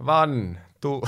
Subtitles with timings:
[0.00, 1.00] one, two.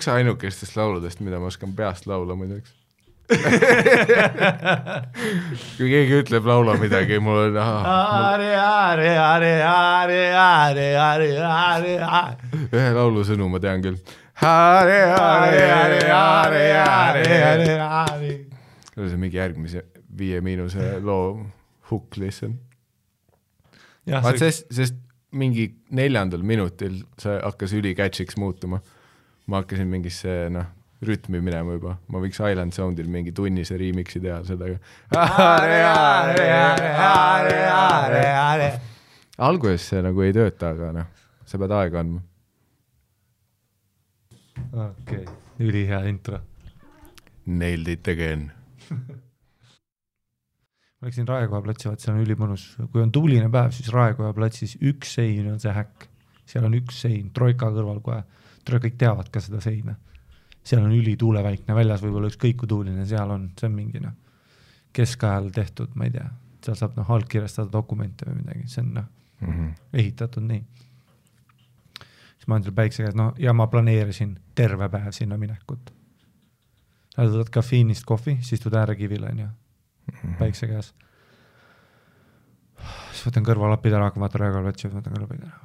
[0.00, 2.72] Üks ainukestest lauludest, mida ma oskan peast laula muideks.
[5.76, 7.84] kui keegi ütleb laula midagi, mul on mul-
[12.72, 14.00] ühe laulu sõnu ma tean küll.
[18.90, 19.84] See on mingi järgmise
[20.18, 21.44] Viie Miinuse loo
[21.92, 22.56] hukk lihtsalt.
[24.24, 24.96] vaat sest, sest
[25.36, 28.80] mingi neljandal minutil see hakkas üli-catch'iks muutuma.
[29.50, 30.66] Ma hakkasin mingisse noh,
[31.02, 34.78] rütmi minema juba, ma võiks Island Soundil mingi tunnise remix'i teha sellega.
[39.40, 41.08] alguses see nagu ei tööta, aga noh,
[41.48, 42.20] sa pead aega andma.
[44.84, 45.24] okei,
[45.64, 46.42] ülihea intro.
[47.50, 48.50] Nailed it again.
[51.00, 54.76] ma läksin Raekoja platsi, vaat seal on ülimõnus, kui on tuuline päev, siis Raekoja platsis
[54.76, 56.08] üks sein on see häkk.
[56.50, 58.20] seal on üks sein Troika kõrval kohe,
[58.68, 59.94] kõik teavad ka seda seina.
[60.64, 64.12] seal on ülituuleväikne väljas, võib-olla ükskõik kui tuuline seal on, see on mingi noh,
[64.92, 66.30] keskajal tehtud, ma ei tea,
[66.62, 69.04] seal saab noh allkirjastada dokumente või midagi, see on noh,
[69.40, 69.68] Mhm.
[69.92, 70.64] ehitatud nii.
[72.36, 75.90] siis ma andsin päikse käes, no ja ma planeerisin terve päev sinna minekut.
[77.16, 79.48] võtad kafeiinist kohvi, siis istud äärekivil onju,
[80.38, 80.94] päikse käes.
[83.12, 85.60] siis võtan kõrvalapid ära, kui vaatan Raekoja platsi, võtan kõrvalapid ära.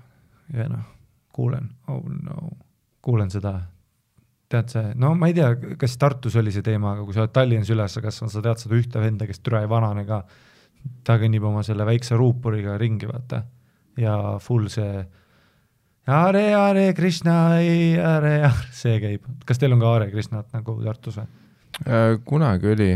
[0.53, 0.85] ja noh,
[1.33, 2.50] kuulen, oh no,
[3.06, 3.60] kuulen seda.
[4.50, 5.48] tead see, no ma ei tea,
[5.82, 8.78] kas Tartus oli see teema, aga kui sa oled Tallinnas üles, kas sa tead seda
[8.78, 10.24] ühte venda, kes türa ei vanane ka.
[11.04, 13.44] ta kõnnib oma selle väikse ruuporiga ringi, vaata.
[13.98, 15.06] ja full see
[16.06, 19.26] Hare Hare Krishna, Hare Hare, see käib.
[19.46, 21.28] kas teil on ka Hare Krishnat nagu Tartus või?
[21.90, 22.92] Äh, kunagi oli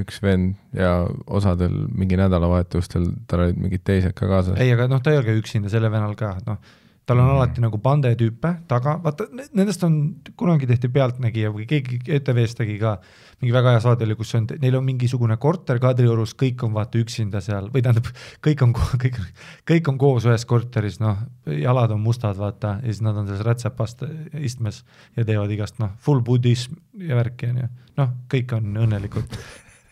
[0.00, 4.56] üks vend ja osadel mingi nädalavahetustel tal olid mingid teised ka kaasas.
[4.60, 6.58] ei, aga noh, ta ei ole ka üksinda, selle venal ka, noh,
[7.06, 7.34] tal on Mhm.
[7.36, 12.54] alati nagu bande tüüpe taga, vaata ne- nendest on, kunagi tehti Pealtnägija või keegi ETV-s
[12.54, 13.00] tegi ka
[13.40, 16.98] mingi väga hea saade oli, kus on, neil on mingisugune korter Kadriorus, kõik on vaata
[16.98, 18.06] üksinda seal või tähendab,
[18.46, 19.18] kõik on, kõik,
[19.66, 23.42] kõik on koos ühes korteris, noh, jalad on mustad, vaata, ja siis nad on selles
[23.46, 24.06] rätsepast
[24.38, 24.84] istmes
[25.16, 27.68] ja teevad igast noh, full budism ja värki onju,
[27.98, 29.38] noh, kõik on õnnelikud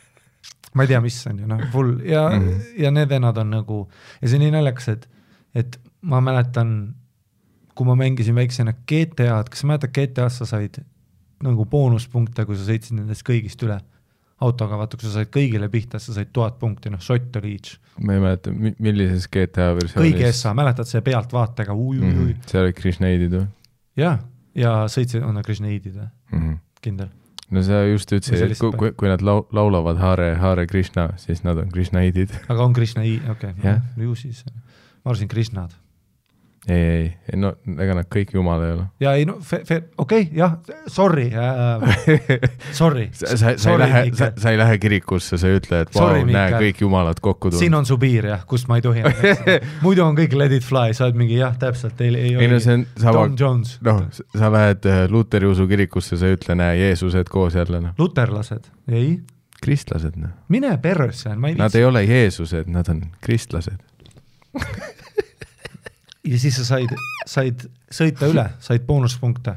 [0.75, 2.45] ma ei tea, mis on ju noh, full ja mm.
[2.45, 2.83] -hmm.
[2.85, 3.89] ja need vennad on nagu
[4.23, 5.09] ja see on nii naljakas, et,
[5.55, 6.95] et ma mäletan,
[7.75, 10.81] kui ma mängisin väiksena GTA-d, kas sa mäletad GTA-s sa said
[11.45, 13.79] nagu boonuspunkte, kui sa sõitsid nendest kõigist üle
[14.41, 17.77] autoga, vaata kui sa said kõigile pihta, sa said tuhat punkti, noh, šott oli each.
[18.01, 20.17] ma ei mäleta, millises GTA versioonis.
[20.17, 22.37] kõiges sa mäletad see pealtvaatega ui,, ui, ui..
[22.49, 23.47] seal olid Krishnaidid või
[24.01, 24.21] jah,
[24.57, 26.39] ja sõitsid, on nad Krishnaidid või, mm?
[26.39, 26.61] -hmm.
[26.85, 27.11] kindel?
[27.51, 31.11] no sa just ütlesid, see et kui, kui, kui nad lau-, laulavad Hare, Hare Krishna,
[31.21, 32.33] siis nad on Krishnaidid.
[32.49, 34.45] aga on Krishna, okei okay, no,, ju siis,
[35.05, 35.71] ma arvasin Krishnad.
[36.69, 38.83] ei, ei, ei no ega nad kõik jumal ei ole.
[39.01, 39.39] ja ei no,
[40.03, 40.59] okei jah,
[40.93, 42.03] sorry äh,
[42.81, 45.97] sorry, sa, sa, sa ei lähe, sa sa ei lähe kirikusse, sa ei ütle, et
[45.97, 47.79] vau näe, kõik jumalad kokku siin tulnud.
[47.81, 49.07] on su piir jah, kust ma ei tohi.
[49.87, 52.61] muidu on kõik let it fly, sa oled mingi jah, täpselt, ei, ei ei no
[52.61, 54.05] see on sama noh,
[54.37, 57.97] sa lähed äh, luteri usu kirikusse, sa ei ütle, näe, Jeesused koos jälle, noh.
[57.99, 59.15] luterlased, ei,
[59.65, 60.37] kristlased, noh.
[60.53, 63.81] mine persse, ma ei Nad viitsi ei ole Jeesused, nad on kristlased.
[66.31, 66.95] Ja siis sa said,
[67.29, 69.57] said sõita üle, said boonuspunkte.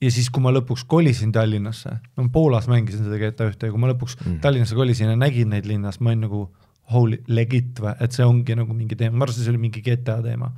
[0.00, 3.82] ja siis, kui ma lõpuks kolisin Tallinnasse, no Poolas mängisin seda GTA ühte ja kui
[3.82, 4.40] ma lõpuks mm.
[4.44, 6.44] Tallinnasse kolisin ja nägin neid linnas, ma olin nagu
[6.90, 10.20] holy legit või, et see ongi nagu mingi teema, ma arvasin, see oli mingi GTA
[10.24, 10.50] teema.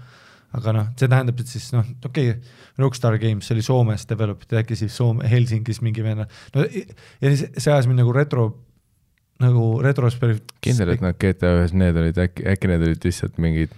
[0.53, 4.61] aga noh, see tähendab, et siis noh, okei okay,, Rockstar Games, oli Soomes develop ida,
[4.61, 8.51] äkki siis Soome, Helsingis mingi venna, no ja see ajas mind nagu retro,
[9.43, 10.55] nagu retrospekt-.
[10.65, 13.75] kindel, et nad GTA ühes, need olid äkki, äkki need olid lihtsalt mingid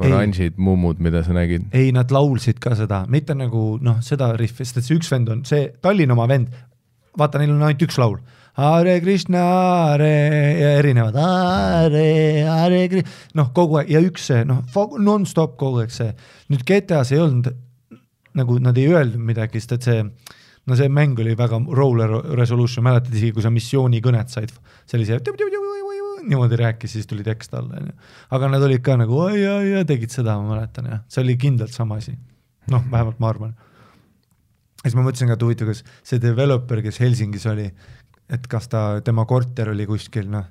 [0.00, 1.68] oranžid mummud, mida sa nägid.
[1.76, 5.32] ei, nad laulsid ka seda, mitte nagu noh, seda rihvi, sest et see üks vend
[5.32, 6.52] on see Tallinna oma vend,
[7.18, 8.20] vaata, neil on ainult üks laul.
[8.60, 10.10] Hare Krishna, Hare
[10.58, 12.06] ja erinevad Hare,
[12.48, 13.06] Hare Kri-,
[13.38, 14.64] noh, kogu aeg ja üks see noh,
[14.98, 16.12] nonstop kogu aeg see.
[16.50, 17.50] nüüd GTA-s ei olnud
[18.38, 20.02] nagu nad ei öelnud midagi, sest et see
[20.68, 24.52] no see mäng oli väga roller resolution, mäletad isegi, kui sa missioonikõnet said
[24.90, 25.20] sellise
[26.20, 27.94] niimoodi rääkis, siis tuli tekst alla, onju.
[28.36, 31.36] aga nad olid ka nagu oi, oi, oi, tegid seda, ma mäletan jah, see oli
[31.40, 32.16] kindlalt sama asi.
[32.70, 33.54] noh, vähemalt ma arvan.
[34.82, 37.70] siis ma mõtlesin ka, et huvitav, kas see developer, kes Helsingis oli,
[38.30, 40.46] et kas ta, tema korter oli kuskil noh,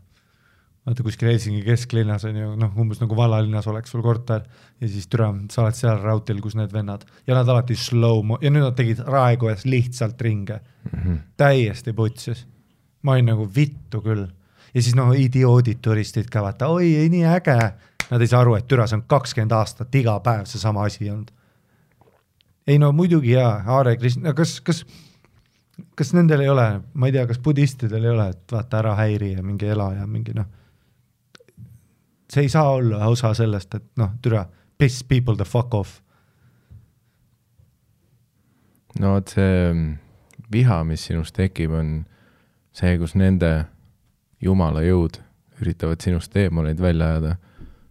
[0.88, 4.46] vaata kuskil Helsingi kesklinnas on ju noh, umbes nagu vallalinnas oleks sul korter
[4.82, 8.52] ja siis türa, sa oled seal raudteel, kus need vennad ja nad alati slow-mo ja
[8.54, 11.18] nüüd nad tegid Raekojas lihtsalt ringe mm, -hmm.
[11.38, 12.48] täiesti putsis.
[13.02, 14.28] ma olin nagu vittu küll
[14.74, 17.58] ja siis noh, idioodid turistid ka vaata, oi, nii äge.
[18.10, 21.30] Nad ei saa aru, et türa, see on kakskümmend aastat iga päev seesama asi olnud.
[22.68, 24.84] ei no muidugi jaa, Aare Krishna, kas, kas,
[25.98, 29.32] kas nendel ei ole, ma ei tea, kas budistidel ei ole, et vaata ära häiri
[29.32, 30.46] ja mingi ela ja mingi noh,
[32.30, 34.46] see ei saa olla osa sellest, et noh, türa,
[34.78, 36.00] piss people the fuck off.
[39.00, 39.98] no vot see mm,
[40.52, 41.92] viha, mis sinust tekib, on
[42.76, 43.52] see, kus nende
[44.44, 45.20] jumala jõud
[45.60, 47.36] üritavad sinust teemoneid välja ajada,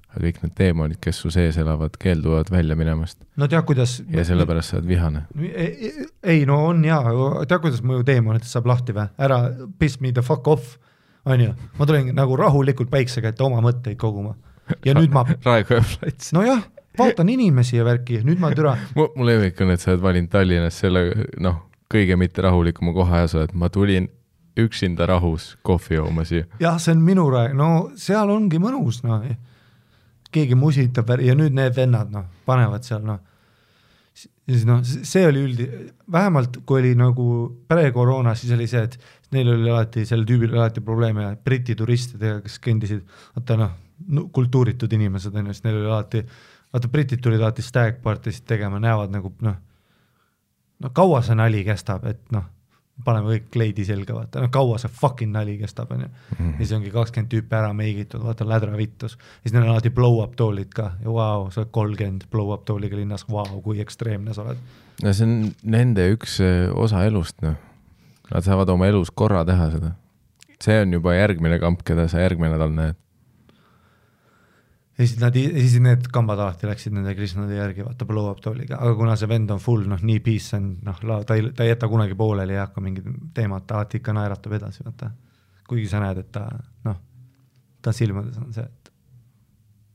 [0.08, 4.24] aga kõik need teemonid, kes su sees elavad, keelduvad välja minemast no tead, kuidas ja
[4.24, 5.24] sellepärast sa oled vihane.
[5.38, 5.92] ei,
[6.22, 7.04] ei no on jaa,
[7.44, 9.08] tead, kuidas mõju teemonitest saab lahti või?
[9.28, 9.42] ära
[9.78, 10.76] piss me the fuck off,
[11.24, 11.54] on ju.
[11.78, 14.36] ma tulin nagu rahulikult päikse kätte oma mõtteid koguma
[14.84, 16.32] ja nüüd ma, Raekoja plats.
[16.36, 16.62] nojah,
[16.98, 20.32] vaatan inimesi ja värki, nüüd ma türa, mu, mu lemmik on, et sa oled valinud
[20.32, 21.04] Tallinnas selle
[21.40, 21.62] noh,
[21.92, 24.08] kõige mitte rahulikuma koha ja sa oled, ma tulin
[24.58, 26.48] üksinda rahus kohvi jooma siia.
[26.60, 29.24] jah, see on minu rae-, no seal ongi mõnus, noh.
[30.34, 33.22] keegi musitab ja nüüd need vennad, noh, panevad seal, noh.
[34.14, 35.70] siis noh, see oli üldi-,
[36.10, 37.28] vähemalt kui oli nagu
[37.70, 38.98] pre-koroona, siis oli see, et
[39.34, 43.04] neil oli alati, sel tüübil oli alati probleeme Briti turistidega, kes kõndisid,
[43.36, 43.76] vaata noh
[44.06, 46.22] no,, kultuuritud inimesed on ju, siis neil oli alati,
[46.72, 49.58] vaata britid tulid alati stag party'sid tegema, näevad nagu noh,
[50.82, 52.46] no kaua see nali kestab, et noh,
[53.04, 56.08] paneme kõik kleidi selga, vaata, no kaua see fucking nali kestab, onju.
[56.38, 59.16] ja siis ongi kakskümmend tüüpi ära meigitud, vaata lädra vittus.
[59.18, 62.66] ja siis neil on alati blow-up toolid ka ja vau wow,, sa oled kolmkümmend blow-up
[62.68, 64.66] tooliga linnas, vau, kui ekstreemne sa oled.
[65.02, 67.58] no see on nende üks eh, osa elust, noh.
[68.28, 69.94] Nad saavad oma elus korra teha seda.
[70.58, 72.96] see on juba järgmine kamp, keda sa järgmine nädal näed.
[74.98, 78.96] ja siis nad, siis need kambad alati läksid nende Krishnade järgi, vaata blow-up tooliga, aga
[78.98, 81.88] kuna see vend on full, noh, nii peace on, noh, ta ei, ta ei jäta
[81.88, 85.12] kunagi pooleli, ei hakka mingit teemat, alati ikka naeratab edasi, vaata.
[85.68, 86.48] kuigi sa näed, et ta,
[86.88, 86.98] noh,
[87.82, 88.92] ta silmades on see, et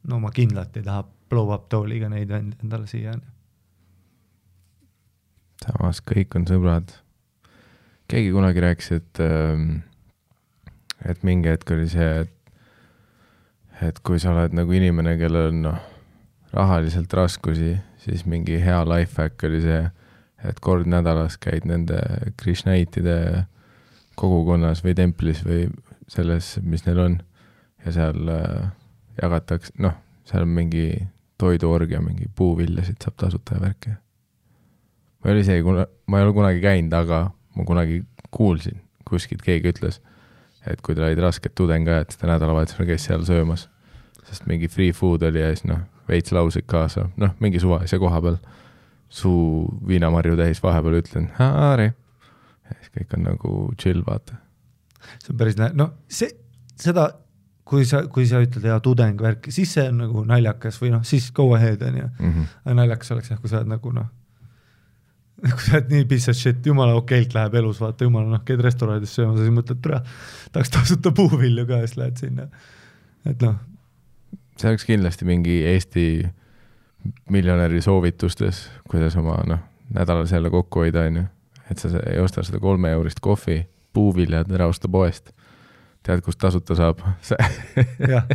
[0.08, 3.32] no ma kindlalt ei taha blow-up tooliga neid vende endale siia, onju.
[5.68, 7.03] samas kõik on sõbrad.
[8.14, 9.22] Keegi kunagi rääkis, et,
[11.10, 12.54] et mingi hetk oli see, et,
[13.90, 15.80] et kui sa oled nagu inimene, kellel on noh,
[16.54, 19.82] rahaliselt raskusi, siis mingi hea life hack oli see,
[20.46, 21.98] et kord nädalas käid nende
[22.38, 23.48] Krishnaitide
[24.20, 25.66] kogukonnas või templis või
[26.12, 27.20] selles, mis neil on
[27.86, 28.72] ja seal äh,
[29.18, 29.96] jagatakse, noh,
[30.30, 30.88] seal on mingi
[31.42, 33.96] toiduorgia, mingi puuviljasid saab tasuta ja värki.
[35.24, 37.24] Ma ei ole isegi kuna, ma ei ole kunagi käinud, aga
[37.56, 38.02] ma kunagi
[38.34, 40.00] kuulsin, kuskilt keegi ütles,
[40.68, 43.70] et kui tal olid rasked tudengajad, siis ta nädalavahetusel käis seal söömas.
[44.24, 48.22] sest mingi free food oli ja siis noh, veits lauseid kaasa, noh, mingi suvalise koha
[48.22, 48.38] peal,
[49.10, 51.92] suu viinamarju täis, vahepeal ütlen, Harri.
[52.64, 54.40] ja siis kõik on nagu chill, vaata.
[55.20, 56.32] see on päris nä-, no see,
[56.80, 57.10] seda
[57.68, 61.06] kui sa, kui sa ütled hea tudeng värk, siis see on nagu naljakas või noh,
[61.08, 62.32] siis go ahead on ju mm.
[62.32, 62.52] -hmm.
[62.66, 64.10] aga naljakas oleks jah, kui sa oled nagu noh,
[65.52, 68.64] kui sa oled nii piece of shit, jumala okeilt läheb elus, vaata jumala noh, käid
[68.64, 70.00] restoranides söömas ja siis mõtled, tere,
[70.56, 72.48] tahaks tasuta puuvilju ka, siis lähed sinna.
[73.28, 73.58] et noh,
[74.60, 76.06] see oleks kindlasti mingi Eesti
[77.34, 81.26] miljonäri soovitustes, kuidas oma noh, nädalas jälle kokku hoida, on ju.
[81.72, 85.34] et sa ei osta seda kolme eurist kohvi, puuviljad ära osta poest.
[86.04, 87.04] tead, kust tasuta saab
[88.14, 88.28] jah.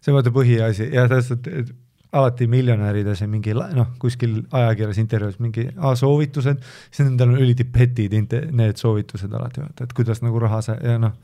[0.00, 1.72] see on vaata põhiasi ja täpselt, et
[2.12, 8.14] alati miljonärides ja mingi noh, kuskil ajakirjas intervjuus mingi aa, soovitused, siis nendel on ülitipetid
[8.52, 11.14] need soovitused alati vaata, et kuidas nagu raha sa ja noh,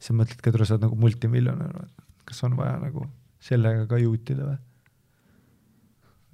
[0.00, 1.82] sa mõtledki, et sa oled nagu multimiljonär,
[2.28, 3.04] kas on vaja nagu
[3.44, 4.58] sellega ka juutida või?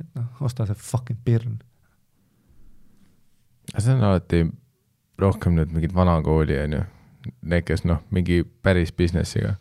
[0.01, 1.59] et noh, osta see fucking pirn.
[3.77, 4.45] see on alati
[5.19, 6.83] rohkem nüüd mingid vanakooli, on ju.
[7.43, 9.57] Need, kes noh, mingi päris business'iga.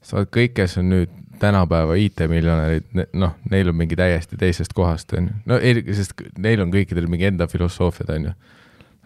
[0.00, 2.86] sa oled kõik, kes on nüüd tänapäeva IT-miljonärid,
[3.18, 5.36] noh, neil on mingi täiesti teisest kohast, on ju.
[5.48, 8.32] no ei, sest neil on kõikidel mingi enda filosoofiad, on ju.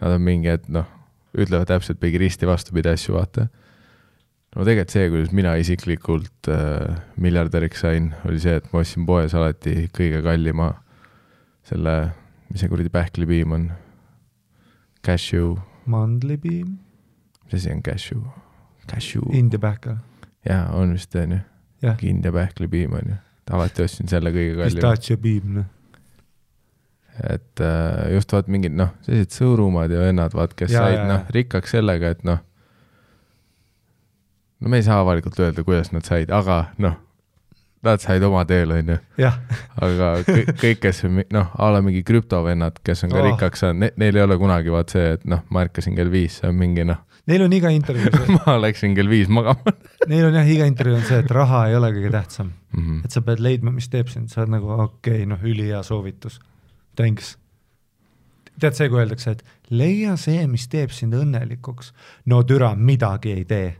[0.03, 0.87] Nad on mingi, et noh,
[1.37, 3.47] ütlevad täpselt mingi risti vastupidi asju, vaata.
[4.55, 9.33] no tegelikult see, kuidas mina isiklikult äh, miljardäriks sain, oli see, et ma ostsin poes
[9.37, 10.73] alati kõige kallima
[11.69, 11.97] selle,
[12.49, 13.71] mis see kuradi pähklipiim on?
[15.03, 16.77] Cashew, mandlipiim,
[17.45, 18.21] mis asi on cashew?
[18.89, 19.97] Cashew, India pähkel,
[20.47, 21.43] jaa, on vist, on ju
[21.83, 23.19] jah, India pähklipiim on ju,
[23.57, 24.73] alati ostsin selle kõige kallima.
[24.73, 25.69] pistachio piim, noh.
[27.29, 31.07] et äh, just vaat mingid noh, sellised sõõrumad ja vennad, vaat, kes Ja, said ja,
[31.09, 31.37] noh, ja.
[31.37, 32.41] rikkaks sellega, et noh,
[34.63, 36.97] no me ei saa avalikult öelda, kuidas nad said, aga noh,
[37.83, 38.99] nad said oma teel, on ju.
[39.25, 39.39] jah,
[39.83, 41.03] aga kõik, kõik, kes
[41.35, 43.27] noh, a la mingi krüptovennad, kes on ka oh.
[43.31, 46.39] rikkaks saanud ne,, neil ei ole kunagi vaat see, et noh, ma ärkasin kell viis,
[46.39, 49.73] see on mingi noh, neil on iga intervjuus ma läksin kell viis magama
[50.11, 52.81] Neil on jah, iga intervjuu on see, et raha ei ole kõige tähtsam, mm.
[52.81, 53.05] -hmm.
[53.05, 56.39] et sa pead leidma, mis teeb sind, sa oled nagu okei okay,, noh ülihea soovitus,
[56.99, 57.37] thanks.
[58.59, 61.93] tead see, kui öeldakse, et leia see, mis teeb sind õnnelikuks,
[62.31, 63.71] no türa midagi ei tee.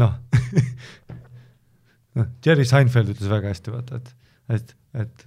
[0.00, 0.16] noh
[2.16, 4.14] noh, Jerry Seinfeld ütles väga hästi, vaata, et,
[4.56, 4.74] et,
[5.04, 5.26] et,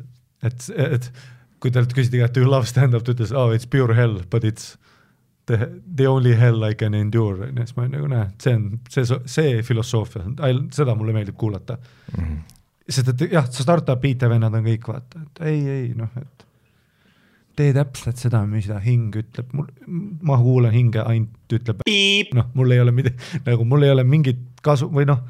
[0.50, 1.12] et, et
[1.62, 4.20] kui talt küsiti ka, et do you love stand-up, ta ütles, oh it's pure hell,
[4.30, 4.74] but it's
[5.46, 8.68] the, the only hell I can endure, onju, siis ma olin nagu näe, see on
[8.90, 10.26] see, see filosoofia,
[10.74, 11.78] seda mulle meeldib kuulata.
[12.18, 12.40] Mm -hmm.
[12.90, 16.46] sest et jah, startup IT-vennad on kõik vaata, et ei, ei noh, et
[17.56, 19.68] tee täpselt seda, mida hing ütleb, mul,
[20.22, 21.86] ma kuulan hinge ainult ütleb
[22.36, 25.22] noh, mul ei ole midagi, nagu mul ei ole mingit kasu või noh,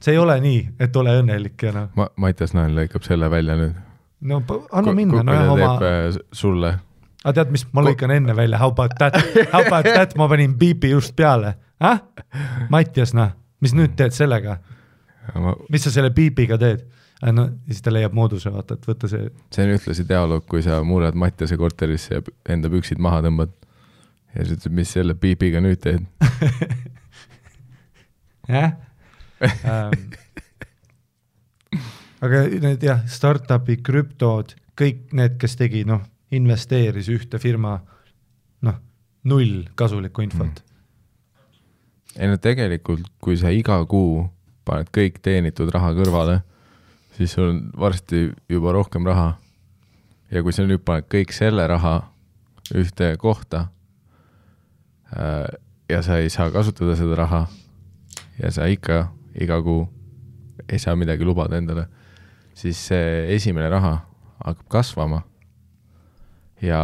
[0.00, 3.56] see ei ole nii, et ole õnnelik ja noh, ma, Mattias Nael lõikab selle välja
[3.58, 3.74] nüüd.
[4.22, 4.38] No
[4.70, 6.76] anna minna, nojah oma, äh, sulle
[7.22, 9.16] aga tead, mis, ma lõikan enne välja, how about that,
[9.52, 12.00] how about that, ma panin biipi just peale äh?,
[12.72, 14.58] Mattias noh, mis nüüd teed sellega,
[15.70, 16.84] mis sa selle biipiga teed?
[17.30, 20.80] no siis ta leiab mooduse, vaata, et võtta see see on ühtlasi dialoog, kui sa
[20.86, 23.52] murrad Mattiase korterisse ja enda püksid maha tõmbad.
[24.34, 26.08] ja siis ütled, mis selle piibiga nüüd teed?
[28.50, 28.74] jah
[29.42, 30.10] ähm,.
[32.22, 37.76] aga need jah, startup'i krüptod, kõik need, kes tegi, noh, investeeris ühte firma,
[38.64, 38.78] noh,
[39.28, 40.62] null kasulikku infot.
[42.16, 44.26] Ei no tegelikult, kui sa iga kuu
[44.68, 46.40] paned kõik teenitud raha kõrvale,
[47.16, 49.38] siis sul on varsti juba rohkem raha.
[50.32, 51.98] ja kui sa nüüd paned kõik selle raha
[52.72, 53.66] ühte kohta
[55.12, 55.44] äh,
[55.88, 57.42] ja sa ei saa kasutada seda raha
[58.38, 59.88] ja sa ikka iga kuu
[60.68, 61.86] ei saa midagi lubada endale,
[62.54, 63.98] siis see esimene raha
[64.44, 65.20] hakkab kasvama
[66.62, 66.82] ja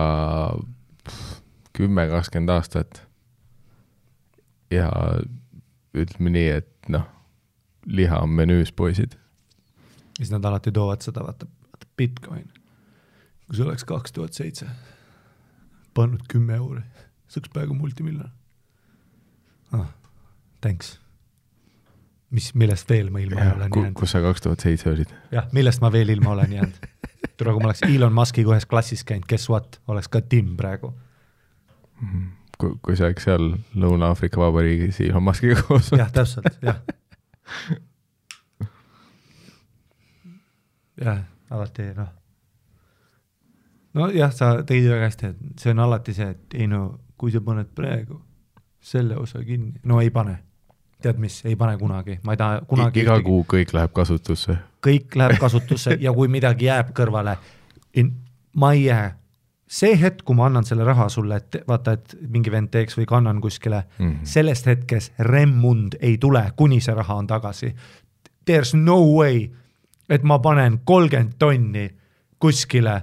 [1.73, 3.03] kümme, kakskümmend aastat
[4.71, 4.91] ja
[5.95, 7.07] ütleme nii, et noh,
[7.87, 9.17] liha on menüüs, poisid.
[10.19, 12.49] siis nad alati toovad seda, vaata, vaata Bitcoin.
[13.47, 14.67] kui see oleks kaks tuhat seitse,
[15.95, 16.83] pannud kümme euri,
[17.29, 18.31] see oleks peaaegu multimiljon
[19.73, 19.87] ah,.
[20.61, 20.99] Thanks.
[22.31, 23.95] mis, millest veel ma ilma olen jäänud?
[23.95, 25.15] kus sa kaks tuhat seitse olid?
[25.33, 26.83] jah, millest ma veel ilma olen jäänud?
[27.37, 30.93] tule, kui ma oleks Elon Muskiga ühes klassis käinud, guess what, oleks ka Tim praegu.
[32.59, 35.91] kui, kui sa oleks seal Lõuna-Aafrika Vabariigis Elon Muskiga koos.
[35.97, 36.81] jah, täpselt, jah.
[41.01, 41.21] jah,
[41.51, 42.15] alati noh.
[43.95, 46.83] nojah, sa tegid väga hästi, et see on alati see, et ei no
[47.19, 48.21] kui sa paned praegu
[48.81, 50.39] selle osa kinni, no ei pane.
[51.03, 54.59] Tead mis, ei pane kunagi, ma ei taha kunagi iga kuu kõik läheb kasutusse.
[54.87, 57.37] kõik läheb kasutusse ja kui midagi jääb kõrvale,
[58.57, 59.19] ma ei jää
[59.69, 63.07] see hetk, kui ma annan selle raha sulle, et vaata, et mingi vend teeks või
[63.09, 64.11] kannan kuskile mm.
[64.11, 64.25] -hmm.
[64.25, 67.75] sellest hetkest remmund ei tule, kuni see raha on tagasi.
[68.51, 69.51] There's no way,
[70.09, 71.91] et ma panen kolmkümmend tonni
[72.39, 73.03] kuskile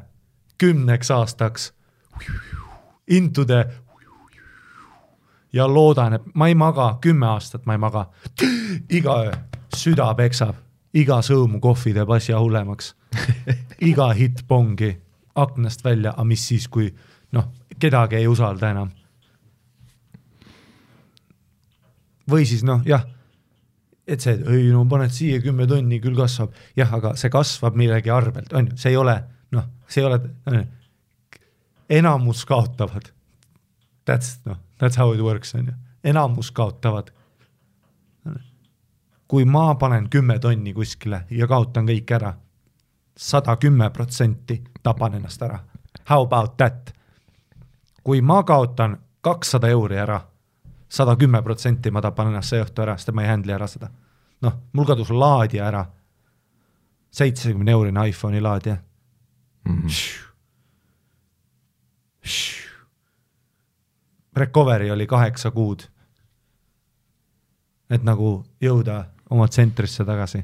[0.58, 1.74] kümneks aastaks
[3.08, 3.68] into the
[5.56, 8.10] ja loodan, et ma ei maga, kümme aastat ma ei maga.
[9.00, 9.36] iga öö
[9.76, 10.56] süda peksab,
[10.96, 12.94] iga sõõmu kohvi teeb asja hullemaks.
[13.90, 14.94] iga hitt pongi
[15.36, 16.90] aknast välja, aga mis siis, kui
[17.36, 18.94] noh, kedagi ei usalda enam.
[22.26, 23.04] või siis noh, jah,
[24.08, 28.10] et see, ei no paned siia kümme tonni, küll kasvab, jah, aga see kasvab millegi
[28.10, 29.20] arvelt, on ju, see ei ole
[29.54, 30.64] noh, see ei ole,
[32.00, 33.12] enamus kaotavad.
[34.10, 37.12] That's noh, that's how it works on ju, enamus kaotavad.
[39.28, 42.34] kui ma panen kümme tonni kuskile ja kaotan kõik ära,
[43.18, 45.60] sada kümme protsenti tapan ennast ära.
[46.10, 46.94] How about that?
[48.04, 50.22] kui ma kaotan kakssada euri ära,
[50.90, 53.90] sada kümme protsenti ma tapan ennast see õhtu ära, sest ma ei handle'i ära seda.
[54.42, 55.86] noh, mul kadus laadija ära.
[57.12, 58.78] seitsmekümne eurine iPhone'i laadija
[59.66, 59.82] mm.
[59.82, 60.16] -hmm.
[64.36, 65.88] Recovery oli kaheksa kuud.
[67.90, 70.44] et nagu jõuda oma tsentrisse tagasi.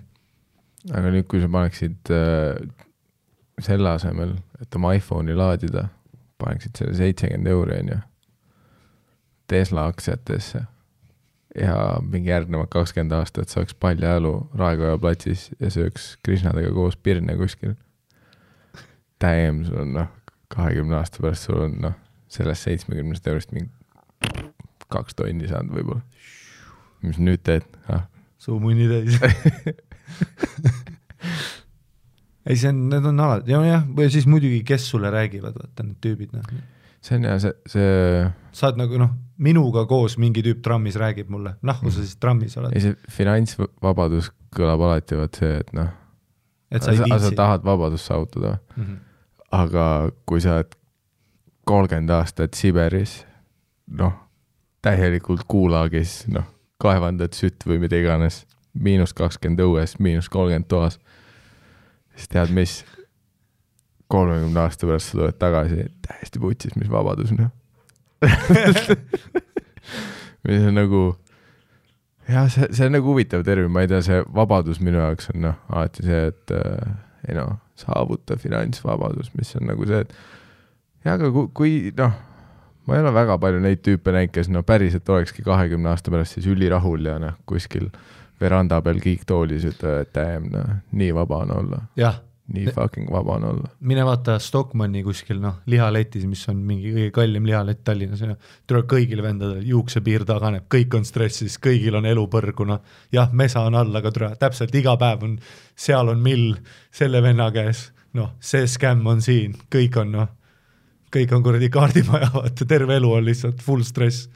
[0.94, 2.60] aga nüüd, kui sa paneksid äh,
[3.62, 5.88] selle asemel, et oma iPhone'i laadida,
[6.42, 7.98] paneksid selle seitsekümmend euri, onju,
[9.52, 10.62] Tesla aktsiatesse
[11.60, 17.76] ja mingi järgnevad kakskümmend aastat saaks paljajalu Raekoja platsis ja sööks Krishnadega koos pirne kuskil.
[19.22, 20.08] Damn, sul on noh,
[20.48, 22.00] kahekümne aasta pärast sul on noh,
[22.32, 23.81] sellest seitsmekümnest eurost mingi
[24.92, 26.02] kaks tonni saanud võib-olla.
[27.02, 28.08] mis nüüd teed ah??
[28.42, 29.20] suu munni täis
[32.46, 36.00] ei, see on, need on alati, jah, või siis muidugi, kes sulle räägivad, vaata need
[36.04, 36.48] tüübid, noh.
[37.04, 38.26] see on jah, see, see
[38.58, 42.58] sa oled nagu noh, minuga koos mingi tüüp trammis räägib mulle, nahku sa siis trammis
[42.62, 42.76] oled.
[42.76, 45.94] ei, see finantsvabadus kõlab alati vaat see, et noh,
[46.72, 47.38] et sa ei sa, sa viitsi.
[47.40, 48.98] tahad vabadust saavutada Mm -hmm.
[49.52, 50.76] aga kui sa oled
[51.66, 53.26] kolmkümmend aastat Siberis,
[53.88, 54.14] noh,
[54.82, 56.48] täielikult kuulagis, noh,
[56.82, 60.98] kaevandad sütt või mida iganes, miinus kakskümmend õues, miinus kolmkümmend toas,
[62.16, 62.82] siis tead mis,
[64.12, 67.52] kolmekümne aasta pärast sa tuled tagasi, täiesti putsis, mis vabadus, noh.
[70.42, 71.00] Mis on nagu,
[72.26, 75.44] jah, see, see on nagu huvitav termin, ma ei tea, see vabadus minu jaoks on
[75.46, 76.94] noh, alati see, et äh,
[77.28, 80.16] ei noh, saavuta finantsvabadus, mis on nagu see, et
[81.06, 82.18] jah, aga kui, kui noh,
[82.88, 86.38] ma ei ole väga palju neid tüüpe näinud, kes no päriselt olekski kahekümne aasta pärast
[86.38, 87.92] siis ülirahul ja noh, kuskil
[88.42, 91.82] veranda peal kiiktoolis ütlevad, et damn, noh, nii vaba on olla,
[92.52, 93.70] nii fucking vaba on olla.
[93.80, 98.40] mine vaata Stockmanni kuskil noh, lihaletis, mis on mingi kõige kallim lihalett Tallinnas, on ju.
[98.68, 102.82] tuleb kõigil vendadel juuksepiir taganeb, kõik on stressis, kõigil on elu põrgu, noh.
[103.14, 105.40] jah, mesa on all, aga tule, täpselt iga päev on,
[105.76, 106.56] seal on mill
[106.92, 110.32] selle venna käes, noh, see skämm on siin, kõik on noh,
[111.12, 114.28] kõik on kuradi kaardimaja, vaata, terve elu on lihtsalt full stress.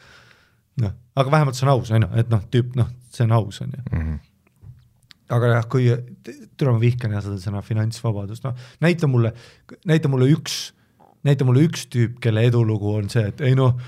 [0.81, 3.61] noh, aga vähemalt see on aus, on ju, et noh, tüüp, noh, see on aus,
[3.63, 4.01] on ju mm.
[4.01, 4.17] -hmm.
[5.37, 5.85] aga jah, kui,
[6.57, 9.33] tule ma vihkan jah seda sõna finantsvabadus, noh näita mulle,
[9.85, 10.73] näita mulle üks,
[11.23, 13.79] näita mulle üks tüüp, kelle edulugu on see, et ei noh,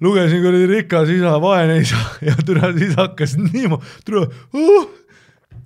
[0.00, 4.90] lugesin kuradi rikas isa, vaene isa ja tule siis hakkas niimoodi, tule uh,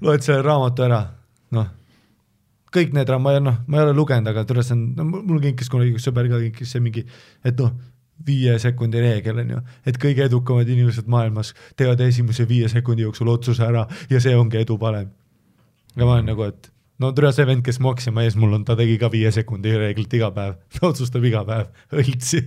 [0.00, 1.06] loed selle raamatu ära,
[1.50, 1.72] noh
[2.74, 5.40] kõik need ma ei noh, ma ei ole lugenud, aga tule see on, no mul
[5.42, 7.04] kinkis kunagi üks sõber ka kinkis see mingi,
[7.46, 7.72] et noh,
[8.26, 13.30] viie sekundi reegel on ju, et kõige edukamad inimesed maailmas teevad esimese viie sekundi jooksul
[13.32, 15.10] otsuse ära ja see ongi edu valem.
[15.96, 16.70] ja ma olen nagu, et
[17.02, 20.14] no tule see vend, kes Maxima ees mul on, ta tegi ka viie sekundi reeglit
[20.14, 22.44] iga päev, ta otsustab iga päev, õltsi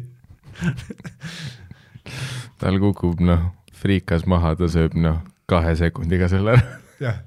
[2.61, 6.77] tal kukub noh, friikas maha, ta sööb noh, kahe sekundiga selle ära.
[7.03, 7.19] jah,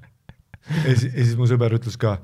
[0.67, 2.17] ja siis, ja siis mu sõber ütles ka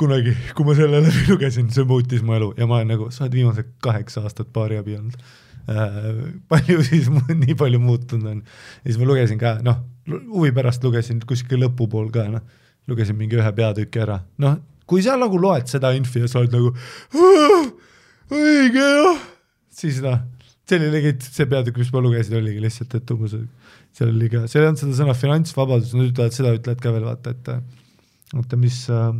[0.00, 3.26] kunagi, kui ma selle läbi lugesin, see muutis mu elu ja ma olen nagu, sa
[3.26, 5.16] oled viimased kaheksa aastat paariabi olnud
[5.70, 6.10] äh,.
[6.50, 7.08] palju siis
[7.44, 8.42] nii palju muutunud on.
[8.82, 9.80] ja siis ma lugesin ka, noh,
[10.32, 12.44] huvi pärast lugesin kuskil lõpupool ka, noh,
[12.90, 14.58] lugesin mingi ühe peatüki ära, noh,
[14.90, 16.74] kui sa nagu loed seda infi ja sa oled nagu
[18.34, 19.22] õige jah,
[19.72, 20.18] siis noh,
[20.68, 23.36] see oli legit, see peatükk, mis ma lugesin, oligi lihtsalt, et umbes
[23.94, 27.06] seal oli ka, seal ei olnud seda sõna finantsvabadus, nad ütlevad seda, ütlevad ka veel
[27.06, 27.50] vaata, et
[28.34, 29.10] oota, mis äh,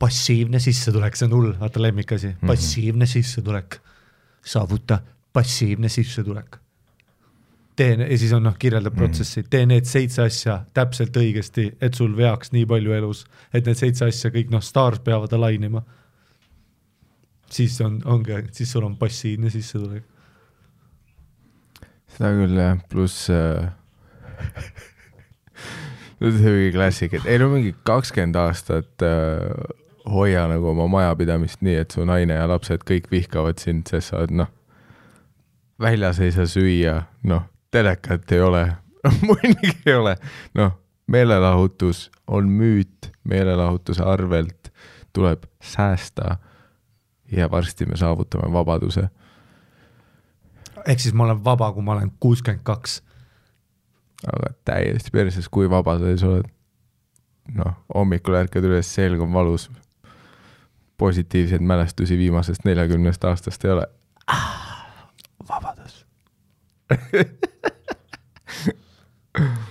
[0.00, 3.76] passiivne sissetulek, see on hull, vaata lemmikasi, passiivne sissetulek,
[4.46, 5.00] saavuta
[5.32, 6.56] passiivne sissetulek.
[7.76, 12.16] tee ja siis on noh, kirjeldab protsessi, tee need seitse asja täpselt õigesti, et sul
[12.16, 15.82] veaks nii palju elus, et need seitse asja kõik noh, staars peavad alainima.
[17.50, 20.04] siis on, ongi, siis sul on passiivne sissetulek.
[22.16, 23.72] seda küll jah, pluss äh,
[26.20, 29.46] no see oli klassik, et ei no mingi kakskümmend aastat äh,
[30.10, 34.20] hoia nagu oma majapidamist nii, et su naine ja lapsed kõik vihkavad sind, sest sa
[34.20, 34.50] oled noh,
[35.80, 36.96] väljas ei saa süüa,
[37.28, 38.64] noh, telekat ei ole,
[39.26, 40.16] muidugi ei ole,
[40.58, 40.76] noh,
[41.10, 44.70] meelelahutus on müüt, meelelahutuse arvelt
[45.16, 46.36] tuleb säästa
[47.30, 49.08] ja varsti me saavutame vabaduse
[50.86, 53.00] ehk siis ma olen vaba, kui ma olen kuuskümmend kaks.
[54.26, 56.48] Aga täiesti perses, kui vaba sa siis oled.
[57.56, 59.70] noh, hommikul ärkad üles, selg on valus.
[61.00, 63.86] positiivseid mälestusi viimasest neljakümnest aastast ei ole.
[65.48, 66.06] vabadus.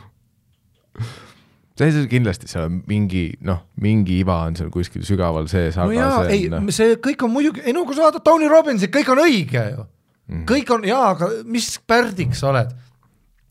[1.79, 6.25] see kindlasti seal on mingi noh, mingi iva on seal kuskil sügaval sees, no jaa,
[6.31, 9.23] ei noh, see kõik on muidugi, ei no kui sa vaatad Tony Robbinsit, kõik on
[9.23, 9.87] õige ju.
[10.29, 10.43] Mhm.
[10.49, 12.75] kõik on jaa, aga mis pärdiks sa oled?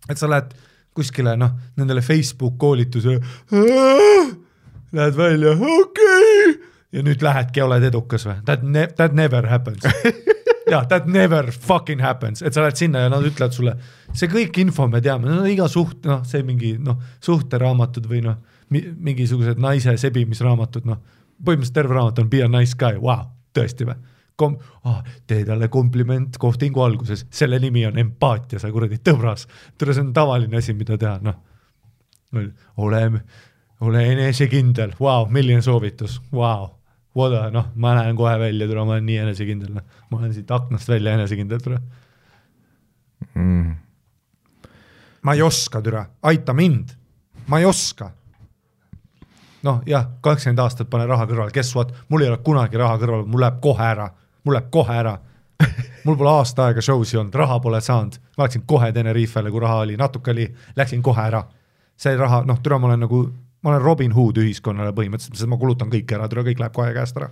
[0.09, 0.55] et sa lähed
[0.99, 3.21] kuskile noh, nendele Facebook koolitusele,
[4.93, 6.59] lähed välja, okei okay.,
[6.93, 8.39] ja nüüd lähedki oled edukas või?
[8.49, 9.85] That ne-, that never happens.
[10.73, 13.75] jah, that never fucking happens, et sa lähed sinna ja nad ütlevad sulle,
[14.17, 18.39] see kõik info me teame, no iga suht, noh, see mingi noh, suhteraamatud või noh,
[18.69, 21.01] mingisugused naise sebimisraamatud, noh,
[21.39, 23.97] põhimõtteliselt terve raamat on Be a nice guy, vau, tõesti või?
[24.39, 29.47] Kom- ah,, tee talle kompliment kohtingu alguses, selle nimi on empaatia, sa kuradi tõbras.
[29.79, 31.39] tere, see on tavaline asi, mida teha, noh.
[32.77, 33.03] ole,
[33.81, 36.69] ole enesekindel, vau, milline soovitus, vau.
[37.17, 40.05] What a, noh, ma näen kohe välja, tule, ma olen nii enesekindel, noh.
[40.11, 41.81] ma olen siit aknast välja enesekindel, tule.
[43.35, 43.75] mm,
[45.23, 46.95] ma ei oska, türa, aita mind,
[47.49, 48.13] ma ei oska.
[49.67, 53.27] noh, jah, kakskümmend aastat pane raha kõrvale, guess what, mul ei ole kunagi raha kõrval,
[53.27, 54.07] mul läheb kohe ära,
[54.45, 55.19] mul läheb kohe ära.
[56.05, 59.83] mul pole aasta aega show'si olnud, raha pole saanud, ma läksin kohe Tenerifele, kui raha
[59.85, 60.47] oli, natuke oli,
[60.77, 61.43] läksin kohe ära.
[61.99, 63.23] see raha, noh, türa, ma olen nagu,
[63.63, 66.93] ma olen Robin Hood ühiskonnale põhimõtteliselt, sest ma kulutan kõik ära, türa, kõik läheb kohe
[66.95, 67.31] käest ära.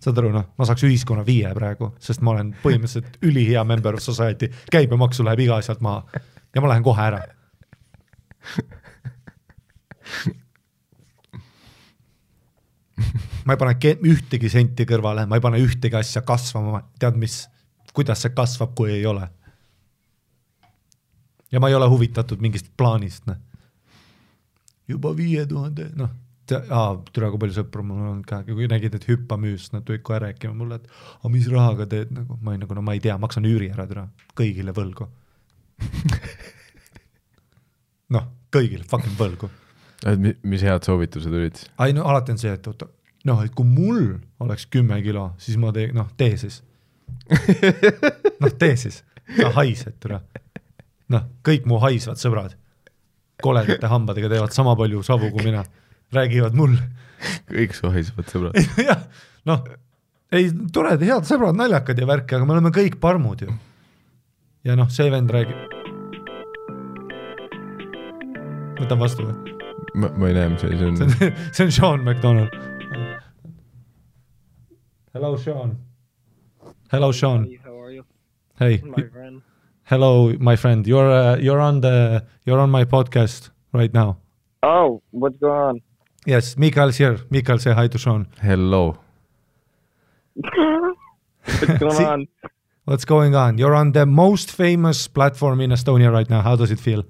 [0.00, 4.04] saad aru, noh, ma saaks ühiskonna viie praegu, sest ma olen põhimõtteliselt ülihea member of
[4.04, 6.04] society, käibemaksu läheb iga asjalt maha
[6.54, 7.22] ja ma lähen kohe ära
[13.46, 17.44] ma ei pane ühtegi senti kõrvale, ma ei pane ühtegi asja kasvama, tead mis,
[17.96, 19.28] kuidas see kasvab, kui ei ole.
[21.52, 23.38] ja ma ei ole huvitatud mingist plaanist, noh.
[24.88, 26.10] juba viie tuhande, noh,
[26.46, 30.20] türa, kui palju sõpru mul on ka, kui nägid, et hüppa müüs, nad tulid kohe
[30.22, 33.18] rääkima mulle, et aga mis rahaga teed nagu, ma olin nagu no ma ei tea,
[33.20, 35.08] maksan üüri ära, türa, kõigile võlgu.
[38.16, 39.50] noh, kõigile fucking võlgu
[40.42, 41.60] mis head soovitused olid?
[41.86, 42.88] ei no alati on see, et oota,
[43.28, 44.02] noh, et kui mul
[44.44, 46.60] oleks kümme kilo, siis ma teen, noh, tee siis.
[48.42, 49.00] noh, tee siis,
[49.38, 50.20] sa haised, tule.
[51.12, 52.56] noh, kõik mu haisvad sõbrad,
[53.42, 55.64] koledate hambadega teevad sama palju savu kui mina,
[56.14, 56.82] räägivad mulle.
[57.50, 58.60] kõik su haisvad sõbrad.
[58.88, 59.06] jah,
[59.48, 59.64] noh,
[60.34, 63.58] ei, toredad, head sõbrad, naljakad ja värki, aga me oleme kõik parmud ju.
[64.66, 65.74] ja noh, see vend räägib.
[68.76, 69.55] võtan vastu või?
[69.96, 71.32] ma, ma ei näe, mis asi see see on.
[71.32, 72.50] on, see on Sean McDonald.
[75.12, 75.76] Hello, Sean.
[76.92, 77.44] Hello, Sean.
[77.44, 78.04] Hey, how are you,
[78.58, 79.42] Hey, my friend?
[79.84, 80.86] hello, my friend.
[80.86, 84.18] You're uh, you're on the you're on my podcast right now.
[84.62, 85.80] Oh, what's going on?
[86.26, 87.18] Yes, Mikael's here.
[87.30, 88.26] Mikael, say hi to Sean.
[88.42, 88.98] Hello.
[91.46, 92.26] What's going See- on?
[92.84, 93.58] What's going on?
[93.58, 96.40] You're on the most famous platform in Estonia right now.
[96.42, 97.04] How does it feel?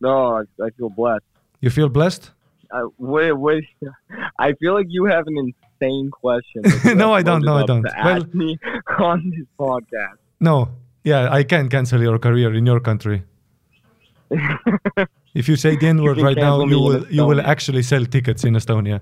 [0.00, 1.24] No, I, I feel blessed.
[1.60, 2.30] You feel blessed?
[2.70, 3.64] Uh, wait, wait.
[4.38, 5.36] I feel like you have an
[5.80, 6.62] insane question.
[6.96, 7.82] No, I don't, no, I loaded up don't.
[7.84, 8.58] To Well- ask me
[8.98, 10.18] on this podcast.
[10.40, 10.68] No.
[11.04, 13.22] Yeah, I can cancel your career in your country.
[15.34, 18.42] If you say the N word right now, you will you will actually sell tickets
[18.42, 19.00] in Estonia.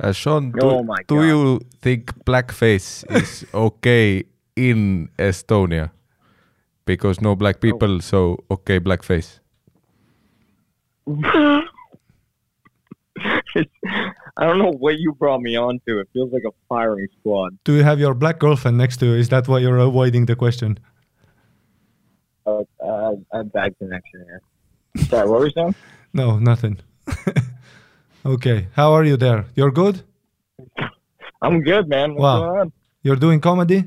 [0.00, 4.24] Uh, Sean, do, Oh my do you think blackface is okay
[4.56, 5.90] in Estonia?
[6.86, 9.40] Because no black people, so okay blackface.
[13.54, 13.70] It's,
[14.36, 15.98] I don't know what you brought me onto.
[15.98, 17.56] It feels like a firing squad.
[17.64, 19.14] Do you have your black girlfriend next to you?
[19.14, 20.78] Is that why you're avoiding the question?
[22.46, 24.40] Uh, uh, I have bad connection here.
[25.06, 25.74] Sorry, what were you saying?
[26.16, 26.78] No, nothing.
[28.26, 29.46] okay, how are you there?
[29.56, 30.02] You're good?
[31.42, 32.14] I'm good, man.
[32.14, 32.38] What's Wow.
[32.40, 32.72] going on?
[33.02, 33.84] You're doing comedy?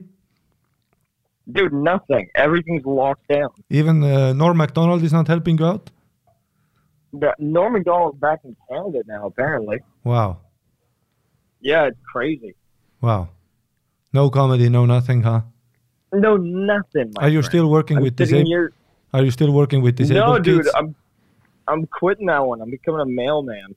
[1.50, 2.28] Dude, nothing.
[2.36, 3.48] Everything's locked down.
[3.70, 5.90] Even uh, Norm MacDonald is not helping you out?
[7.20, 9.78] The- Norm McDonald's back in Canada now, apparently.
[10.04, 10.30] Wow,
[11.62, 12.56] Yeah, it's crazy.
[13.02, 13.30] wow.
[14.14, 15.42] No comedy, no nothing, huh?
[16.14, 17.12] No, nothing.
[17.16, 17.52] My Are you friend.
[17.52, 18.48] still working I'm with sitting disabled?
[18.48, 18.74] here.
[19.14, 20.76] Are you still working with disabled No, dude, kids?
[20.76, 20.96] I'm
[21.68, 22.62] I'm quitting that one.
[22.62, 23.76] I'm becoming a mailman.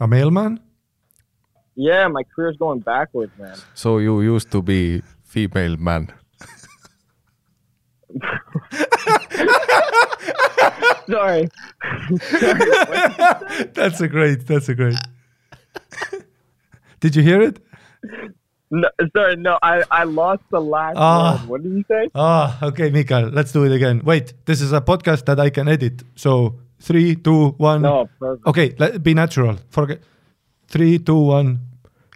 [0.00, 0.60] A mailman?
[1.74, 3.56] Yeah, my career's going backwards, man.
[3.74, 6.12] So you used to be female man.
[11.08, 11.48] Sorry.
[13.74, 14.46] that's a great.
[14.46, 14.96] That's a great.
[17.00, 17.60] Did you hear it?
[18.70, 21.38] No, sorry, no, I, I lost the last Ah.
[21.40, 21.48] one.
[21.48, 22.10] What did you say?
[22.14, 23.30] Ah, okay, Mikael.
[23.30, 24.02] Let's do it again.
[24.04, 26.02] Wait, this is a podcast that I can edit.
[26.16, 27.82] So three, two, one.
[27.82, 28.46] No, perfect.
[28.46, 29.56] Okay, let be natural.
[29.70, 30.00] Forget.
[30.66, 31.60] Three, two, one.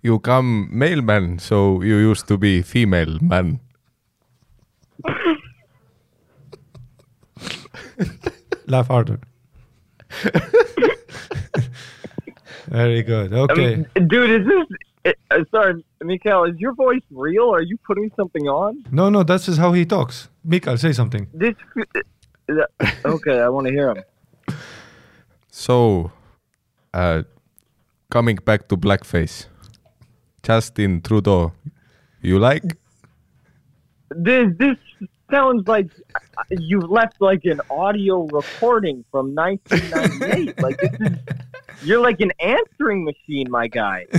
[0.03, 3.61] You come male man, so you used to be female man.
[8.67, 9.21] Laugh harder.
[12.69, 13.33] Very good.
[13.33, 13.75] Okay.
[13.97, 15.15] Um, dude, is this?
[15.31, 17.53] Uh, sorry, Mikael, is your voice real?
[17.53, 18.85] Are you putting something on?
[18.93, 20.29] No, no, that's just how he talks.
[20.45, 21.27] Mikael, say something.
[21.35, 21.55] This.
[22.49, 24.05] uh, Okay, I want to hear him.
[25.51, 26.13] So,
[26.95, 27.23] uh,
[28.11, 29.47] coming back to blackface,
[30.43, 31.53] Justin Trudeau,
[32.21, 32.77] you like?
[34.15, 34.77] This this
[35.33, 35.91] sounds like
[36.51, 40.63] you've left like an audio recording from 1998.
[40.67, 41.19] like this is,
[41.83, 44.07] you're like an answering machine, my guy.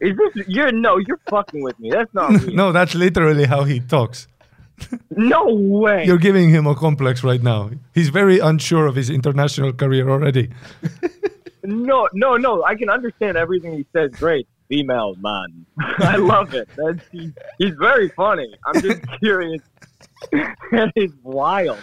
[0.00, 0.46] Is this?
[0.46, 1.90] You're no, you're fucking with me.
[1.90, 2.54] That's not real.
[2.54, 4.28] no, that's literally how he talks.
[5.10, 6.04] no way.
[6.04, 7.70] You're giving him a complex right now.
[7.94, 10.50] He's very unsure of his international career already.
[11.64, 12.62] No, no, no.
[12.62, 14.12] I can understand everything he says.
[14.12, 15.66] Great, female man.
[15.98, 16.68] I love it.
[16.76, 18.54] That's, he, he's very funny.
[18.66, 19.62] I'm just curious.
[20.72, 21.78] that is wild.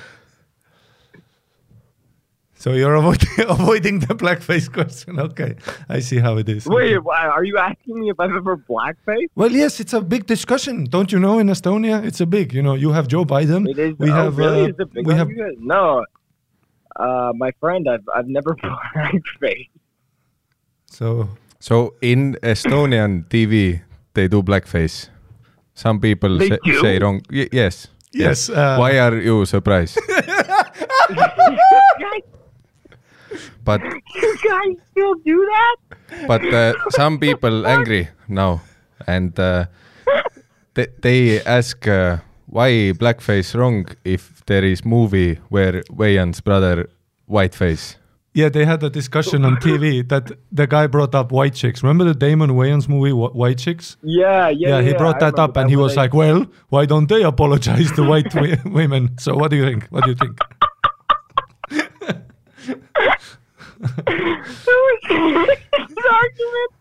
[2.58, 5.20] So you're avoiding, avoiding the blackface question.
[5.20, 5.56] Okay,
[5.88, 6.66] I see how it is.
[6.66, 9.28] Wait, why- are you asking me if I've ever blackface?
[9.36, 10.86] Well, yes, it's a big discussion.
[10.86, 11.38] Don't you know?
[11.38, 12.54] In Estonia, it's a big.
[12.54, 13.70] You know, you have Joe Biden.
[13.70, 13.94] It is.
[14.00, 14.38] We oh, have.
[14.38, 14.64] really?
[14.64, 15.30] uh, is it big we on have.
[15.60, 16.04] No.
[16.96, 18.56] Uh, my friend, I've I've never
[18.96, 19.70] blackface.
[20.86, 23.82] So So in Estonian TV,
[24.14, 25.10] they do blackface.
[25.74, 26.80] Some people say, do?
[26.80, 27.22] say wrong.
[27.30, 27.88] Y- yes.
[28.16, 29.98] Yes, uh, Why are you surprised?
[30.00, 31.16] you,
[32.00, 32.24] guys,
[33.64, 35.76] but you guys still do that?
[36.28, 38.62] but uh, some people angry now,
[39.06, 39.66] and uh,
[40.76, 46.90] they, they ask uh, why blackface wrong if there is movie where Wayans brother
[47.28, 47.98] whiteface.
[48.36, 51.82] Yeah, they had a discussion on TV that the guy brought up White Chicks.
[51.82, 53.96] Remember the Damon Wayans movie White Chicks?
[54.04, 54.70] Yeah, yeah.
[54.70, 57.92] Yeah, he yeah, brought that up, and he was like, "Well, why don't they apologize
[57.94, 59.88] to white wi- women?" So, what do you think?
[59.88, 60.38] What do you think?
[66.12, 66.72] argument.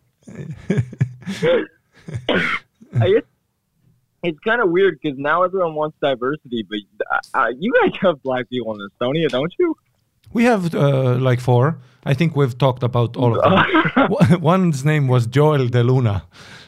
[3.00, 3.22] I guess
[4.24, 6.78] it's kind of weird because now everyone wants diversity, but
[7.12, 9.76] uh, uh, you guys have black people in Estonia, don't you?
[10.34, 11.78] We have uh, like four.
[12.04, 14.40] I think we've talked about all of them.
[14.42, 16.24] One's name was Joel De Luna.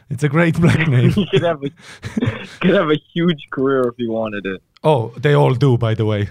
[0.08, 1.12] It's a great black name.
[1.16, 1.70] you could have a
[2.60, 4.62] could have a huge career if you wanted it.
[4.82, 6.30] Oh, they all do, by the way.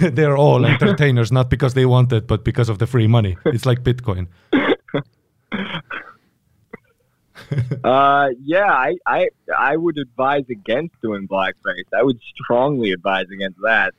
[0.00, 3.36] They're all entertainers, not because they want it, but because of the free money.
[3.46, 4.26] It's like Bitcoin.
[7.84, 11.88] Uh, yeah, I, I I would advise against doing blackface.
[11.92, 13.92] I would strongly advise against that.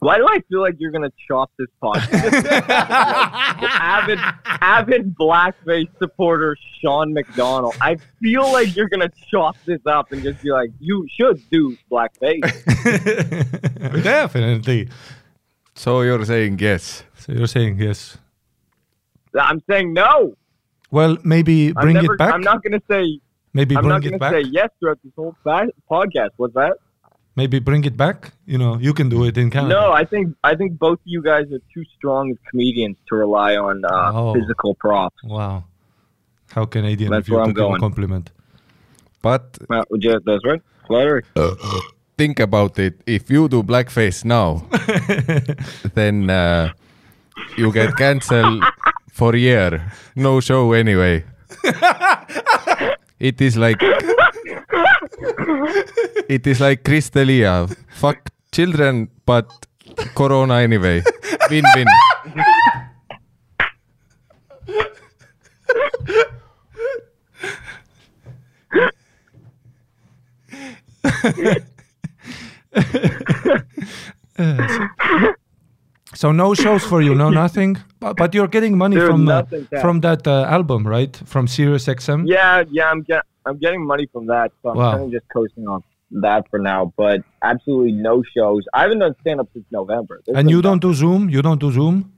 [0.00, 2.46] Why do I feel like you're gonna chop this podcast?
[2.68, 7.74] avid avid blackface supporter Sean McDonald.
[7.80, 11.76] I feel like you're gonna chop this up and just be like, you should do
[11.90, 12.42] blackface.
[14.04, 14.88] Definitely.
[15.74, 17.02] So you're saying yes?
[17.16, 18.18] So you're saying yes.
[19.38, 20.34] I'm saying no.
[20.92, 22.14] Well, maybe bring never.
[22.14, 22.34] it back.
[22.34, 23.20] I'm not gonna say.
[23.52, 24.32] maybe I'm bring not it gonna back.
[24.32, 26.30] say yes throughout this whole podcast.
[26.36, 26.76] What's that?
[27.40, 28.18] Maybe bring it back.
[28.52, 29.74] You know, you can do it in Canada.
[29.80, 33.12] No, I think I think both of you guys are too strong as comedians to
[33.24, 34.34] rely on uh, Oh.
[34.34, 35.20] physical props.
[35.22, 35.56] Wow.
[36.54, 38.26] How Canadian That's of you where to I'm give a compliment.
[39.28, 40.62] But Uh, just, that's right.
[40.88, 41.22] Flattery.
[42.20, 42.94] think about it.
[43.18, 44.48] If you do blackface now,
[45.98, 46.72] then uh,
[47.60, 48.64] you get cancelled
[49.18, 49.70] for a year.
[50.16, 51.24] No show anyway.
[53.28, 53.80] it is like
[56.28, 57.74] it is like Crystalia.
[57.88, 59.50] Fuck children, but
[60.14, 61.02] Corona anyway.
[61.50, 61.86] Win win.
[76.18, 77.76] So no shows for you, no nothing.
[78.00, 79.44] But, but you're getting money Dude, from uh,
[79.80, 81.16] from that uh, album, right?
[81.24, 82.24] From Sirius XM.
[82.26, 82.90] Yeah, yeah.
[82.90, 84.92] I'm get, I'm getting money from that, so I'm Wow.
[84.92, 85.82] kind of just coasting on
[86.26, 86.92] that for now.
[86.96, 88.62] But absolutely no shows.
[88.74, 90.20] I haven't done stand up since November.
[90.24, 91.28] There's And you don't do Zoom?
[91.28, 92.12] You don't do Zoom?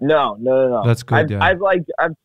[0.00, 0.86] No, no, no, no.
[0.86, 1.42] That's good, I've, yeah.
[1.44, 2.16] I've like I've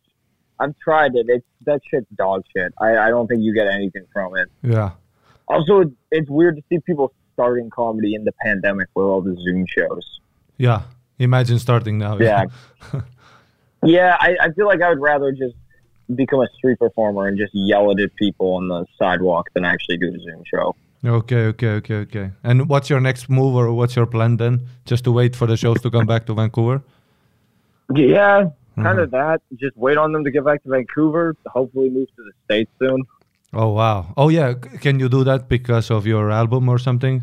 [0.59, 1.25] I've tried it.
[1.27, 2.71] It's that shit's dog shit.
[2.79, 4.47] I I don't think you get anything from it.
[4.61, 4.91] Yeah.
[5.47, 9.65] Also, it's weird to see people starting comedy in the pandemic with all the Zoom
[9.67, 10.19] shows.
[10.57, 10.83] Yeah.
[11.19, 12.17] Imagine starting now.
[12.19, 12.45] Yeah.
[13.83, 15.55] yeah, I, I feel like I would rather just
[16.15, 19.97] become a street performer and just yell it at people on the sidewalk than actually
[19.97, 20.75] do a Zoom show.
[21.05, 22.31] Okay, okay, okay, okay.
[22.43, 24.67] And what's your next move or what's your plan then?
[24.85, 26.81] Just to wait for the shows to come back to Vancouver?
[27.93, 28.99] Yeah, kind Mm-hmm.
[28.99, 29.41] of that.
[29.57, 31.35] Just wait on them to get back to Vancouver.
[31.45, 33.03] Hopefully, move to the states soon.
[33.53, 34.13] Oh wow.
[34.17, 34.53] Oh yeah.
[34.53, 37.21] Can you do that because of your album or something?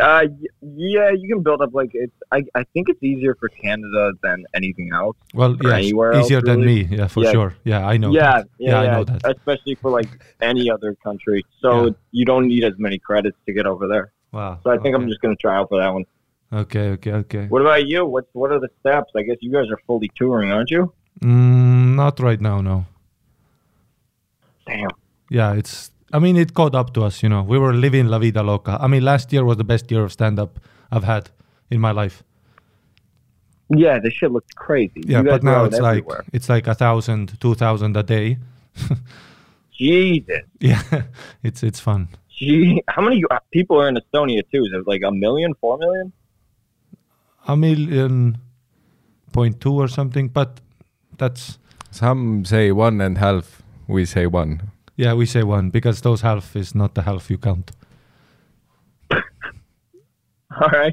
[0.00, 0.26] Uh,
[0.62, 2.14] yeah, you can build up like it's.
[2.30, 5.16] I I think it's easier for Canada than anything else.
[5.34, 6.84] Well, yeah, anywhere else, easier than really?
[6.84, 6.96] me.
[6.98, 7.32] Yeah, for Yeah.
[7.32, 7.54] sure.
[7.64, 8.12] Yeah, I know.
[8.12, 8.48] yeah, that.
[8.58, 9.20] yeah, I yeah, know that.
[9.36, 10.08] Especially for like
[10.40, 11.90] any other country, so Yeah.
[12.12, 14.12] you don't need as many credits to get over there.
[14.32, 14.60] Wow.
[14.62, 16.04] So I think I'm just gonna try out for that one.
[16.52, 17.46] Okay, okay, okay.
[17.48, 18.06] What about you?
[18.06, 19.10] What What are the steps?
[19.16, 20.92] I guess you guys are fully touring, aren't you?
[21.20, 22.86] Mm, not right now, no.
[24.66, 24.90] Damn.
[25.30, 25.90] Yeah, it's.
[26.12, 27.22] I mean, it caught up to us.
[27.22, 28.78] You know, we were living la vida loca.
[28.80, 30.58] I mean, last year was the best year of stand-up
[30.90, 31.30] I've had
[31.70, 32.22] in my life.
[33.70, 35.02] Yeah, the shit looks crazy.
[35.06, 36.18] Yeah, but now it's everywhere.
[36.18, 38.38] like it's like a thousand, two thousand a day.
[39.72, 40.40] Jesus.
[40.58, 40.82] yeah,
[41.42, 42.08] it's it's fun.
[42.30, 44.64] Gee, how many uh, people are in Estonia too?
[44.64, 46.12] Is it like a million, four million?
[47.46, 48.38] A million
[49.32, 50.60] point two or something, but
[51.18, 51.58] that's
[51.90, 54.70] Some say one and half, we say one.
[54.98, 57.70] Yeah, we say one because those half is not the half you count.
[59.12, 60.92] All right.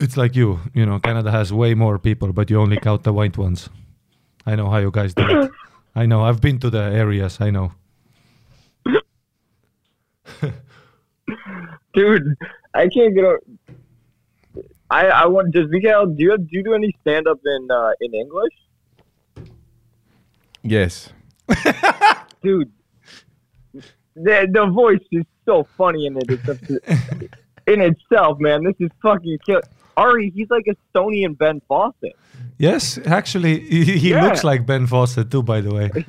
[0.00, 3.12] It's like you, you know, Canada has way more people, but you only count the
[3.12, 3.68] white ones.
[4.46, 5.50] I know how you guys do it.
[5.94, 6.22] I know.
[6.22, 7.38] I've been to the areas.
[7.38, 7.72] I know.
[11.94, 12.34] Dude,
[12.74, 13.40] I can't get over.
[14.90, 15.52] I I want.
[15.52, 16.06] Does Miguel?
[16.06, 18.54] Do you do you do any stand up in uh, in English?
[20.62, 21.10] Yes.
[22.42, 22.70] Dude,
[24.14, 26.24] the the voice is so funny in it.
[26.28, 28.64] It's a- in itself, man.
[28.64, 29.60] This is fucking kill.
[29.96, 32.16] Ari, he's like Estonian Ben Fawcett.
[32.58, 34.24] Yes, actually, he, he Yeah.
[34.24, 35.42] looks like Ben Fawcett too.
[35.42, 35.90] By the way,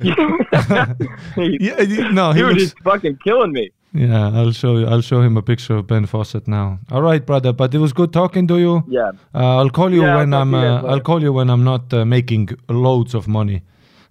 [1.60, 2.62] yeah, no, he Dude, looks.
[2.62, 3.70] he's fucking killing me.
[3.92, 4.86] Yeah, I'll show you.
[4.86, 6.80] I'll show him a picture of Ben Fawcett now.
[6.90, 7.52] All right, brother.
[7.52, 8.82] But it was good talking to you.
[8.88, 9.12] Yeah.
[9.34, 10.50] Uh, I'll call you Yeah, when I'm.
[10.50, 10.88] to you guys Uh.
[10.88, 13.62] I'll call you when I'm not uh, making loads of money.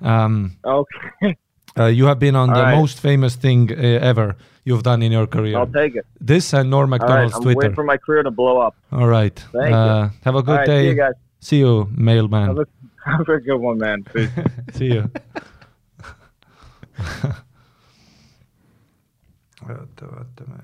[0.01, 1.37] Um, Okay.
[1.79, 2.77] uh, you have been on All the right.
[2.79, 3.75] most famous thing uh,
[4.09, 5.57] ever you've done in your career.
[5.57, 6.05] I'll take it.
[6.19, 7.01] This and Norm All right.
[7.01, 7.57] McDonald's I'm Twitter.
[7.59, 8.75] waiting for my career to blow up.
[8.91, 9.37] All right.
[9.51, 9.75] Thank you.
[9.75, 10.67] uh, Have a good All right.
[10.67, 10.81] day.
[10.83, 11.13] See you guys.
[11.39, 12.47] See you, mailman.
[12.47, 12.65] Have a,
[13.17, 14.05] have a good one, man.
[14.73, 15.09] See you.
[19.69, 20.57] oota, vaatame.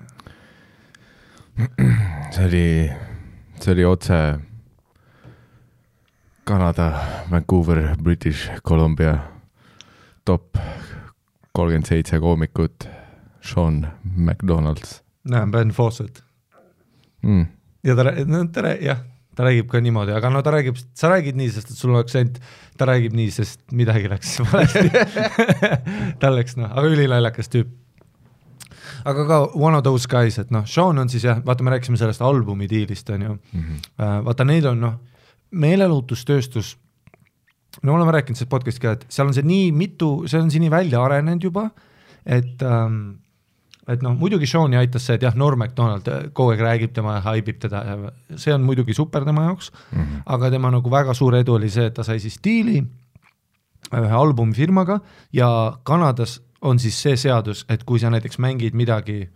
[2.32, 2.90] see oli,
[3.60, 4.38] see oli otse
[6.44, 6.92] Kanada,
[7.30, 9.18] Vancouver, British Columbia
[10.24, 10.56] top
[11.60, 12.88] kolmkümmend seitse koomikut,
[13.44, 13.84] Sean
[14.16, 16.22] McDonalds näe, Ben Fawcett.
[17.22, 17.46] mm..
[17.84, 19.02] ja ta, no ta, jah,
[19.36, 22.00] ta räägib ka niimoodi, aga no ta räägib, sa räägid nii, sest et sul on
[22.00, 22.40] aktsent,
[22.80, 24.88] ta räägib nii, sest midagi läks valesti.
[26.22, 27.76] tal läks noh, aga ülinaljakas tüüp.
[29.04, 32.00] aga ka one of those guys, et noh, Sean on siis jah, vaata, me rääkisime
[32.00, 34.24] sellest albumi diilist, on ju Mm -hmm.
[34.24, 34.94] Vaata, neil on noh,
[35.50, 36.76] meelelahutustööstus,
[37.82, 40.62] no oleme rääkinud sellest podcast'i ka, et seal on see nii mitu, see on see
[40.62, 41.68] nii välja arenenud juba,
[42.26, 43.02] et ähm,
[43.90, 47.16] et noh, muidugi Sean'i aitas see, et jah, Norm MacDonald äh, kogu aeg räägib tema
[47.18, 47.96] ja haibib teda ja
[48.38, 50.22] see on muidugi super tema jaoks mm, -hmm.
[50.26, 52.82] aga tema nagu väga suur edu oli see, et ta sai siis diili
[53.90, 55.00] ühe albumifirmaga
[55.32, 59.28] ja Kanadas on siis see seadus, et kui sa näiteks mängid midagi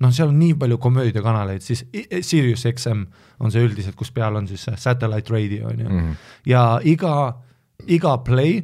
[0.00, 1.84] noh, seal on nii palju komöödiakanaleid, siis
[2.20, 3.04] Sirius XM
[3.40, 6.00] on see üldiselt, kus peal on siis see satellite radio on ju mm.
[6.00, 6.14] -hmm.
[6.46, 7.38] ja iga,
[7.86, 8.62] iga play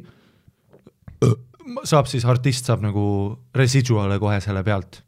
[1.83, 3.03] saab siis, artist saab nagu
[3.55, 5.03] residual'e kohe selle pealt.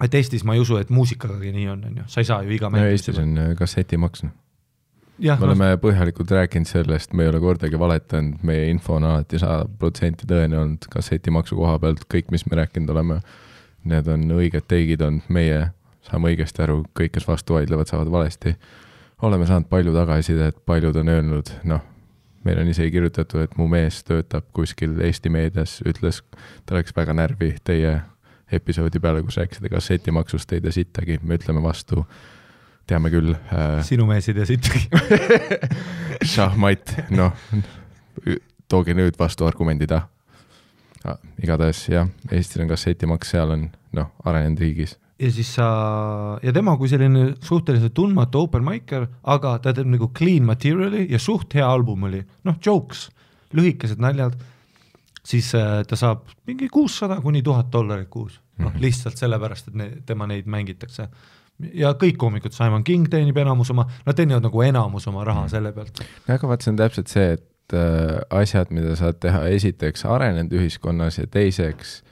[0.00, 2.54] et Eestis ma ei usu, et muusikagagi nii on, on ju, sa ei saa ju
[2.56, 4.36] iga no mäng Eestis on äh, kassetimaks, noh.
[5.20, 9.66] me oleme põhjalikult rääkinud sellest, me ei ole kordagi valetanud, meie info on alati sada
[9.78, 13.20] protsenti tõene olnud kassetimaksu koha pealt, kõik, mis me rääkinud oleme,
[13.90, 15.66] need on õiged teigid olnud, meie
[16.06, 18.54] saame õigesti aru, kõik, kes vastu vaidlevad, saavad valesti.
[19.22, 21.82] oleme saanud palju tagasisidet, paljud on öelnud, noh,
[22.44, 26.22] meil on isegi kirjutatud, et mu mees töötab kuskil Eesti meedias, ütles,
[26.66, 27.98] ta läks väga närvi teie
[28.52, 32.04] episoodi peale, kus rääkisite kassetimaksust, ei te sittagi, me ütleme vastu,
[32.90, 34.88] teame küll äh, sinu mees ei tea sittagi.
[36.34, 37.36] šahmat, noh,
[38.70, 39.94] tooge nüüd vastuargumendid.
[39.94, 44.96] Ah, igatahes jah, Eestil on kassetimaks, seal on noh, arenenud riigis.
[45.20, 45.66] Ja siis sa,
[46.42, 51.18] ja tema kui selline suhteliselt tundmatu open micer, aga ta teeb nagu clean material'i ja
[51.20, 53.08] suht hea album oli, noh jokes,
[53.56, 54.38] lühikesed naljad,
[55.26, 58.80] siis äh, ta saab mingi kuussada kuni tuhat dollarit kuus, noh Mhm.
[58.80, 61.08] lihtsalt sellepärast, et ne, tema neid mängitakse.
[61.74, 65.72] ja kõik koomikud, Simon King teenib enamus oma, nad teenivad nagu enamus oma raha selle
[65.72, 66.00] pealt.
[66.28, 70.52] no aga vaat see on täpselt see, et äh, asjad, mida saad teha esiteks arenenud
[70.56, 72.02] ühiskonnas ja teiseks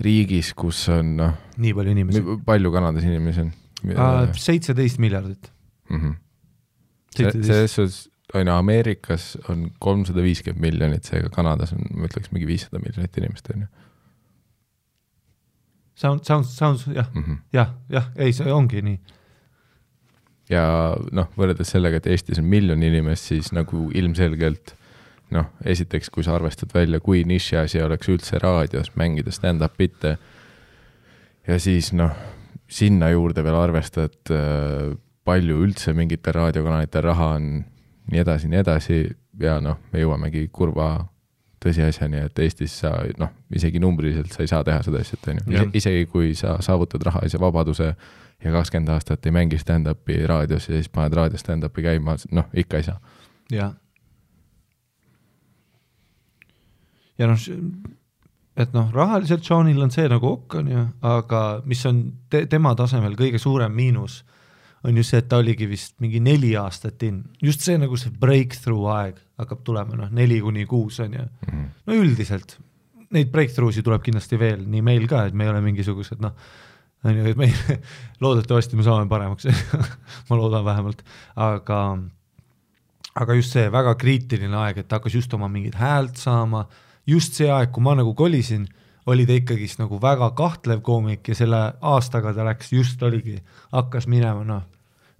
[0.00, 2.22] riigis, kus on noh, nii palju inimesi.
[2.46, 3.50] palju Kanadas inimesi on
[3.82, 4.38] mm?
[4.38, 5.52] seitseteist miljardit.
[5.90, 6.14] -hmm.
[7.16, 12.46] selles suhtes on ju Ameerikas on kolmsada viiskümmend miljonit, seega Kanadas on, ma ütleks mingi
[12.46, 13.68] viissada miljonit inimest on ju
[15.98, 17.22] Sound, sound, sound, jah, mm.
[17.22, 17.38] -hmm.
[17.52, 18.98] jah, jah, ei, see ongi nii.
[20.48, 24.76] ja noh, võrreldes sellega, et Eestis on miljon inimest, siis nagu ilmselgelt
[25.34, 30.16] noh, esiteks, kui sa arvestad välja, kui nišiasi oleks üldse raadios mängida stand-up'ite
[31.48, 32.14] ja siis noh,
[32.68, 34.18] sinna juurde veel arvestad,
[35.28, 37.52] palju üldse mingitel raadiokanalitel raha on,
[38.08, 38.98] nii edasi, nii edasi
[39.40, 40.92] ja noh, me jõuamegi kurva
[41.62, 45.66] tõsiasjani, et Eestis sa noh, isegi numbriliselt sa ei saa teha seda asja, on ju,
[45.78, 47.88] isegi kui sa saavutad rahalise vabaduse
[48.44, 52.80] ja kakskümmend aastat ei mängi stand-up'i raadios ja siis paned raadio stand-up'i käima, noh, ikka
[52.80, 53.00] ei saa.
[53.50, 53.74] jah.
[57.18, 57.46] Ja noh,
[58.58, 62.74] et noh, rahaliselt Seanil on see nagu okk on ju, aga mis on te tema
[62.78, 64.22] tasemel kõige suurem miinus,
[64.86, 68.14] on just see, et ta oligi vist mingi neli aastat in, just see nagu see
[68.14, 71.26] breakthrough aeg hakkab tulema, noh neli kuni kuus on ju,
[71.86, 72.58] no üldiselt
[73.14, 76.34] neid breakthrough si tuleb kindlasti veel, nii meil ka, et me ei ole mingisugused noh,
[77.06, 77.54] on ju, et meil
[78.24, 79.48] loodetavasti me saame paremaks
[80.28, 81.02] ma loodan vähemalt,
[81.38, 81.80] aga
[83.18, 86.66] aga just see väga kriitiline aeg, et ta hakkas just oma mingit häält saama,
[87.08, 88.66] just see aeg, kui ma nagu kolisin,
[89.08, 93.38] oli ta ikkagist nagu väga kahtlev koomik ja selle aastaga ta läks, just oligi,
[93.72, 94.66] hakkas minema noh,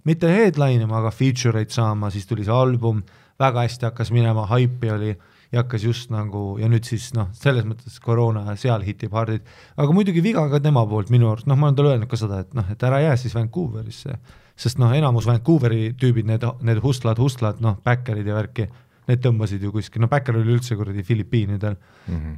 [0.05, 3.01] mitte headline ima, aga feature eid saama, siis tuli see album,
[3.39, 5.15] väga hästi hakkas minema, haipi oli
[5.49, 9.95] ja hakkas just nagu ja nüüd siis noh, selles mõttes koroona seal hitib hardid, aga
[9.95, 12.53] muidugi viga ka tema poolt minu arust, noh, ma olen talle öelnud ka seda, et
[12.57, 14.19] noh, et ära jää siis Vancouverisse,
[14.59, 18.69] sest noh, enamus Vancouveri tüübid, need, need hustlad, hustlad, noh, backerid ja värki,
[19.09, 21.75] need tõmbasid ju kuskil, no backer oli üldse kuradi Filipiinidel
[22.09, 22.37] Mm -hmm.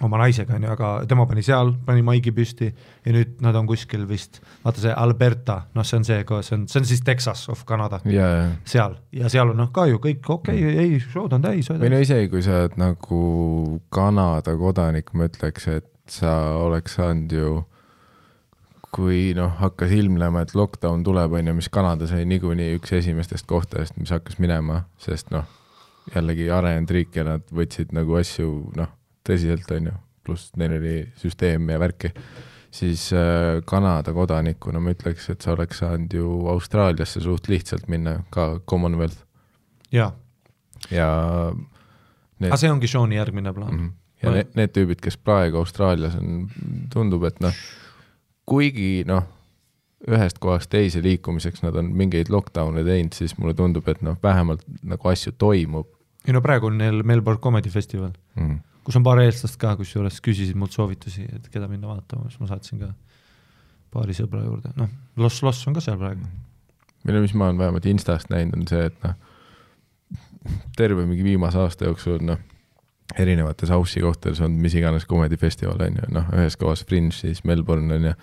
[0.00, 2.66] oma naisega onju, aga tema pani seal, pani maigi püsti
[3.04, 6.68] ja nüüd nad on kuskil vist, vaata see Alberta, noh, see on see, see on,
[6.68, 10.28] see on siis Texas of Canada, ja seal ja seal on noh ka ju kõik
[10.28, 11.70] okei okay,, ei, show'd on täis.
[11.70, 17.32] või no isegi, kui sa oled nagu Kanada kodanik, ma ütleks, et sa oleks saanud
[17.32, 17.56] ju,
[18.96, 23.46] kui noh, hakkas ilmnema, et lockdown tuleb, on ju, mis Kanadas oli niikuinii üks esimestest
[23.48, 25.44] kohtadest, mis hakkas minema, sest noh,
[26.14, 28.90] jällegi arenenud riik ja nad võtsid nagu asju noh,
[29.26, 29.94] tõsiselt, on ju,
[30.26, 32.12] pluss neil oli süsteem ja värki,
[32.74, 38.20] siis äh, Kanada kodanikuna ma ütleks, et sa oleks saanud ju Austraaliasse suht lihtsalt minna,
[38.30, 39.24] ka Commonwealth
[39.94, 40.10] jaa,
[40.90, 41.08] ja
[42.38, 43.86] need aga see ongi Sean'i järgmine plaan mm.
[43.86, 44.26] -hmm.
[44.26, 46.46] ja need, need tüübid, kes praegu Austraalias on,
[46.92, 47.54] tundub, et noh,
[48.46, 49.24] kuigi noh,
[50.06, 54.62] ühest kohast teise liikumiseks nad on mingeid lockdown'e teinud, siis mulle tundub, et noh, vähemalt
[54.82, 55.95] nagu asju toimub
[56.26, 58.58] ei no praegu on neil Melbourne Comedy Festival, mm..
[58.86, 62.50] kus on paar eestlast ka, kusjuures küsisid mult soovitusi, et keda minna vaatama, siis ma
[62.50, 62.90] saatsin ka
[63.94, 64.90] paari sõbra juurde, noh,
[65.22, 66.26] Los Los on ka seal praegu.
[67.06, 69.14] või no mis ma olen vähemalt Instast näinud, on see, et noh,
[70.78, 72.42] terve mingi viimase aasta jooksul noh,
[73.18, 77.44] erinevates House'i kohtades on mis iganes comedy festival on ju, noh, ühes kohas Fringe, siis
[77.46, 78.16] Melbourne on ju.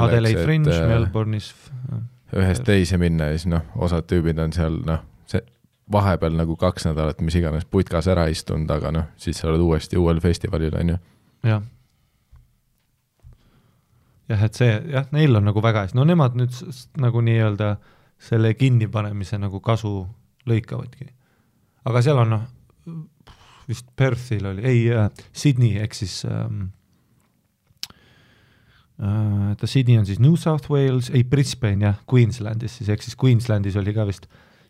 [0.00, 1.50] Adelaide Fringe, äh, Melbourne'is,
[2.32, 5.02] ühest teise minna ja siis noh, osad tüübid on seal noh,
[5.92, 9.98] vahepeal nagu kaks nädalat mis iganes putkas ära istunud, aga noh, siis sa oled uuesti
[10.00, 10.98] uuel festivalil on ju.
[11.46, 11.66] jah.
[14.28, 16.56] jah, et see jah, neil on nagu väga hästi, no nemad nüüd
[17.02, 17.76] nagu nii-öelda
[18.18, 20.00] selle kinnipanemise nagu kasu
[20.48, 21.10] lõikavadki.
[21.86, 22.48] aga seal on noh,
[23.68, 26.68] vist Perthil oli, ei äh,, Sydney ehk siis ähm,
[28.98, 33.18] äh, ta Sydney on siis New South Wales, ei Brisbane jah, Queenslandis siis, ehk siis
[33.22, 34.26] Queenslandis oli ka vist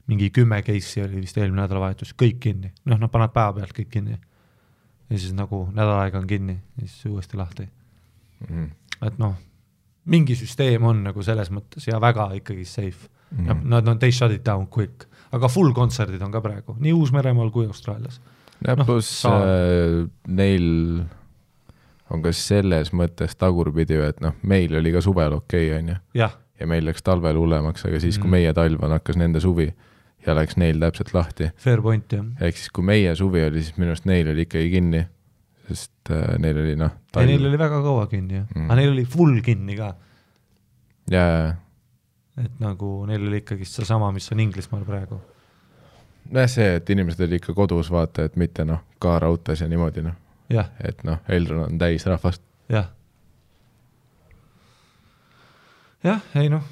[0.06, 4.18] mingi kümme case'i oli vist eelmine nädalavahetus, kõik kinni, noh, nad panevad päevapealt kõik kinni.
[5.10, 7.68] ja siis nagu nädal aega on kinni ja siis uuesti lahti,
[8.40, 8.64] Mhm.
[9.06, 9.34] et noh,
[10.04, 13.46] mingi süsteem on nagu selles mõttes ja väga ikkagi safe mm.
[13.46, 13.64] -hmm.
[13.64, 17.50] Nad, nad, they shut it down quick, aga full kontserdid on ka praegu nii Uus-Meremaal
[17.50, 18.20] kui Austraalias.
[18.66, 21.02] Noh, pluss äh, neil
[22.10, 25.88] on ka selles mõttes tagurpidi ju, et noh, meil oli ka suvel okei okay,, on
[25.88, 25.96] ju,
[26.60, 28.30] ja meil läks talvel hullemaks, aga siis, kui Mm.
[28.30, 29.72] meie talv on, hakkas nende suvi
[30.26, 31.50] ja läks neil täpselt lahti.
[31.62, 34.70] fair point jah, ehk siis, kui meie suvi oli, siis minu arust neil oli ikkagi
[34.72, 35.04] kinni,
[35.68, 38.66] sest äh, neil oli noh, ei, neil oli väga kaua kinni jah Mm.
[38.66, 39.92] aga neil oli full kinni ka,
[41.10, 41.54] ja, ja,
[42.44, 45.20] et nagu neil oli ikkagist seesama, mis on Inglismaal praegu.
[46.30, 50.02] nojah, see, et inimesed olid ikka kodus, vaata, et mitte noh, ka raudtees ja niimoodi
[50.06, 50.16] noh,
[50.84, 52.42] et noh, Elron on täis rahvast.
[52.68, 52.90] jah.
[56.04, 56.62] jah, ei noh,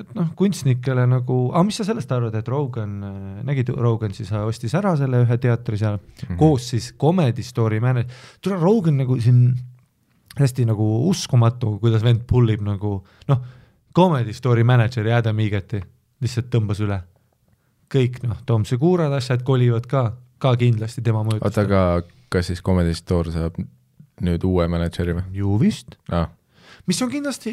[0.00, 2.94] et noh, kunstnikele nagu, aga mis sa sellest arvad, et Rogan,
[3.46, 6.26] nägid, Rogan siis ostis ära selle ühe teatri seal mm.
[6.26, 6.38] -hmm.
[6.40, 9.54] koos siis Comedy Story manager, tule Rogan nagu siin
[10.38, 13.40] hästi nagu uskumatu, kuidas vend pull ib nagu noh,
[13.96, 15.80] Comedy Story manager'i Adam Eagati
[16.20, 17.00] lihtsalt tõmbas üle.
[17.90, 21.42] kõik noh, Tom Segurad, asjad kolivad ka, ka kindlasti tema mõjutas.
[21.48, 23.58] oota, aga kas siis Comedy Store saab
[24.20, 26.28] nüüd uue mänedžeri või ju vist ah,?
[26.86, 27.52] mis on kindlasti,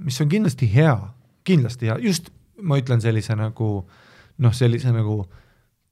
[0.00, 0.94] mis on kindlasti hea,
[1.44, 2.30] kindlasti hea, just
[2.62, 3.70] ma ütlen sellise nagu
[4.40, 5.22] noh, sellise nagu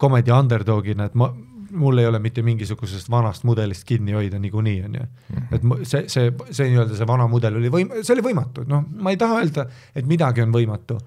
[0.01, 1.29] comedy underdog'ina, et ma,
[1.71, 5.07] mul ei ole mitte mingisugusest vanast mudelist kinni hoida niikuinii, on ju.
[5.53, 8.85] et ma- see, see, see nii-öelda see vana mudel oli võim-, see oli võimatu, noh,
[9.03, 10.99] ma ei taha öelda, et midagi on võimatu,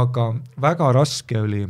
[0.00, 0.30] aga
[0.60, 1.66] väga raske oli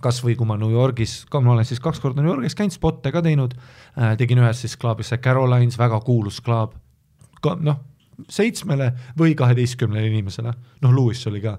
[0.00, 3.12] kasvõi kui ma New Yorgis, ka ma olen siis kaks korda New Yorgis käinud, spotte
[3.12, 6.76] ka teinud äh,, tegin ühes siis klaabis see Carolines, väga kuulus klaab,
[7.60, 7.80] noh,
[8.28, 10.52] seitsmele või kaheteistkümnele inimesele,
[10.82, 11.58] noh, Lewis oli ka,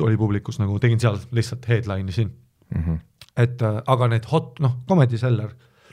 [0.00, 2.32] oli publikus nagu, tegin seal lihtsalt headline'i siin,
[2.72, 2.98] Mm -hmm.
[3.36, 5.50] et äh, aga need hot, noh, Comedy Cellar,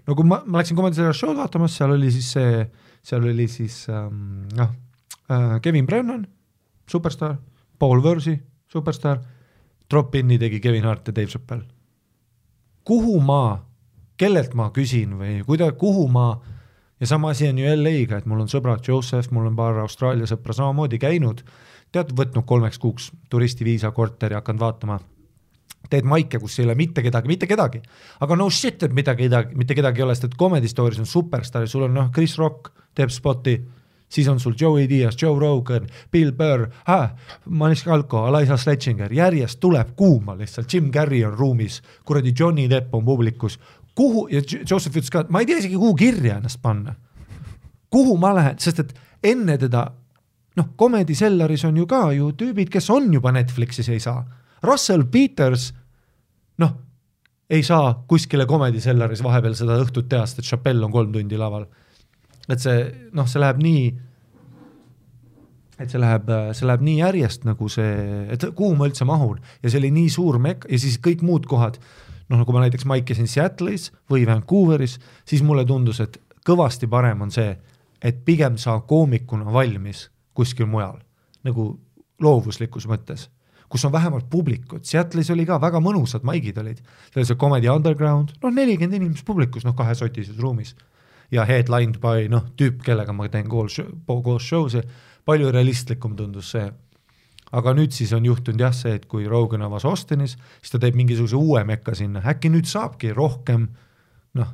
[0.07, 2.69] no kui ma, ma läksin Comedy Cellar show'd vaatama, seal oli siis see,
[3.03, 4.69] seal oli siis ähm, noh
[5.29, 6.27] äh,, Kevin Brennan,
[6.87, 7.35] superstaar,
[7.79, 9.19] Paul Versi, superstaar,
[9.89, 11.65] Drop-in'i tegi Kevin Hart ja Dave Chappelle.
[12.83, 13.65] kuhu ma,
[14.17, 16.39] kellelt ma küsin või kuida-, kuhu ma
[16.99, 20.27] ja sama asi on ju LA-ga, et mul on sõbrad Joseph, mul on paar Austraalia
[20.29, 21.43] sõpra samamoodi käinud,
[21.95, 24.99] tead, võtnud kolmeks kuuks turistiviisa korteri, hakanud vaatama.
[25.89, 27.79] Teed maike, kus ei ole mitte kedagi, mitte kedagi,
[28.21, 31.07] aga no shit, et midagi, midagi, mitte kedagi ei ole, sest et Comedy Story's on
[31.07, 33.55] superstaar, sul on noh, Chris Rock teeb spoti,
[34.09, 39.59] siis on sul Joey Diaz, Joe Rogan, Bill Burr ah,, Manis Kalko, Eliza Sledginger, järjest
[39.63, 43.59] tuleb kuuma lihtsalt, Jim Carrey on ruumis, kuradi Johnny Depp on publikus,
[43.99, 46.95] kuhu ja Jo- Joseph ütles ka, et ma ei tea isegi, kuhu kirja ennast panna.
[47.91, 48.91] kuhu ma lähen, sest et
[49.23, 49.87] enne teda
[50.57, 54.21] noh, Comedy Cellaris on ju ka ju tüübid, kes on juba Netflixis, ei saa.
[54.63, 55.69] Russell Peters,
[56.59, 56.73] noh,
[57.49, 61.37] ei saa kuskile Comedy Cellaris vahepeal seda õhtut teha, sest et Chappelle on kolm tundi
[61.39, 61.65] laval.
[62.49, 63.87] et see noh, see läheb nii,
[65.79, 67.91] et see läheb, see läheb nii järjest nagu see,
[68.33, 71.45] et kuhu ma üldse mahun ja see oli nii suur mek- ja siis kõik muud
[71.49, 71.77] kohad,
[72.29, 77.33] noh, nagu ma näiteks maikisin Seattle'is või Vancouveris, siis mulle tundus, et kõvasti parem on
[77.33, 77.51] see,
[78.01, 80.07] et pigem saa koomikuna valmis
[80.37, 80.99] kuskil mujal,
[81.43, 81.71] nagu
[82.23, 83.27] loovuslikus mõttes,
[83.69, 87.69] kus on vähemalt publikut, Seattle'is oli ka väga mõnusad maigid olid, seal oli see Comedy
[87.71, 90.75] Underground, noh nelikümmend inimest publikus, noh kahesotises ruumis.
[91.29, 93.75] Ja headlined by noh, tüüp, kellega ma teen koos,
[94.07, 94.81] koos show'si,
[95.29, 96.63] palju realistlikum tundus see
[97.55, 100.97] aga nüüd siis on juhtunud jah see, et kui Rogan avas Austinis, siis ta teeb
[100.99, 103.65] mingisuguse uue mekka sinna, äkki nüüd saabki rohkem
[104.37, 104.51] noh,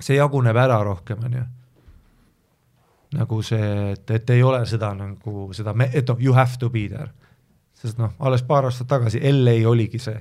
[0.00, 1.44] see jaguneb ära rohkem, on ju.
[3.16, 6.86] nagu see, et, et ei ole seda nagu seda, et noh, you have to be
[6.88, 7.12] there.
[7.76, 10.16] sest noh, alles paar aastat tagasi LA oligi see.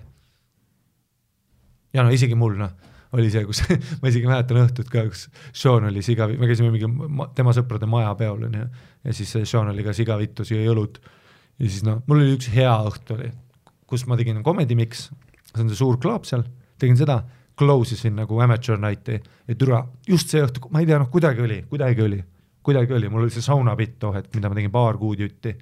[1.94, 2.76] ja no isegi mul noh,
[3.16, 3.64] oli see, kus
[4.02, 7.88] ma isegi mäletan õhtut ka, kus Sean oli siga, me käisime mingi ma- tema sõprade
[7.88, 8.66] majapeol onju
[9.06, 11.00] ja siis Sean oli ka sigavittu, siia õlut
[11.60, 13.32] ja siis noh, mul oli üks hea õhtu oli,
[13.90, 15.08] kus ma tegin Comedy Mix,
[15.52, 16.46] see on see suur klaap seal,
[16.82, 17.22] tegin seda,
[17.56, 21.44] close isin nagu amateur night'i ja türa, just see õhtu, ma ei tea, noh kuidagi
[21.46, 22.20] oli, kuidagi oli,
[22.66, 25.54] kuidagi oli, mul oli see saunapitt too hetk, mida ma tegin paar kuud jutti,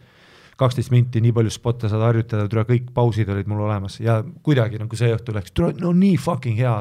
[0.58, 4.82] kaksteist minti, nii palju spotte saad harjutada, türa kõik pausid olid mul olemas ja kuidagi
[4.82, 6.76] nagu see õhtu läks, türa no nii fucking hea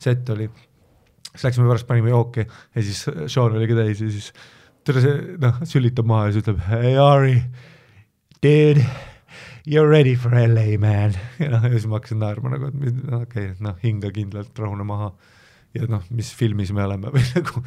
[0.00, 0.48] set oli.
[1.32, 4.32] siis läksime pärast, panime jooki ja siis Sean oli ka täis ja siis
[4.84, 7.38] türa see noh, sülitab maha ja siis ütleb hey Ari,
[8.42, 8.84] dude,
[9.64, 11.14] you are ready for LA man.
[11.42, 14.86] ja noh, ja siis ma hakkasin naerma nagu, et okei okay,, noh hinga kindlalt, rahune
[14.86, 15.10] maha.
[15.76, 17.62] ja noh, mis filmis me oleme või nagu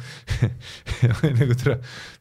[1.36, 1.76] nagu tere,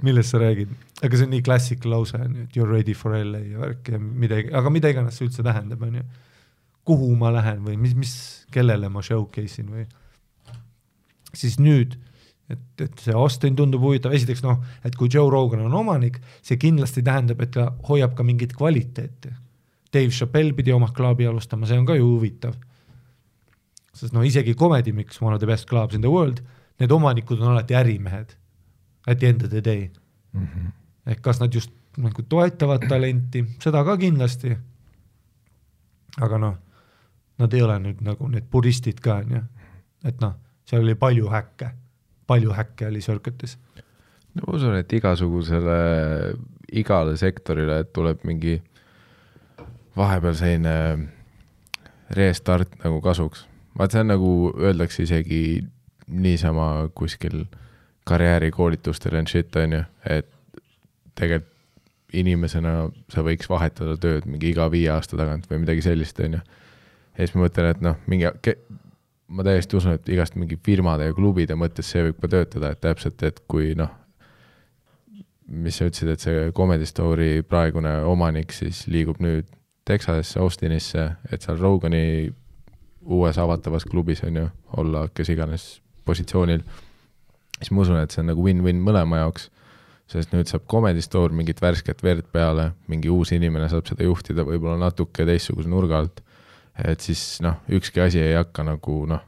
[0.06, 2.94] millest sa räägid, aga see on nii klassik lause on ju, et you are ready
[2.94, 6.06] for LA ja värk ja midagi, aga mida iganes see üldse tähendab, on ju.
[6.90, 8.14] kuhu ma lähen või mis, mis,
[8.54, 9.88] kellele ma showcase in või
[11.34, 11.98] siis nüüd,
[12.50, 16.58] et, et see Austin tundub huvitav, esiteks noh, et kui Joe Rogan on omanik, see
[16.62, 19.34] kindlasti tähendab, et ta hoiab ka mingit kvaliteeti.
[19.94, 22.58] Dave Chappelle pidi oma klaabi alustama, see on ka ju huvitav.
[24.00, 26.40] sest no isegi Comedy Mix, one of the best clubs in the world,
[26.80, 28.38] need omanikud on alati ärimehed
[29.08, 29.90] at the end of the day.
[30.32, 30.72] Mm -hmm.
[31.06, 34.58] ehk kas nad just nagu toetavad talenti, seda ka kindlasti.
[36.22, 36.56] aga noh,
[37.38, 39.42] nad ei ole nüüd nagu need puristid ka onju,
[40.04, 40.34] et noh,
[40.66, 41.70] seal oli palju häkke,
[42.30, 43.58] palju häkke oli Circuitis.
[44.36, 45.80] no ma usun, et igasugusele,
[46.72, 48.60] igale sektorile tuleb mingi
[49.98, 50.76] vahepeal selline
[52.16, 53.48] restart nagu kasuks.
[53.78, 55.64] vaat see on nagu öeldakse isegi
[56.10, 57.46] niisama kuskil
[58.10, 60.30] karjäärikoolitustel and shit, on ju, et
[61.16, 61.56] tegelikult
[62.14, 66.42] inimesena sa võiks vahetada tööd mingi iga viie aasta tagant või midagi sellist, on ju.
[66.42, 68.32] ja siis ma mõtlen, et noh, mingi,
[69.30, 72.82] ma täiesti usun, et igast mingi firmade ja klubide mõttes see võib ka töötada, et
[72.82, 73.92] täpselt, et kui noh,
[75.50, 79.48] mis sa ütlesid, et see Comedy Store'i praegune omanik siis liigub nüüd
[79.90, 82.30] Texasesse, Austinisse, et seal Rogani
[83.10, 85.70] uues avatavas klubis on ju, olla kes iganes
[86.06, 86.62] positsioonil,
[87.58, 89.50] siis ma usun, et see on nagu win-win mõlema jaoks
[90.10, 94.46] sest nüüd saab Comedy Store mingit värsket verd peale, mingi uus inimene saab seda juhtida
[94.48, 96.24] võib-olla natuke teistsuguse nurga alt.
[96.88, 99.22] Et siis noh, ükski asi ei hakka nagu noh,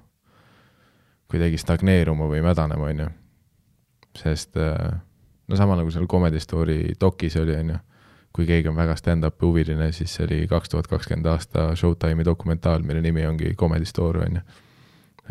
[1.32, 3.10] kuidagi stagneeruma või mädanema, on ju.
[4.18, 4.92] sest äh,
[5.48, 7.78] no sama nagu seal Comedy Store'i dokis oli, on ju,
[8.36, 12.84] kui keegi on väga stand-up'i huviline, siis see oli kaks tuhat kakskümmend aasta Showtime'i dokumentaal,
[12.84, 14.44] mille nimi ongi Comedy Store, on ju.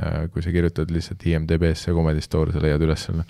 [0.00, 3.26] Äh, kui sa kirjutad lihtsalt IMDB-sse Comedy Store, sa leiad üles selle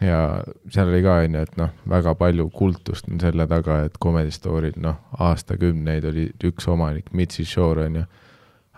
[0.00, 3.98] ja seal oli ka, on ju, et noh, väga palju kultust on selle taga, et
[4.02, 8.04] Comedy Store'il noh, aastakümneid oli üks omanik, Mitzi Shore, on ju.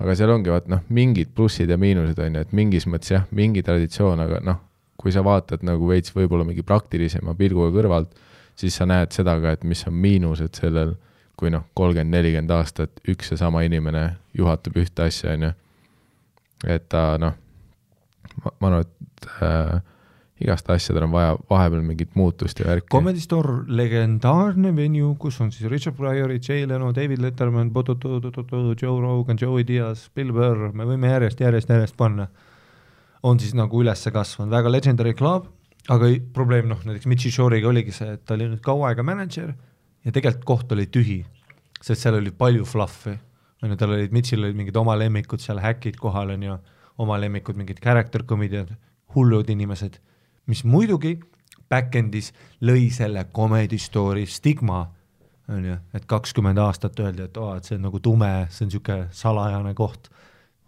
[0.01, 3.29] aga seal ongi vaat noh, mingid plussid ja miinused, on ju, et mingis mõttes jah,
[3.37, 4.63] mingi traditsioon, aga noh,
[5.01, 8.17] kui sa vaatad nagu veits võib-olla mingi praktilisema pilguga kõrvalt,
[8.61, 10.97] siis sa näed seda ka, et mis on miinused sellel,
[11.41, 15.53] kui noh, kolmkümmend, nelikümmend aastat üks ja sama inimene juhatab ühte asja, on ju.
[16.69, 17.37] et ta noh,
[18.45, 19.81] ma arvan, et äh,
[20.41, 22.89] igast asjadel on vaja vahepeal mingit muutust ja värki.
[22.93, 27.73] Comedy Store, legendaarne venue, kus on siis Richard Pryor, Jay Leno, David Letterman,
[28.81, 32.29] Joe Rogan, Joey Diaz, Bill Burr, me võime järjest, järjest, järjest panna.
[33.23, 35.51] on siis nagu üles kasvanud, väga legendary club,
[35.93, 39.51] aga probleem noh, näiteks Mitchie Shore'iga oligi see, et ta oli nüüd kaua aega mänedžer
[40.05, 41.19] ja tegelikult koht oli tühi,
[41.83, 43.13] sest seal oli palju fluffi,
[43.61, 46.57] on ju, tal olid, Mitchell olid mingid oma lemmikud seal, häkid kohal, on ju,
[47.05, 48.73] oma lemmikud, mingid character comedian'id,
[49.13, 50.01] hullud inimesed
[50.47, 51.19] mis muidugi
[51.71, 52.33] back-end'is
[52.67, 54.85] lõi selle comedy story stigma,
[55.51, 58.71] on ju, et kakskümmend aastat öeldi, et aa, et see on nagu tume, see on
[58.71, 60.11] niisugune salajane koht.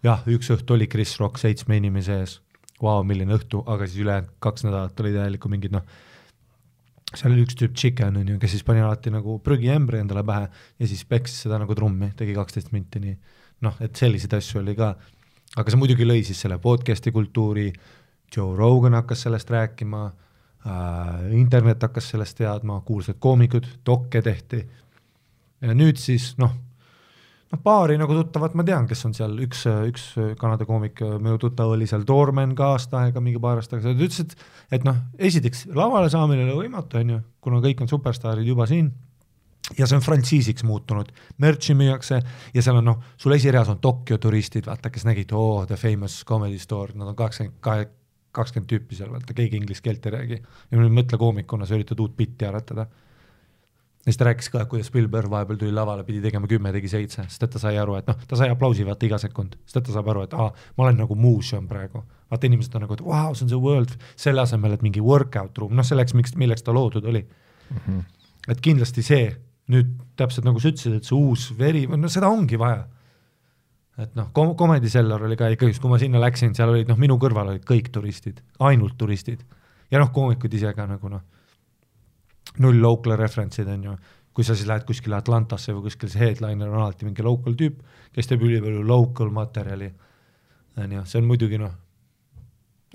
[0.03, 2.39] jah, üks õhtu oli Chris Rock seitsme inimese ees,
[2.83, 5.87] vau, milline õhtu, aga siis ülejäänud kaks nädalat olid täielikku mingid noh,
[7.15, 10.49] seal oli üks tüüp Chicken, on ju, kes siis pani alati nagu prügiämbri endale pähe
[10.81, 13.17] ja siis peksis seda nagu trummi, tegi kaksteist minti, nii.
[13.63, 14.95] Noh, et selliseid asju oli ka,
[15.61, 17.69] aga see muidugi lõi siis selle podcast'i kultuuri,
[18.37, 24.63] Joe Rogan hakkas sellest rääkima äh,, internet hakkas sellest teadma, kuulsad koomikud, dokke tehti.
[25.63, 26.55] Ja nüüd siis noh,
[27.53, 30.09] noh paari nagu tuttavat ma tean, kes on seal, üks, üks
[30.41, 34.09] Kanada koomik, minu tuttav oli seal Doorman ka aasta aega, mingi paar aastat tagasi, ta
[34.09, 37.91] ütles, et et noh, esiteks lavale saamine ei ole võimatu, on ju, kuna kõik on
[37.93, 38.91] superstaarid juba siin,
[39.79, 41.11] ja see on frantsiisiks muutunud,
[41.43, 42.19] merch'i müüakse
[42.55, 46.23] ja seal on noh, sul esireas on Tokyo turistid, vaata, kes nägid, oo, The Famous
[46.29, 47.87] Comedy Store, nad on kaheksakümmend kahe,
[48.37, 50.43] kakskümmend tüüpi seal, vaata keegi inglise keelt ei räägi.
[50.71, 52.87] ja nüüd mõtle koomikuna, sa üritad uut bitti aretada.
[54.03, 57.27] ja siis ta rääkis ka, kuidas Burr vahepeal tuli lavale, pidi tegema kümme, tegi seitse,
[57.29, 59.87] sest et ta sai aru, et noh, ta sai aplausi vaata iga sekund, sest et
[59.87, 62.03] ta saab aru, et aa, ma olen nagu muuseum praegu.
[62.33, 65.01] vaata, inimesed on nagu, et vau wow,, see on see world, selle asemel, et mingi
[65.05, 67.77] workout room, noh, selleks, miks, milleks ta loodud oli mm.
[67.87, 68.03] -hmm.
[68.49, 69.29] et kindlasti see,
[69.69, 72.87] nüüd täpselt nagu sa ütlesid, et see uus veri, no seda ongi vaja
[74.01, 76.99] et noh, kom-, Comedy Cellar oli ka ikkagi, kui ma sinna läksin, seal olid noh,
[77.01, 79.45] minu kõrval olid kõik turistid, ainult turistid.
[79.93, 81.23] ja noh, koomikud ise ka nagu noh,
[82.65, 83.97] null local reference'id on ju,
[84.33, 87.83] kui sa siis lähed kuskile Atlantasse või kuskile, see headliner on alati mingi local tüüp,
[88.17, 89.91] kes teeb ülipalju local materjali,
[90.81, 91.75] on ju, see on muidugi noh,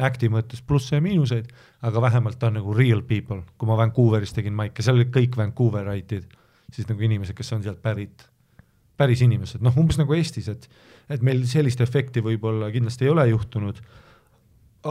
[0.01, 1.49] act'i mõttes plusse ja miinuseid,
[1.85, 5.37] aga vähemalt ta on nagu real people, kui ma Vancouveris tegin maike, seal olid kõik
[5.37, 6.25] Vancouverite'id,
[6.73, 8.25] siis nagu inimesed, kes on sealt pärit
[8.97, 10.69] päris inimesed, noh umbes nagu Eestis, et
[11.07, 13.77] et meil sellist efekti võib-olla kindlasti ei ole juhtunud,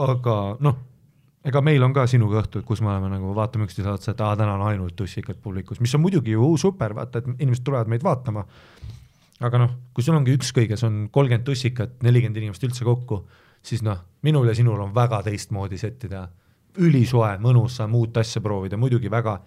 [0.00, 0.78] aga noh,
[1.46, 4.36] ega meil on ka sinuga õhtud, kus me oleme nagu vaatame üksteise otsa, et aa,
[4.38, 8.06] täna on ainult tussikad publikus, mis on muidugi ju super, vaata, et inimesed tulevad meid
[8.06, 8.46] vaatama,
[9.44, 13.20] aga noh, kui sul ongi üks kõiges, on kolmkümmend tussikat, nelikümmend inimest üldse kokku,
[13.66, 16.24] siis noh, minul ja sinul on väga teistmoodi settida,
[16.82, 19.38] ülisoe, mõnus, saame uut asja proovida, muidugi väga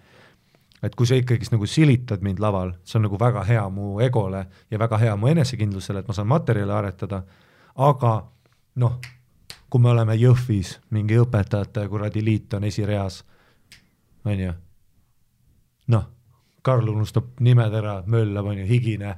[0.82, 4.44] et kui sa ikkagist nagu silitad mind laval, see on nagu väga hea mu egole
[4.70, 7.22] ja väga hea mu enesekindlusele, et ma saan materjali aretada,
[7.76, 8.14] aga
[8.80, 9.00] noh,
[9.70, 13.20] kui me oleme Jõhvis, mingi õpetajate kuradi liit on esireas,
[14.24, 14.54] on ju,
[15.94, 16.08] noh,
[16.62, 19.14] Karl unustab nimed ära, möllab, on ju, higine,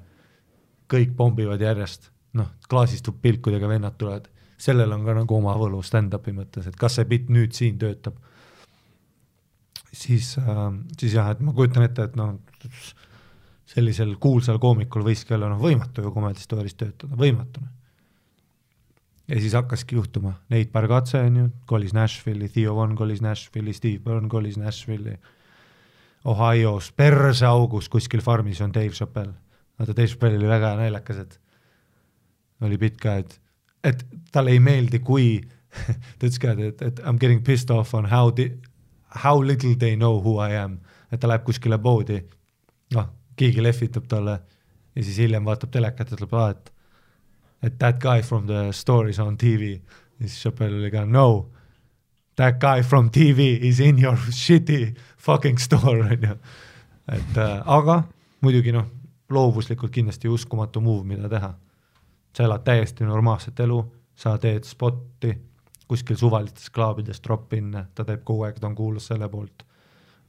[0.91, 4.29] kõik pommivad järjest, noh, klaasistub pilkudega vennad tulevad,
[4.63, 8.21] sellel on ka nagu oma võlu stand-up'i mõttes, et kas see bitt nüüd siin töötab.
[9.93, 10.67] Siis äh,,
[10.99, 12.39] siis jah, et ma kujutan ette, et noh,
[13.73, 17.63] sellisel kuulsal koomikul võiski olla noh, võimatu ju Comedy Story's töötada, võimatu.
[19.29, 24.03] ja siis hakkaski juhtuma, Nate Bargatse on ju, kolis Nashville'i, Theo Von kolis Nashville'i, Steve
[24.05, 25.17] Byrne kolis Nashville'i,
[26.29, 29.35] Ohio's perseaugus kuskil farmis on Dave Chappelle.
[29.79, 31.41] vaata, Dave Chappelle oli väga naljakas, et
[32.63, 33.41] oli bitt ka, et,
[33.85, 35.41] et talle ei meeldi, kui
[36.19, 38.53] ta ütles ka, et, et I m getting pissed off on how the,
[39.15, 40.79] how little they know who I am,
[41.13, 42.21] et ta läheb kuskile poodi,
[42.95, 44.41] noh keegi lehvitab talle
[44.95, 46.73] ja siis hiljem vaatab telekat ja ütleb, aa, et
[47.63, 49.79] et that guy from the store is on TV.
[50.21, 51.51] ja siis Chappelle oli ka no,
[52.37, 56.37] that guy from TV is in your shitty fucking store, on ju.
[57.09, 58.03] et äh, aga
[58.41, 58.87] muidugi noh,
[59.31, 61.55] loovuslikult kindlasti uskumatu move, mida teha.
[62.37, 63.83] sa elad täiesti normaalset elu,
[64.15, 65.52] sa teed spotti
[65.93, 69.67] kuskil suvalistes klaabides drop-in'e, ta teeb kogu aeg, ta on kuulus selle poolt.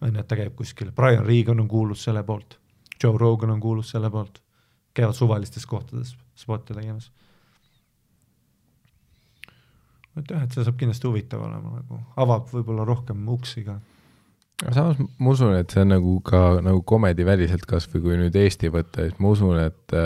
[0.01, 2.59] on ju, et ta käib kuskil, Brian Regan on kuulus selle poolt
[3.03, 4.39] Joe Rogan on kuulus selle poolt,
[4.93, 7.11] käivad suvalistes kohtades spotte tegemas.
[10.17, 13.79] et jah, et see saab kindlasti huvitav olema nagu, avab võib-olla rohkem uksi ka.
[14.61, 18.37] aga samas ma usun, et see on nagu ka nagu komedi väliselt kasvõi kui nüüd
[18.37, 19.97] Eesti võtta, siis ma usun, et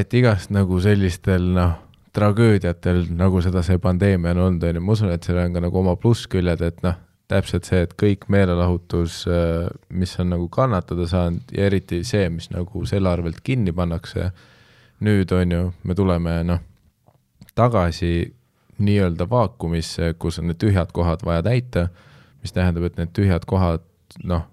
[0.00, 1.78] et igast nagu sellistel noh,
[2.16, 5.62] tragöödiatel, nagu seda see pandeemia on olnud, on ju, ma usun, et sellel on ka
[5.66, 6.96] nagu oma plussküljed, et noh,
[7.28, 12.48] täpselt see, et kõik meelelahutus, äh, mis on nagu kannatada saanud ja eriti see, mis
[12.54, 14.30] nagu selle arvelt kinni pannakse,
[15.04, 16.64] nüüd on ju, me tuleme noh,
[17.58, 18.12] tagasi
[18.78, 21.88] nii-öelda vaakumisse, kus on need tühjad kohad vaja täita,
[22.42, 23.84] mis tähendab, et need tühjad kohad
[24.24, 24.46] noh,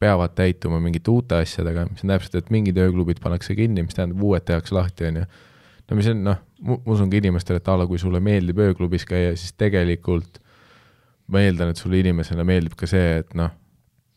[0.00, 4.22] peavad täituma mingite uute asjadega, mis on täpselt, et mingid ööklubid pannakse kinni, mis tähendab,
[4.24, 5.30] uued tehakse lahti, on ju.
[5.90, 9.06] No mis on noh, ma usun ka inimestele, et a la kui sulle meeldib ööklubis
[9.08, 10.38] käia, siis tegelikult
[11.30, 13.52] ma eeldan, et sulle inimesena meeldib ka see, et noh,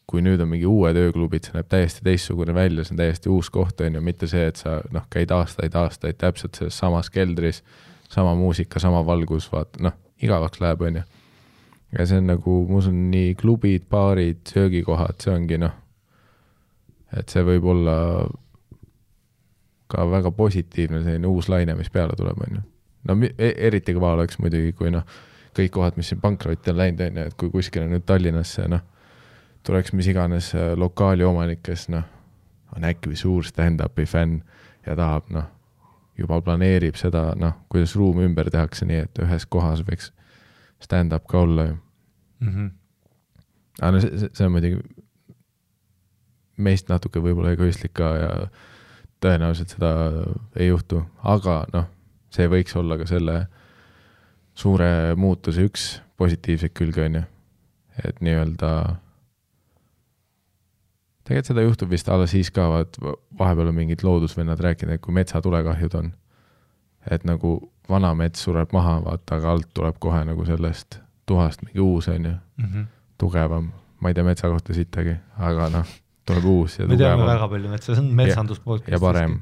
[0.10, 3.50] kui nüüd on mingi uued ööklubid, see näeb täiesti teistsugune välja, see on täiesti uus
[3.54, 7.64] koht, on ju, mitte see, et sa noh, käid aastaid-aastaid täpselt selles samas keldris,
[8.12, 11.06] sama muusika, sama valgus, vaata noh, igavaks läheb, on ju.
[11.98, 15.74] ja see on nagu, ma usun, nii klubid, baarid, söögikohad, see ongi noh,
[17.18, 17.98] et see võib olla
[19.94, 22.64] ka väga positiivne selline uus laine, mis peale tuleb, on ju.
[23.10, 25.06] no e-, eriti kõva oleks muidugi, kui noh
[25.54, 28.82] kõik kohad, mis siin pankrotti on läinud, on ju, et kui kuskile nüüd Tallinnasse noh,
[29.68, 32.08] tuleks mis iganes äh, lokaali omanik, kes noh,
[32.76, 34.42] on äkki suur stand-up'i fänn
[34.88, 35.46] ja tahab noh,
[36.18, 40.12] juba planeerib seda noh, kuidas ruum ümber tehakse nii, et ühes kohas võiks
[40.84, 41.78] stand-up ka olla ju
[42.40, 42.50] mm.
[42.50, 42.72] -hmm.
[43.82, 44.82] aga no see, see on muidugi
[46.58, 48.32] meist natuke võib-olla egoistlik ka ja
[49.24, 49.92] tõenäoliselt seda
[50.60, 51.88] ei juhtu, aga noh,
[52.34, 53.38] see võiks olla ka selle
[54.58, 55.88] suure muutuse üks
[56.20, 57.24] positiivseid külge, on ju.
[58.04, 58.72] et nii-öelda,
[61.24, 62.98] tegelikult seda juhtub vist alles siis ka, vaat
[63.40, 66.12] vahepeal on mingid loodusvennad rääkinud, et kui metsatulekahjud on,
[67.12, 67.56] et nagu
[67.90, 71.00] vana mets sureb maha, vaata, aga alt tuleb kohe nagu sellest
[71.30, 72.86] tuhast mingi uus, on ju mm, -hmm.
[73.18, 75.94] tugevam, ma ei tea metsa kohta sittagi, aga noh,
[76.26, 76.98] tuleb uus ja tugevam.
[76.98, 78.92] me teame väga palju metsa, see on metsandus podcast.
[78.92, 79.40] ja parem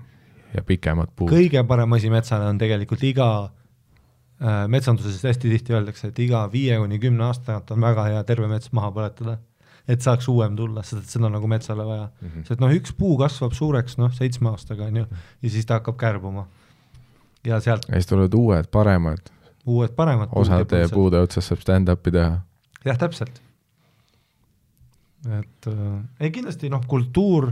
[0.55, 1.32] ja pikemad puud.
[1.32, 3.32] kõige parem asi metsale on tegelikult iga
[4.41, 8.21] Äh, metsanduses hästi tihti öeldakse, et iga viie kuni kümne aasta tagant on väga hea
[8.25, 9.36] terve mets maha põletada,
[9.86, 12.29] et saaks uuem tulla, sest et seda on nagu metsale vaja mm.
[12.32, 12.47] -hmm.
[12.47, 15.05] sest noh, üks puu kasvab suureks noh, seitsme aastaga on ju,
[15.43, 16.47] ja siis ta hakkab kärbuma.
[17.45, 17.86] ja sealt.
[17.88, 19.29] ja siis tulevad uued, paremad.
[19.65, 20.34] uued, paremad.
[20.34, 22.41] osade puude otsas saab stand-up'i teha.
[22.86, 23.41] jah, täpselt.
[25.30, 27.51] Et äh, ei kindlasti noh, kultuur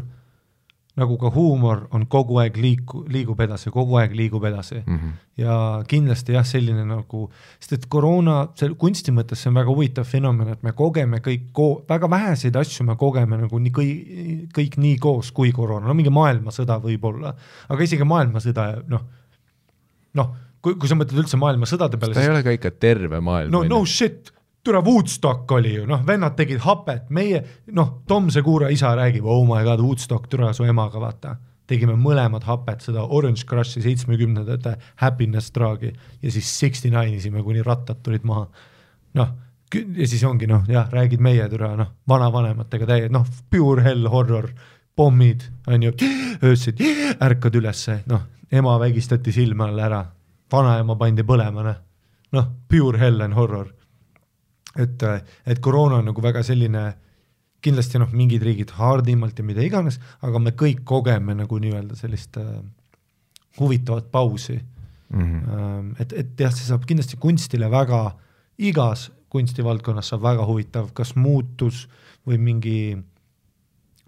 [0.99, 4.97] nagu ka huumor on kogu aeg liiku-, liigub edasi, kogu aeg liigub edasi mm.
[4.97, 5.13] -hmm.
[5.43, 5.53] ja
[5.87, 7.27] kindlasti jah, selline nagu,
[7.59, 11.51] sest et koroona, see kunsti mõttes see on väga huvitav fenomen, et me kogeme kõik
[11.55, 14.11] ko-, väga väheseid asju me kogeme nagu nii kõik,
[14.57, 17.35] kõik nii koos kui koroona, no mingi maailmasõda võib-olla,
[17.69, 19.05] aga isegi maailmasõda, noh,
[20.19, 22.17] noh, kui, kui sa mõtled üldse maailmasõdade peale.
[22.17, 23.53] ta ei ole ka ikka terve maailm.
[23.53, 24.33] no no shit
[24.63, 27.43] türa Woodstock oli ju, noh, vennad tegid hapet, meie,
[27.75, 31.35] noh, Tom Segura isa räägib, oh my god, Woodstock, türa su emaga, vaata.
[31.69, 34.71] tegime mõlemad hapet, seda Orange Crushi seitsmekümnendate
[35.03, 35.91] Happiness traagi
[36.21, 38.47] ja siis Sixty Nine isime, kuni rattad tulid maha.
[39.13, 39.29] noh,
[39.73, 44.49] ja siis ongi noh, jah, räägid meie türa, noh, vanavanematega täie-, noh, pure hell horror,
[44.95, 45.93] pommid, on ju,
[46.43, 46.73] öösel
[47.21, 50.03] ärkad ülesse, noh, ema vägistati silme all ära,
[50.51, 51.75] vanaema pandi põlema,
[52.31, 53.69] noh, pure hell and horror
[54.79, 55.05] et,
[55.45, 56.83] et koroona on nagu väga selline,
[57.63, 62.39] kindlasti noh, mingid riigid hardimalt ja mida iganes, aga me kõik kogeme nagu nii-öelda sellist
[62.39, 62.53] äh,
[63.59, 64.55] huvitavat pausi
[65.09, 65.39] mm.
[65.41, 65.95] -hmm.
[65.99, 68.15] et, et jah, see saab kindlasti kunstile väga,
[68.57, 71.87] igas kunstivaldkonnas saab väga huvitav, kas muutus
[72.27, 72.97] või mingi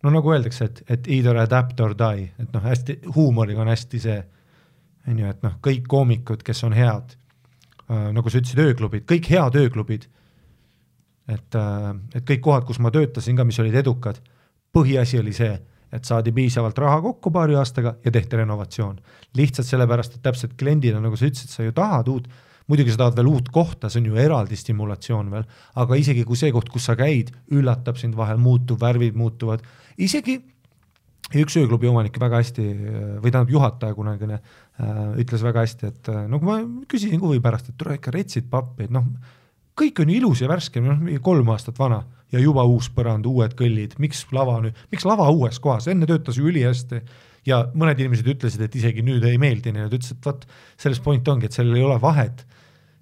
[0.03, 3.99] no nagu öeldakse, et, et either adapt or die, et noh, hästi huumoriga on hästi
[3.99, 4.21] see,
[5.07, 7.15] on ju, et noh, kõik koomikud, kes on head
[7.89, 10.07] äh,, nagu sa ütlesid, ööklubid, kõik head ööklubid,
[11.31, 14.21] et äh,, et kõik kohad, kus ma töötasin ka, mis olid edukad,
[14.75, 15.55] põhiasi oli see,
[15.91, 19.01] et saadi piisavalt raha kokku paari aastaga ja tehti renovatsioon.
[19.37, 22.29] lihtsalt sellepärast, et täpselt kliendina, nagu sa ütlesid, sa ju tahad uut,
[22.71, 25.45] muidugi sa tahad veel uut kohta, see on ju eraldi stimulatsioon veel,
[25.83, 29.63] aga isegi kui see koht, kus sa käid, üllatab sind vahel, muutub, värvid muutuvad,
[29.99, 30.39] isegi
[31.41, 32.63] üks ööklubi omanik väga hästi
[33.23, 37.39] või tähendab juhataja kunagine äh, ütles väga hästi, et äh, no kui ma küsisin huvi
[37.43, 39.07] pärast, et tule ikka retsid pappi, et noh,
[39.77, 42.01] kõik on ju ilus ja värske, noh kolm aastat vana
[42.31, 46.39] ja juba uus põrand, uued kõllid, miks lava nüüd, miks lava uues kohas, enne töötas
[46.39, 47.01] ju ülihästi
[47.47, 50.45] ja mõned inimesed ütlesid, et isegi nüüd ei meeldi neile, ta ütles, et vot
[50.79, 52.45] selles point ongi, et sellel ei ole vahet,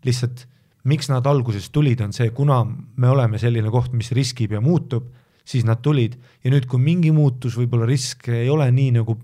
[0.08, 0.46] lihtsalt
[0.90, 5.10] miks nad alguses tulid, on see, kuna me oleme selline koht, mis riskib ja muutub,
[5.50, 6.16] siis nad tulid.
[6.44, 9.18] Ja nüüd, kui mingi muutus, võib-olla risk ei ole nii nagu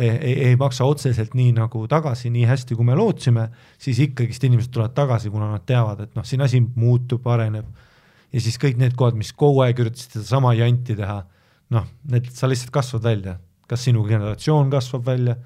[0.00, 3.46] ei, ei, ei maksa otseselt nii nagu tagasi nii hästi, kui me lootsime,
[3.80, 7.68] siis ikkagist inimesed tulevad tagasi, kuna nad teavad, et noh, siin asi muutub, areneb.
[8.30, 11.18] Ja siis kõik need kohad, mis kogu aeg üritasid sedasama janti teha,
[11.74, 13.36] noh, need, sa lihtsalt kasvad välja,
[13.70, 15.36] kas sinu generatsioon kasvab välja,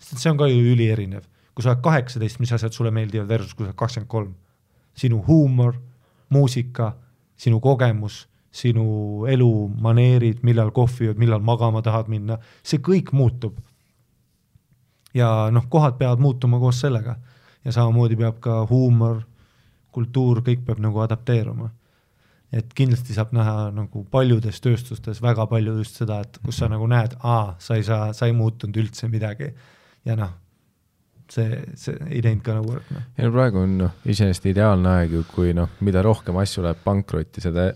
[0.00, 3.54] sest see on ka ju ülierinev, kui sa oled kaheksateist, mis asjad sulle meeldivad versus
[3.54, 4.34] kui sa oled kakskümmend kolm.
[5.00, 5.76] sinu huumor,
[6.28, 6.94] muusika,
[7.38, 12.36] sinu kogemus, sinu elumaneerid, millal kohvi jood, millal magama tahad minna,
[12.66, 13.60] see kõik muutub
[15.14, 17.16] ja noh, kohad peavad muutuma koos sellega
[17.64, 19.22] ja samamoodi peab ka huumor,
[19.92, 21.70] kultuur, kõik peab nagu adapteeruma.
[22.52, 26.86] et kindlasti saab näha nagu paljudes tööstustes väga palju just seda, et kus sa nagu
[26.90, 29.52] näed, aa, sa ei saa, sa ei muutunud üldse midagi
[30.04, 30.32] ja noh,
[31.30, 33.06] see, see ei teinud ka nagu noh.
[33.16, 36.82] ja no praegu on noh, iseenesest ideaalne aeg ju, kui noh, mida rohkem asju läheb
[36.84, 37.70] pankrotti, seda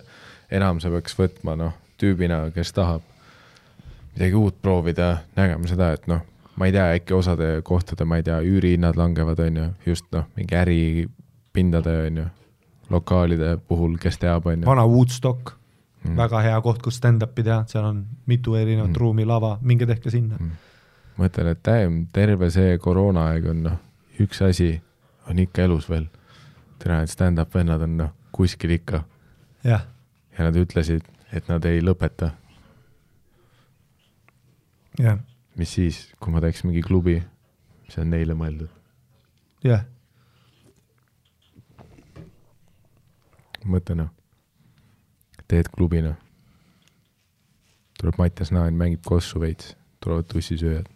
[0.51, 3.07] enam sa peaks võtma noh, tüübina, kes tahab
[4.15, 6.23] midagi uut proovida, nägema seda, et noh,
[6.57, 10.25] ma ei tea, äkki osade kohtade, ma ei tea, üürihinnad langevad, on ju, just noh,
[10.37, 12.25] mingi äripindade, on ju,
[12.91, 14.67] lokaalide puhul, kes teab, on ju.
[14.67, 15.55] vana Woodstock
[16.05, 16.17] Mm.
[16.17, 18.97] väga hea koht, kus stand-up'i teha, seal on mitu erinevat Mm.
[19.01, 20.51] ruumi, lava, minge tehke sinna Mm.
[21.19, 23.79] mõtlen, et damn, terve see koroonaaeg on noh,
[24.21, 24.83] üks asi
[25.31, 26.07] on ikka elus veel.
[26.79, 29.05] tere, need stand-up vennad on noh, kuskil ikka
[29.65, 29.81] ja
[30.39, 31.01] nad ütlesid,
[31.33, 32.31] et nad ei lõpeta.
[34.99, 35.19] jah,
[35.59, 37.19] mis siis, kui ma teeks mingi klubi,
[37.87, 38.71] mis on neile mõeldud.
[39.65, 39.85] jah,
[43.65, 44.11] mõtle noh,
[45.49, 46.17] teed klubi noh,
[48.01, 50.91] tuleb Mattias Naan, mängib kossu veits, tulevad tussisööjad,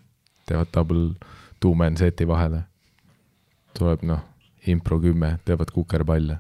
[0.49, 1.15] teevad double
[1.61, 2.65] two-man seti vahele.
[3.79, 4.25] tuleb noh,
[4.67, 6.39] impro kümme, teevad kukerpalle.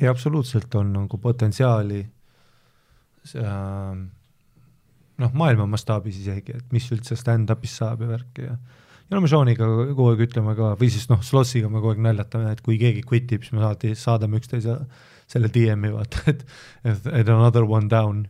[0.00, 2.00] ja absoluutselt on nagu potentsiaali
[3.24, 3.98] see, äh,
[5.20, 8.56] noh, maailma mastaabis isegi, et mis üldse stand-up'is saab ja värki ja
[9.10, 12.02] ja no me Seaniga kogu aeg ütleme ka või siis noh, Slossiga me kogu aeg
[12.04, 14.76] naljatame, et kui keegi quit ib, siis me alati saadame üksteise
[15.30, 16.44] selle DM-i vaata, et
[16.86, 18.24] et another one down,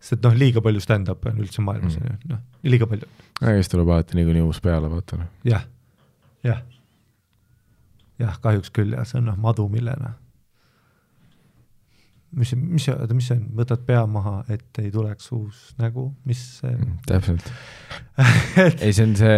[0.00, 2.14] sest noh, liiga palju stand-up'e on üldse maailmas Mm.
[2.14, 3.10] mm., noh, liiga palju,
[3.40, 5.28] aga siis tuleb alati niikuinii uus peale, vaata noh.
[5.44, 5.66] jah,
[6.46, 6.62] jah,
[8.22, 10.14] jah, kahjuks küll jah, see on noh, madu millena.
[12.36, 16.42] mis, mis, oota, mis see on, võtad pea maha, et ei tuleks uus nägu, mis
[16.60, 16.76] see
[17.08, 17.50] täpselt.
[18.84, 19.34] ei, see on see,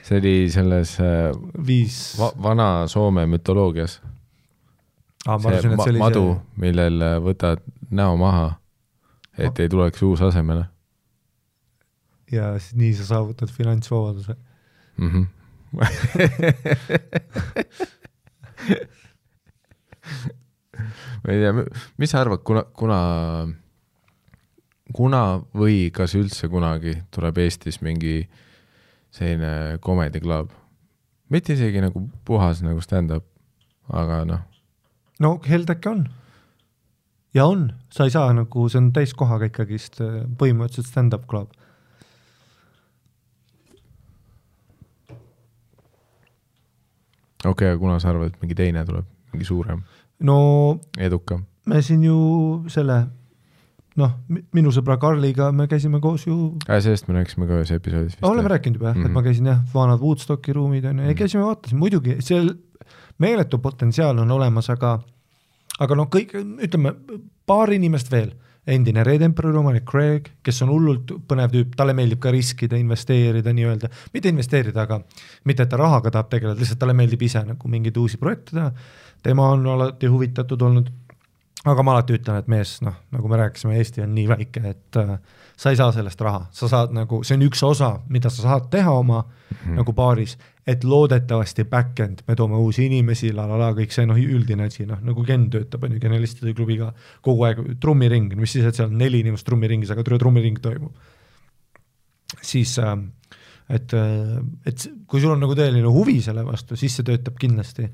[0.00, 1.28] see oli selles äh,
[1.66, 4.00] viis va vana Soome mütoloogias.
[5.26, 6.26] ah,, ma arvasin, et ma see madu,
[6.60, 8.52] millel äh, võtad näo maha,
[9.38, 10.72] et ei tuleks uus asemele see
[12.32, 14.36] ja siis nii sa saavutad finantsvabaduse.
[14.96, 15.10] mm.
[15.10, 15.26] -hmm.
[21.22, 21.66] Ma ei tea,
[21.98, 22.98] mis sa arvad, kuna, kuna,
[24.94, 25.22] kuna
[25.56, 28.22] või kas üldse kunagi tuleb Eestis mingi
[29.12, 30.50] selline comedy club,
[31.32, 33.26] mitte isegi nagu puhas nagu stand-up,
[33.92, 34.42] aga noh,
[35.22, 36.06] no Heldek on.
[37.34, 41.52] ja on, sa ei saa nagu, see on täiskohaga ikkagist äh, põhimõtteliselt stand-up club.
[47.42, 49.82] okei okay,, aga kuna sa arvad, et mingi teine tuleb, mingi suurem,
[50.22, 50.38] no
[50.98, 51.44] edukam?
[51.66, 52.18] me siin ju
[52.72, 53.02] selle
[54.00, 54.12] noh,
[54.56, 58.26] minu sõbra Karliga me käisime koos ju sellest me rääkisime ka ühes episoodis vist.
[58.26, 59.10] oleme rääkinud juba jah mm, -hmm.
[59.10, 62.54] et ma käisin jah, vanad Woodstocki ruumid on ju, ja käisime vaatasime, muidugi seal
[63.18, 64.98] meeletu potentsiaal on olemas, aga
[65.80, 66.94] aga noh, kõik, ütleme
[67.46, 68.32] paar inimest veel,
[68.66, 73.54] endine Red Emperori omanik Craig, kes on hullult põnev tüüp, talle meeldib ka riskida, investeerida
[73.54, 75.00] nii-öelda, mitte investeerida, aga
[75.48, 78.70] mitte, et ta rahaga tahab tegeleda, lihtsalt talle meeldib ise nagu mingeid uusi projekte teha,
[79.22, 80.90] tema on alati huvitatud olnud,
[81.64, 84.98] aga ma alati ütlen, et mees, noh, nagu me rääkisime, Eesti on nii väike, et
[84.98, 85.14] äh,
[85.56, 88.66] sa ei saa sellest raha, sa saad nagu, see on üks osa, mida sa saad
[88.72, 89.78] teha oma mm -hmm.
[89.78, 94.16] nagu baaris, et loodetavasti back-end, me toome uusi inimesi la la la, kõik see noh,
[94.16, 98.64] üldine asi, noh nagu Ken töötab, on ju, Genialistide klubiga kogu aeg, trummiring, mis siis,
[98.64, 100.92] et seal on neli inimest trummiringis, aga trummiring toimub.
[102.42, 102.98] siis äh,
[103.68, 107.88] et, äh, et kui sul on nagu tõeline huvi selle vastu, siis see töötab kindlasti.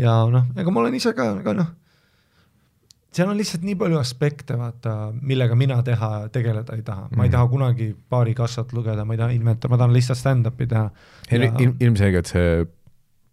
[0.00, 1.70] Ja noh, ega ma olen ise ka, aga noh
[3.10, 7.28] seal on lihtsalt nii palju aspekte, vaata, millega mina teha, tegeleda ei taha, ma ei
[7.28, 7.32] mhm.
[7.34, 11.40] taha kunagi baarikassat lugeda, ma ei taha inventar, ma tahan lihtsalt stand-up'i teha ja...
[11.40, 11.74] Il.
[11.80, 12.64] ilmselgelt see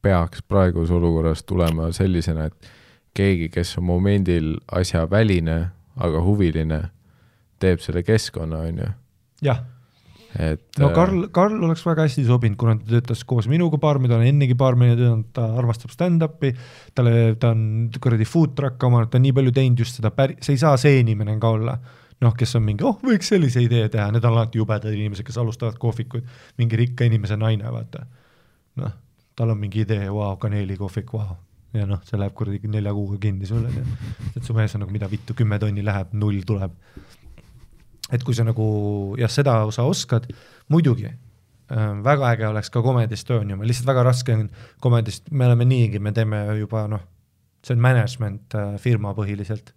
[0.02, 2.72] peaks praeguses olukorras tulema sellisena, et
[3.18, 5.58] keegi, kes on momendil asjaväline,
[6.06, 6.82] aga huviline,
[7.62, 8.94] teeb selle keskkonna, on ju.
[9.46, 9.62] jah
[10.36, 14.10] et no äh, Karl, Karl oleks väga hästi sobinud, kuna ta töötas koos minuga baarmi,
[14.12, 16.52] ta on ennegi baarmini töötanud, ta armastab stand-up'i,
[16.98, 20.38] talle, ta on kuradi food truck omanud, ta on nii palju teinud just seda päri-,
[20.44, 21.78] see ei saa see inimene ka olla,
[22.24, 25.40] noh, kes on mingi, oh, võiks sellise idee teha, need on alati jubedad inimesed, kes
[25.42, 26.28] alustavad kohvikuid,
[26.60, 28.06] mingi rikka inimese naine, vaata.
[28.82, 28.96] noh,
[29.38, 31.38] tal on mingi idee, vau, kaneelikohvik, vau.
[31.76, 33.70] Ja noh, see läheb kuradi nelja kuuga kinni sulle,
[34.32, 36.74] et su mees on nagu mida vittu, kümme tonni läheb, null tuleb
[38.14, 38.68] et kui sa nagu
[39.20, 40.28] jah, seda osa oskad,
[40.72, 44.48] muidugi äh, väga äge oleks ka Comedy Estonia, lihtsalt väga raske on
[44.84, 47.04] Comedy'st, me oleme niigi, me teeme juba noh,
[47.66, 49.74] see on management äh, firma põhiliselt.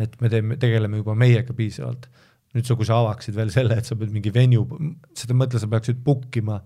[0.00, 2.08] et me teeme, tegeleme juba meiega piisavalt.
[2.52, 5.68] nüüd sa, kui sa avaksid veel selle, et sa pead mingi venue, seda mõtle, sa
[5.72, 6.58] peaksid book ima,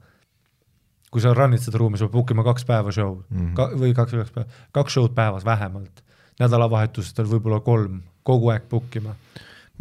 [1.12, 3.54] kui sa run'id seda ruumi, sa pead book ima kaks päeva show mm -hmm.
[3.54, 6.02] ka, või kaks, kaks päeva, kaks show'd päevas vähemalt.
[6.40, 9.14] nädalavahetustel võib-olla kolm, kogu aeg book ima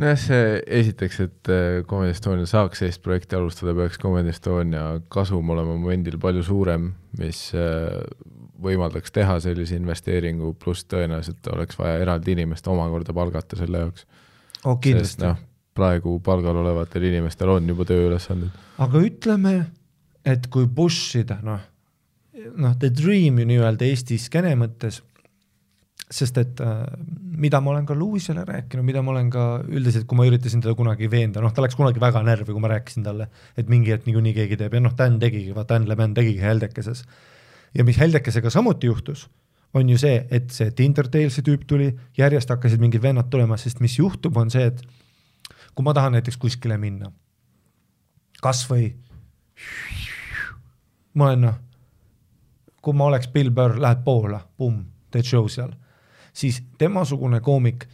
[0.02, 0.46] nojah, see
[0.82, 6.18] esiteks, et äh, Comedy Estonia saaks sellist projekti alustada, peaks Comedy Estonia kasum olema momendil
[6.22, 8.02] palju suurem, mis äh,
[8.66, 14.06] võimaldaks teha sellise investeeringu, pluss tõenäoliselt oleks vaja eraldi inimest omakorda palgata selle jaoks
[14.64, 14.80] oh,.
[14.80, 15.40] sest noh,
[15.76, 18.56] praegu palgal olevatel inimestel on juba tööülesanded.
[18.82, 19.56] aga ütleme,
[20.26, 21.64] et kui push ida, noh,
[22.56, 25.02] noh, the dream ju nii-öelda Eesti skeene mõttes
[26.12, 26.84] sest et äh,
[27.38, 30.76] mida ma olen ka Lewisele rääkinud, mida ma olen ka üldiselt, kui ma üritasin teda
[30.78, 33.28] kunagi veenda, noh, ta läks kunagi väga närvi, kui ma rääkisin talle,
[33.58, 37.04] et mingi hetk niikuinii keegi teeb ja noh, Dan tegigi, vaata, Dan Leman tegigi Heldekeses.
[37.74, 39.26] ja mis Heldekesega samuti juhtus,
[39.74, 43.82] on ju see, et see Tinder Talesi tüüp tuli, järjest hakkasid mingid vennad tulema, sest
[43.82, 44.84] mis juhtub, on see, et
[45.76, 47.10] kui ma tahan näiteks kuskile minna,
[48.46, 48.92] kas või
[51.18, 51.58] ma olen noh,
[52.86, 55.74] kui ma oleks Bill Burr, lähed Poola, pumm, teed show seal
[56.36, 57.88] siis temasugune koomik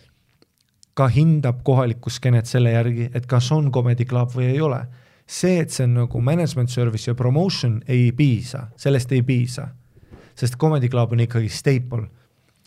[0.93, 4.85] ka hindab kohalikku skeenet selle järgi, et kas on comedy club või ei ole.
[5.31, 9.67] see, et see on nagu management service ja promotion ei piisa, sellest ei piisa.
[10.35, 12.07] sest comedy club on ikkagi staple.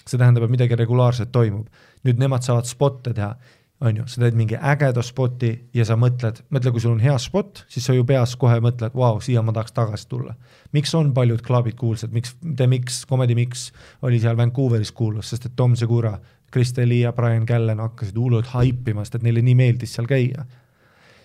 [0.07, 1.67] see tähendab, et midagi regulaarselt toimub.
[2.05, 3.35] nüüd nemad saavad spot'e teha
[3.81, 7.15] on ju, sa teed mingi ägeda spoti ja sa mõtled, mõtle, kui sul on hea
[7.21, 10.35] spot, siis sa ju peas kohe mõtled, vau, siia ma tahaks tagasi tulla.
[10.73, 13.73] miks on paljud klubid kuulsad, miks The Mix, Comedy Mix
[14.03, 16.19] oli seal Vancouveris kuulus, sest et Tom Segura,
[16.51, 20.47] Krista Lee ja Brian Callen hakkasid hullult haipima, sest et neile nii meeldis seal käia.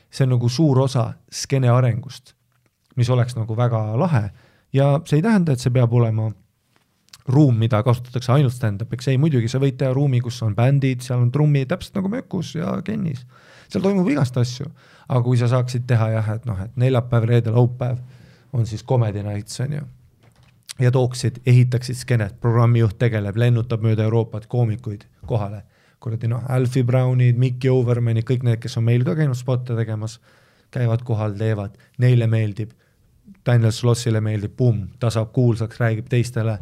[0.10, 2.34] see on nagu suur osa skeene arengust,
[2.96, 4.30] mis oleks nagu väga lahe
[4.74, 6.32] ja see ei tähenda, et see peab olema
[7.28, 11.22] ruum, mida kasutatakse ainult stand-up'iks, ei muidugi, sa võid teha ruumi, kus on bändid, seal
[11.22, 13.26] on trummi, täpselt nagu Mökus ja Kennis.
[13.70, 14.66] seal toimub igast asju,
[15.08, 18.00] aga kui sa saaksid teha jah, et noh, et neljapäev, reede, laupäev
[18.54, 19.84] on siis comedy nights on ju,
[20.80, 25.64] ja tooksid, ehitaksid skeenet, programmijuht tegeleb, lennutab mööda Euroopat koomikuid kohale,
[26.00, 30.18] kuradi noh, Alfie Brownid, Mikki Overmanid, kõik need, kes on meil ka käinud spotte tegemas,
[30.74, 32.72] käivad kohal, teevad, neile meeldib,
[33.46, 36.58] Daniel Slossile meeldib, pumm, ta saab kuulsaks, räägib teistele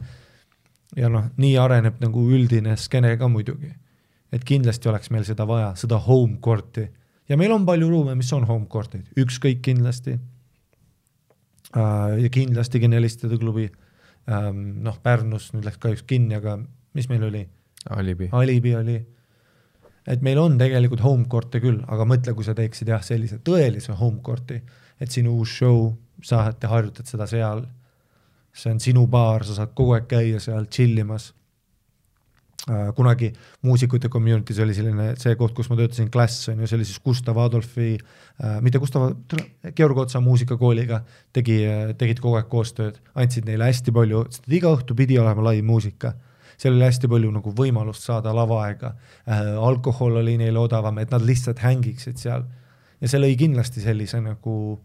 [0.95, 3.73] ja noh, nii areneb nagu üldine skeene ka muidugi.
[4.31, 6.87] et kindlasti oleks meil seda vaja, seda home court'i
[7.29, 10.17] ja meil on palju ruume, mis on home court'id, ükskõik kindlasti
[11.75, 12.17] äh,.
[12.23, 16.57] ja kindlasti Genialistide klubi ähm,, noh, Pärnus nüüd läks kahjuks kinni, aga
[16.93, 17.47] mis meil oli?
[17.89, 18.29] Alibi.
[18.35, 18.97] Alibi oli.
[20.07, 23.95] et meil on tegelikult home court'e küll, aga mõtle, kui sa teeksid jah, sellise tõelise
[23.99, 24.61] home court'i,
[24.99, 25.91] et sinu uus show,
[26.23, 27.67] sa harjutad seda seal
[28.57, 31.29] see on sinu baar, sa saad kogu aeg käia seal chill imas
[32.67, 32.89] äh,.
[32.97, 33.31] kunagi
[33.65, 37.01] muusikute community's oli selline, see koht, kus ma töötasin, Klass on ju, see oli siis
[37.03, 39.11] Gustav Adolfi äh,, mitte Gustav,
[39.75, 41.03] Georg Otsa muusikakooliga
[41.33, 41.59] tegi,
[41.97, 44.25] tegid kogu aeg koostööd, andsid neile hästi palju,
[44.59, 46.15] iga õhtu pidi olema live muusika
[46.57, 51.25] seal oli hästi palju nagu võimalust saada lavaaega äh,, alkohol oli neil odavam, et nad
[51.25, 52.47] lihtsalt hängiksid seal.
[53.01, 54.79] ja see lõi kindlasti sellise nagu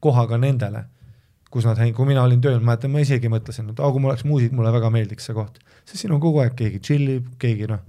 [0.00, 0.86] koha ka nendele,
[1.50, 4.12] kus nad häng-, kui mina olin tööl, mäletan, ma isegi mõtlesin, et aa, kui mul
[4.12, 7.70] oleks muusik, mulle väga meeldiks see koht, sest siin on kogu aeg keegi tšillib, keegi
[7.70, 7.82] noh,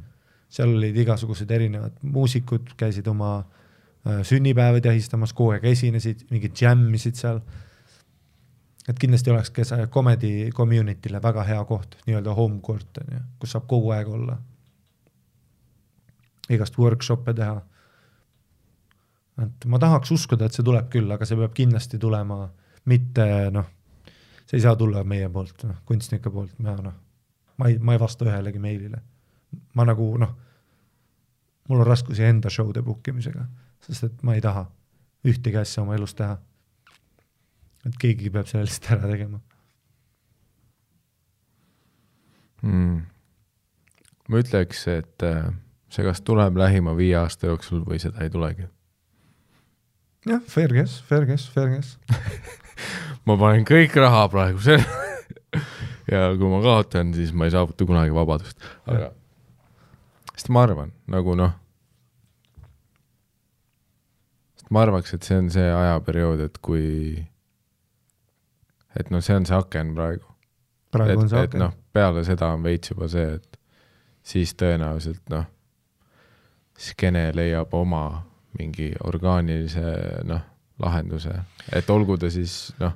[0.52, 7.22] seal olid igasugused erinevad muusikud, käisid oma äh, sünnipäevi tähistamas, kogu aeg esinesid, mingid džämmisid
[7.22, 7.44] seal
[8.90, 13.20] et kindlasti oleks ka see comedy community'le väga hea koht, nii-öelda home court on ju,
[13.42, 14.38] kus saab kogu aeg olla.
[16.52, 17.62] igast workshop'e teha.
[19.46, 22.50] et ma tahaks uskuda, et see tuleb küll, aga see peab kindlasti tulema
[22.86, 23.68] mitte noh,
[24.46, 27.00] see ei saa tulla meie poolt, noh, kunstnike poolt, ma noh,
[27.58, 29.02] ma ei, ma ei vasta ühelegi meilile.
[29.76, 30.36] ma nagu noh,
[31.70, 33.46] mul on raskusi enda show'de book imisega,
[33.86, 34.66] sest et ma ei taha
[35.28, 36.40] ühtegi asja oma elus teha
[37.88, 39.40] et keegi peab selle lihtsalt ära tegema
[42.66, 43.00] mm..
[44.30, 45.50] ma ütleks, et äh,
[45.94, 48.68] see kas tuleb lähima viie aasta jooksul või seda ei tulegi.
[50.30, 51.98] jah, fair guess, fair guess, fair guess
[53.28, 54.86] ma panen kõik raha praegu selle
[56.12, 59.12] ja kui ma kaotan, siis ma ei saavuta kunagi vabadust, aga
[60.36, 61.54] sest ma arvan, nagu noh,
[64.58, 66.88] sest ma arvaks, et see on see ajaperiood, et kui
[68.98, 70.28] et noh, see on see aken praegu.
[70.92, 73.60] praegu et, on see et noh, peale seda on veits juba see, et
[74.34, 75.46] siis tõenäoliselt noh,
[76.82, 78.06] skeene leiab oma
[78.58, 80.48] mingi orgaanilise noh,
[80.82, 81.34] lahenduse,
[81.74, 82.94] et olgu ta siis noh,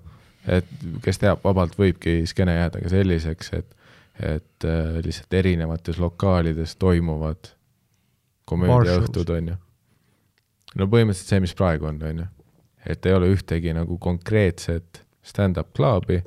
[0.48, 0.68] et
[1.06, 3.72] kes teab, vabalt võibki skeene jääda ka selliseks, et
[4.16, 7.50] et äh, lihtsalt erinevates lokaalides toimuvad
[8.48, 9.56] komöödiaõhtud, on ju.
[10.80, 12.28] no põhimõtteliselt see, mis praegu on, on ju.
[12.88, 16.22] et ei ole ühtegi nagu konkreetset stand-up klubi,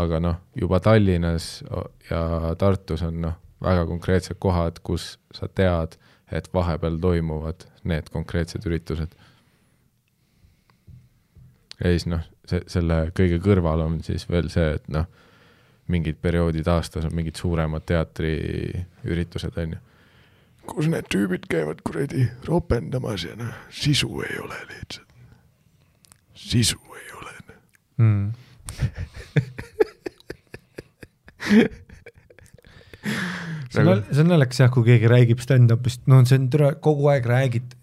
[0.00, 1.60] aga noh, juba Tallinnas
[2.10, 2.22] ja
[2.58, 5.98] Tartus on noh, väga konkreetsed kohad, kus sa tead,
[6.32, 9.12] et vahepeal toimuvad need konkreetsed üritused.
[11.82, 15.08] Ja siis noh, see, selle kõige kõrval on siis veel see, et noh,
[15.92, 19.82] mingid perioodid aastas on mingid suuremad teatriüritused, on ju
[20.68, 25.08] kus need tüübid käivad kuradi ropendamas ja noh, sisu ei ole lihtsalt.
[26.38, 27.32] sisu ei ole
[27.96, 28.32] mm.
[33.72, 36.48] see on nal-, see on naljakas jah, kui keegi räägib stand-up'ist, no see on
[36.84, 37.74] kogu aeg räägid,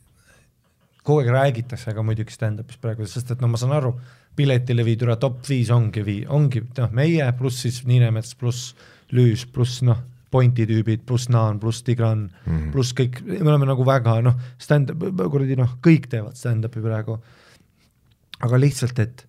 [1.09, 3.95] kogu aeg räägitakse ka muidugi stand-up'ist praegu, sest et no ma saan aru,
[4.37, 8.75] piletilevi türa top viis ongi vii-, ongi noh, meie pluss siis Niinemets pluss
[9.15, 12.71] Lüüs pluss noh, Pointi tüübid pluss Naan pluss Tigran mm -hmm.
[12.71, 15.01] pluss kõik, me oleme nagu väga noh, stand-up,
[15.31, 17.17] kuradi noh, kõik teevad stand-up'i praegu.
[18.39, 19.27] aga lihtsalt, et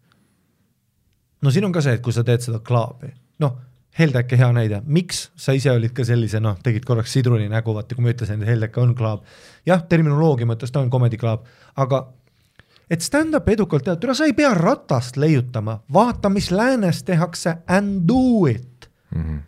[1.42, 3.08] no siin on ka see, et kui sa teed seda klaabi,
[3.38, 3.56] noh,
[3.98, 7.96] Heldeke hea näide, miks sa ise olid ka sellise noh, tegid korraks sidruni nägu, vaata
[7.96, 9.24] kui ma ütlesin, et Heldeke on klaab.
[9.66, 11.42] jah, terminoloogia mõttes ta on comedy klaab,
[11.76, 12.04] aga
[12.90, 18.02] et stand-up edukalt teha, tule sa ei pea ratast leiutama, vaata, mis läänes tehakse and
[18.08, 19.22] do it mm.
[19.22, 19.38] -hmm.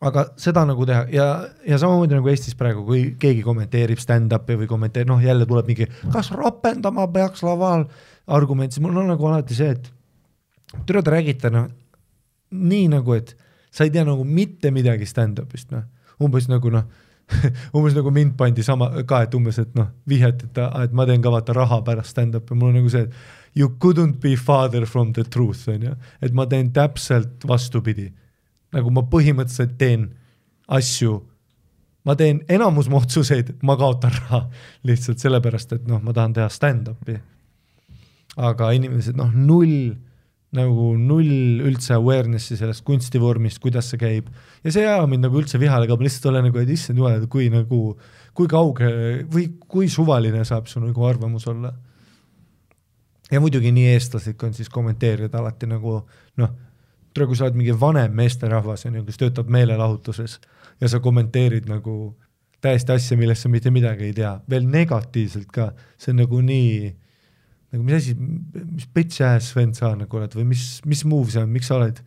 [0.00, 4.66] aga seda nagu teha ja, ja samamoodi nagu Eestis praegu, kui keegi kommenteerib stand-up'i või
[4.66, 7.84] kommenteerib, noh jälle tuleb mingi, kas ropendama peaks laval
[8.26, 9.92] argument, siis mul on nagu alati see, et
[10.86, 11.68] tule te räägite noh,
[12.56, 13.34] nii nagu, et
[13.70, 15.84] sa ei tea nagu mitte midagi stand-up'ist, noh,
[16.22, 16.86] umbes nagu noh
[17.76, 21.22] umbes nagu mind pandi sama ka, et umbes, et noh, vihjati, et, et ma teen
[21.24, 25.12] ka vaata raha pärast stand-up'i, mul on nagu see, et you couldn't be farther from
[25.16, 28.12] the truth, on ju, et ma teen täpselt vastupidi.
[28.74, 30.10] nagu ma põhimõtteliselt teen
[30.68, 31.20] asju,
[32.06, 34.42] ma teen enamus mu otsuseid, ma kaotan raha.
[34.86, 37.16] Lihtsalt sellepärast, et noh, ma tahan teha stand-up'i.
[38.36, 39.94] aga inimesed noh, null
[40.56, 44.28] nagu null üldse awareness'i sellest kunstivormist, kuidas see käib.
[44.64, 47.00] ja see ei aja mind nagu üldse vihale ka, ma lihtsalt olen nagu, et issand
[47.00, 47.80] jumal, kui nagu,
[48.36, 48.90] kui kauge
[49.32, 51.72] või kui suvaline saab su nagu arvamus olla.
[53.30, 56.00] ja muidugi nii eestlaslik on siis kommenteerida alati nagu
[56.42, 56.52] noh,
[57.16, 60.38] tule, kui sa oled mingi vanem meesterahvas, on ju, kes töötab meelelahutuses
[60.80, 62.14] ja sa kommenteerid nagu
[62.64, 65.70] täiesti asja, millest sa mitte midagi ei tea, veel negatiivselt ka,
[66.00, 66.94] see on nagu nii
[67.76, 71.42] nagu mis asi, mis bitch ass vend sa nagu oled või mis, mis move see
[71.44, 72.00] on, miks sa oled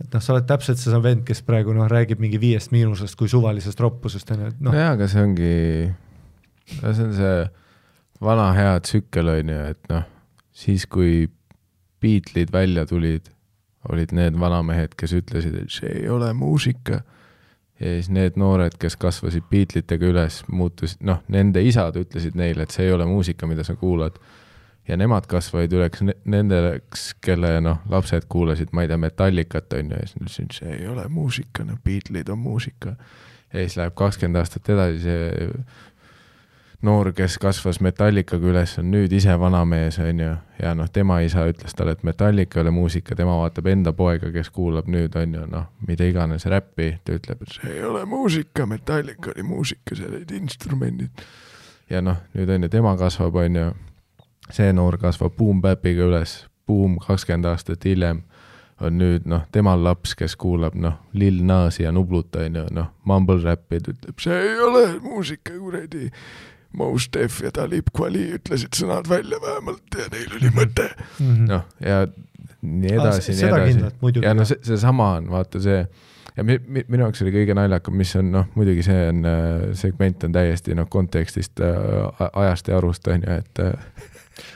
[0.00, 3.28] et noh, sa oled täpselt see vend, kes praegu noh, räägib mingi viiest miinusest kui
[3.30, 4.72] suvalisest roppusest on ju, et noh.
[4.72, 5.52] nojah, aga see ongi,
[6.78, 7.34] see on see
[8.24, 10.08] vana hea tsükkel on ju, et noh,
[10.56, 11.28] siis kui
[12.00, 13.26] Beatlesid välja tulid,
[13.92, 17.02] olid need vanamehed, kes ütlesid, et see ei ole muusika
[17.80, 22.74] ja siis need noored, kes kasvasid Beatlesitega üles, muutusid, noh, nende isad ütlesid neile, et
[22.74, 24.20] see ei ole muusika, mida sa kuulad.
[24.88, 29.92] ja nemad kasvasid üles ne- nendeks, kelle noh, lapsed kuulasid, ma ei tea, Metallicat on
[29.92, 32.96] ju, ja siis nad ütlesid, see ei ole muusika, no Beatlesid on muusika.
[33.52, 35.48] ja siis läheb kakskümmend aastat edasi, see
[36.82, 40.30] noor, kes kasvas Metallicaga üles, on nüüd ise vanamees, on ju,
[40.62, 44.30] ja noh, tema isa ütles talle, et Metallica ei ole muusika, tema vaatab enda poega,
[44.32, 48.04] kes kuulab nüüd, on ju, noh, mida iganes räppi, ta ütleb, et see ei ole
[48.08, 51.24] muusika, Metallica oli muusika, seal olid instrumendid.
[51.90, 53.68] ja noh, nüüd on ju, tema kasvab, on ju,
[54.50, 58.24] see noor kasvab Boom Bapiga üles, Boom kakskümmend aastat hiljem
[58.80, 62.90] on nüüd noh, temal laps, kes kuulab noh, Lil Nasi ja Nublut on ju, noh,
[63.04, 66.08] mumble rap'i, ta ütleb, see ei ole muusika, kuradi.
[66.78, 70.86] Mos Def ja Talib Kweli ütlesid sõnad välja vähemalt ja neil oli mõte.
[71.20, 72.04] noh, ja
[72.62, 75.80] nii Aa, edasi, se- nii edasi ja no see, seesama on vaata see
[76.36, 79.24] ja mi, mi, minu jaoks oli kõige naljakam, mis on noh, muidugi see on,
[79.80, 84.06] segment on täiesti noh, kontekstist äh,, ajast ja arust on ju, et äh,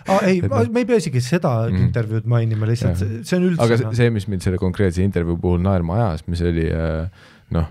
[0.09, 1.83] aa ei noh- me ei pea isegi seda mm.
[1.89, 3.03] intervjuud mainima, lihtsalt Jah.
[3.03, 6.27] see see on üldse aga see, see, mis mind selle konkreetse intervjuu puhul naerma ajas,
[6.31, 7.25] mis oli äh,
[7.55, 7.71] noh,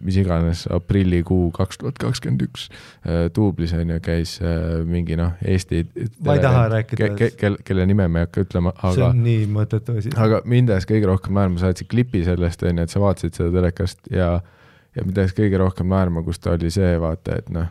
[0.00, 2.68] mis iganes aprillikuu kaks tuhat kakskümmend üks
[3.34, 5.82] duublis on ju, käis äh, mingi noh, Eesti
[6.24, 7.10] Ma ei taha rääkida.
[7.16, 10.14] ke, ke, kelle, nime ma ei hakka ütlema, see aga on nii mõttetu asi.
[10.20, 13.36] aga mind ajas kõige rohkem naerma, sa saatsid klipi sellest, on ju, et sa vaatasid
[13.38, 14.32] seda telekast ja
[14.96, 17.68] ja mind ajas kõige rohkem naerma, kus ta oli see, vaata, et noh,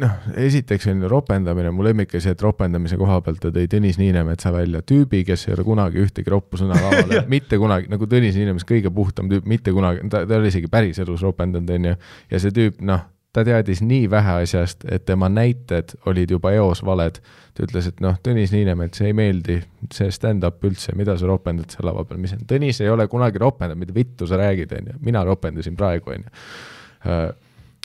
[0.00, 3.98] noh, esiteks on ropendamine, mu lemmik oli see, et ropendamise koha pealt ta tõi Tõnis
[4.00, 8.38] Niinemetsa välja, tüübi, kes ei ole kunagi ühtegi roppu sõna lavale, mitte kunagi, nagu Tõnis
[8.38, 11.96] Niinemetsa kõige puhtam tüüp, mitte kunagi, ta, ta oli isegi päris elus ropendanud, on ju,
[12.32, 13.04] ja see tüüp, noh,
[13.36, 17.20] ta teadis nii vähe asjast, et tema näited olid juba eos valed.
[17.54, 19.58] ta ütles, et noh, Tõnis Niinemets ei meeldi
[19.92, 23.84] see stand-up üldse, mida sa ropendad seal lava peal, mis Tõnis ei ole kunagi ropendanud,
[23.84, 27.28] mida vittu sa räägid, on ju, mina ropendasin praegu, on ju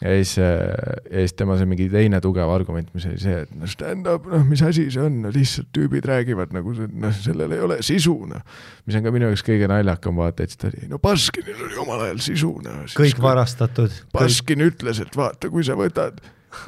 [0.01, 3.67] ja siis, ja siis tema see mingi teine tugev argument, mis oli see, et no
[3.69, 7.79] stand-up, noh, mis asi see on, no lihtsalt tüübid räägivad nagu noh, sellel ei ole
[7.85, 8.43] sisu, noh.
[8.85, 11.79] mis on ka minu jaoks kõige naljakam, vaata, et siis ta oli, no Baskinil oli
[11.85, 12.81] omal ajal sisu, noh.
[12.97, 14.01] kõik varastatud.
[14.15, 16.19] Baskin ütles, et vaata, kui sa võtad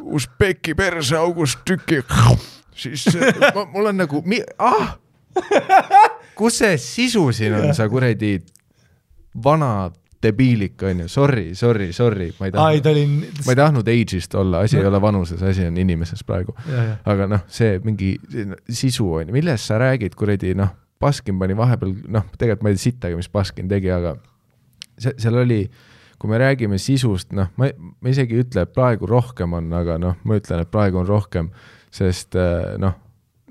[0.04, 2.02] Usbeki perseaugust tüki,
[2.76, 3.08] siis
[3.56, 4.24] ma, mul on nagu,
[4.60, 4.98] ah,
[6.40, 8.38] kus see sisu siin on, sa kuradi
[9.44, 9.90] vana
[10.28, 13.06] debiilik on ju, sorry, sorry, sorry, ma ei tahtnud ta oli.
[13.46, 16.56] ma ei tahtnud age'ist olla, asi ei ole vanuses, asi on inimeses praegu.
[17.06, 18.16] aga noh, see mingi
[18.70, 22.78] sisu on ju, millest sa räägid, kuradi noh, Baskin pani vahepeal noh, tegelikult ma ei
[22.78, 24.16] tea sittagi, mis Baskin tegi, aga
[24.98, 25.62] see, seal oli,
[26.18, 27.70] kui me räägime sisust, noh, ma,
[28.02, 31.10] ma isegi ei ütle, et praegu rohkem on, aga noh, ma ütlen, et praegu on
[31.10, 31.52] rohkem,
[31.94, 32.98] sest äh, noh,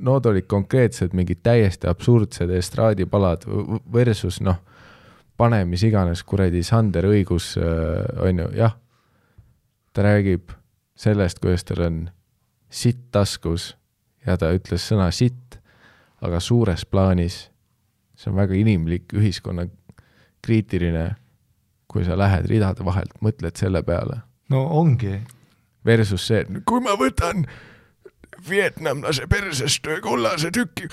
[0.07, 3.47] nood olid konkreetsed mingid täiesti absurdsed estraadipalad
[3.93, 4.59] versus noh,
[5.37, 8.77] pane mis iganes kuradi Sander õigus äh, on ju, jah,
[9.93, 10.55] ta räägib
[10.97, 11.99] sellest, kuidas tal on
[12.73, 13.75] sitt taskus
[14.27, 15.59] ja ta ütles sõna sitt,
[16.25, 17.47] aga suures plaanis
[18.17, 19.67] see on väga inimlik, ühiskonna
[20.45, 21.11] kriitiline,
[21.91, 24.23] kui sa lähed ridade vahelt, mõtled selle peale.
[24.49, 25.21] no ongi.
[25.87, 27.45] Versus see, kui ma võtan
[28.51, 30.89] vietnamlase persest ühe kollase tüki,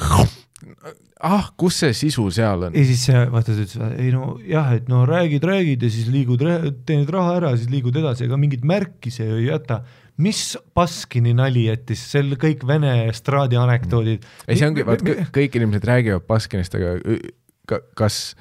[1.23, 2.85] ah, kus see sisu seal on ja?
[2.87, 6.43] siis see, vaata ta ütles, ei no jah, et no räägid, räägid ja siis liigud,
[6.87, 9.81] teenid raha ära, siis liigud edasi, ega mingit märki see ju ei jäta.
[10.17, 14.25] mis Baskini nali jättis, seal kõik vene estraadi anekdoodid.
[14.47, 18.35] ei, see ongi, vaat kõ- kõik inimesed räägivad Baskinist, aga kas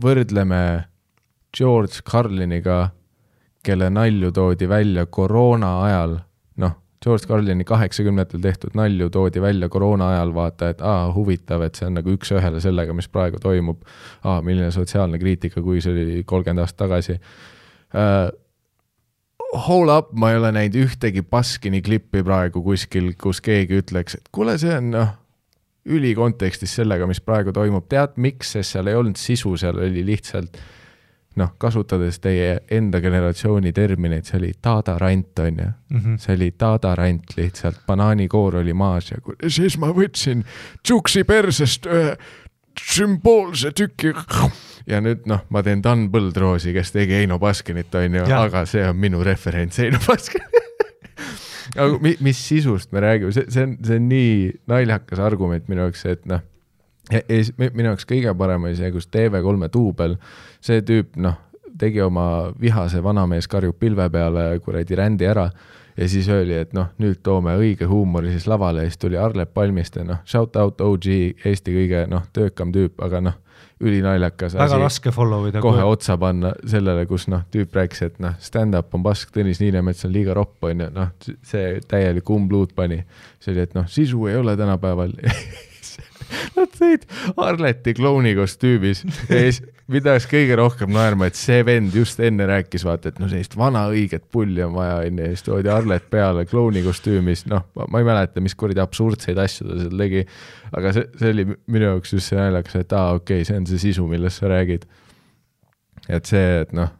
[0.00, 0.60] võrdleme
[1.54, 2.90] George Carliniga,
[3.64, 6.18] kelle nalju toodi välja koroona ajal,
[7.04, 11.88] George Carlini kaheksakümnendatel tehtud nalju toodi välja koroona ajal, vaata, et aa, huvitav, et see
[11.88, 13.82] on nagu üks-ühele sellega, mis praegu toimub.
[14.24, 18.32] aa, milline sotsiaalne kriitika, kui see oli kolmkümmend aastat tagasi uh,.
[19.54, 24.32] Hold up, ma ei ole näinud ühtegi Baskini klippi praegu kuskil, kus keegi ütleks, et
[24.34, 25.12] kuule, see on noh,
[25.86, 30.58] ülikontekstis sellega, mis praegu toimub, tead miks, sest seal ei olnud sisu, seal oli lihtsalt
[31.40, 35.70] noh, kasutades teie enda generatsiooni termineid, see oli taadarant, on ju.
[35.94, 36.16] Mhm.
[36.22, 40.44] see oli taadarant lihtsalt, banaanikoor oli maas ja siis ma võtsin
[40.82, 42.16] tsuksi persest ühe
[42.80, 44.12] sümboolse tüki
[44.90, 48.82] ja nüüd noh, ma teen Dan Põldroosi, kes tegi Eino Baskinit, on ju, aga see
[48.88, 50.42] on minu referents Eino Baskin
[51.76, 54.34] aga mi, mis sisust me räägime, see, see on, see on nii
[54.70, 56.42] naljakas argument minu jaoks, et noh,
[57.12, 60.16] minu jaoks kõige parem oli see, kus TV3 duubel,
[60.64, 61.36] see tüüp noh,
[61.78, 65.48] tegi oma vihase vanamees karjub pilve peale kuradi rändi ära
[65.96, 69.54] ja siis öeldi, et noh, nüüd toome õige huumori siis lavale ja siis tuli Arlep
[69.54, 71.08] Palmiste, noh, shout out OG,
[71.44, 73.40] Eesti kõige noh, töökam tüüp, aga noh,
[73.84, 75.62] ülinaljakas väga asi raske follow ida.
[75.62, 80.06] kohe otsa panna sellele, kus noh, tüüp rääkis, et noh, stand-up on pask, Tõnis Niinemets
[80.06, 81.12] on liiga ropp, on ju, noh,
[81.46, 83.02] see täielik umbluud pani.
[83.42, 85.14] see oli, et noh, sisu ei ole tänapäeval.
[86.56, 87.06] Nad tõid
[87.36, 92.46] Arleti klouni kostüümis ja siis mind ajas kõige rohkem naerma, et see vend just enne
[92.48, 95.72] rääkis, vaata, et no sellist vana õiget pulli on vaja, on ju, ja siis toodi
[95.72, 100.24] Arlet peale klouni kostüümis, noh, ma ei mäleta, mis kuradi absurdseid asju ta seal tegi,
[100.72, 103.68] aga see, see oli minu jaoks just see naljakas, et aa, okei okay,, see on
[103.68, 104.88] see sisu, millest sa räägid.
[106.12, 106.90] Et see, et noh,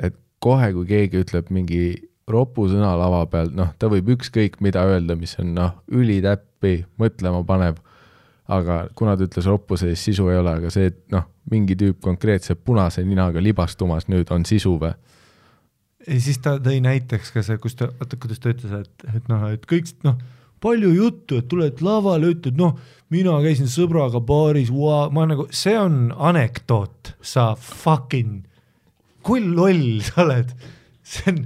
[0.00, 1.84] et kohe, kui keegi ütleb mingi
[2.30, 7.42] ropu sõna lava peal, noh, ta võib ükskõik mida öelda, mis on noh, ülitäppi, mõtlema
[7.46, 7.80] panev,
[8.52, 12.00] aga kuna ta ütles roppu, siis sisu ei ole, aga see, et noh, mingi tüüp
[12.04, 14.94] konkreetselt punase ninaga libastumas nüüd on sisu või?
[16.04, 19.28] ja siis ta tõi näiteks ka see, kus ta, oota, kuidas ta ütles, et, et
[19.30, 20.18] noh, et kõik noh,
[20.64, 22.76] palju juttu, et tuled lavale, ütled noh,
[23.12, 28.44] mina käisin sõbraga baaris, ma nagu, see on anekdoot, sa fucking,
[29.24, 30.52] kui loll sa oled,
[31.04, 31.44] see on,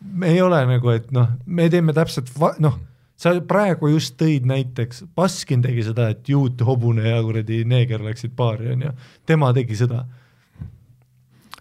[0.00, 2.78] me ei ole nagu, et noh, me teeme täpselt va- noh,
[3.20, 8.32] sa praegu just tõid näiteks, Baskin tegi seda, et juut, hobune ja kuradi neeger läksid
[8.36, 8.94] baari, onju,
[9.28, 10.06] tema tegi seda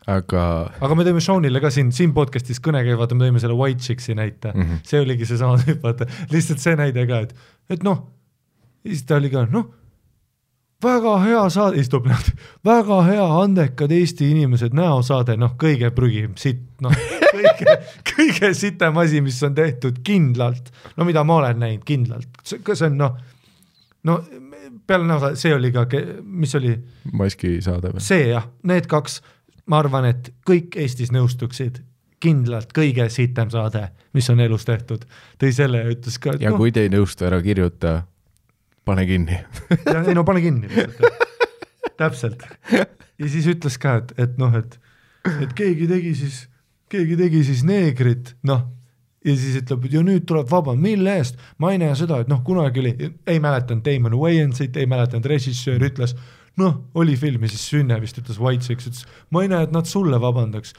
[0.10, 0.44] aga
[0.82, 3.84] aga me tõime Seanile ka siin, siin podcast'is kõne käib, vaata, me tõime selle White
[3.86, 4.62] Chicks'i näite mm.
[4.62, 4.86] -hmm.
[4.88, 7.36] see oligi seesama tüüp, vaata, lihtsalt see näide ka, et,
[7.76, 8.02] et noh,
[8.86, 9.70] siis ta oli ka noh,
[10.84, 12.30] väga hea saade, siis tuleb näed,
[12.66, 16.96] väga hea, andekad Eesti inimesed, näosaade, noh, kõige prügim sitt, noh,
[17.34, 17.76] kõige,
[18.14, 22.98] kõige sitem asi, mis on tehtud kindlalt, no mida ma olen näinud kindlalt, see on
[23.00, 23.20] noh,
[24.08, 24.22] no
[24.88, 25.86] peale näosaade, see oli ka,
[26.24, 26.78] mis oli?
[27.12, 28.04] Maski saade või?
[28.04, 29.20] see jah, need kaks,
[29.70, 31.84] ma arvan, et kõik Eestis nõustuksid
[32.20, 33.86] kindlalt kõige sitem saade,
[34.16, 35.06] mis on elus tehtud,
[35.40, 38.02] tõi selle ja ütles ka, ja noh, kui te ei nõustu, ära kirjuta,
[38.90, 39.40] pane kinni.
[39.94, 41.30] ja ei no pane kinni lihtsalt,
[42.00, 42.44] täpselt.
[42.74, 44.76] ja siis ütles ka, et, et noh, et,
[45.40, 46.44] et keegi tegi siis,
[46.92, 48.66] keegi tegi siis neegrit, noh,
[49.26, 52.30] ja siis ütleb, et ja nüüd tuleb vaba, mille eest, ma ei näe seda, et
[52.32, 52.94] noh, kunagi oli,
[53.28, 56.16] ei mäletanud Damon Wayansit, ei mäletanud režissöör ütles,
[56.60, 59.04] noh, oli film ja siis Sünne vist ütles White Chicks, ütles
[59.34, 60.74] ma ei näe, et nad sulle vabandaks.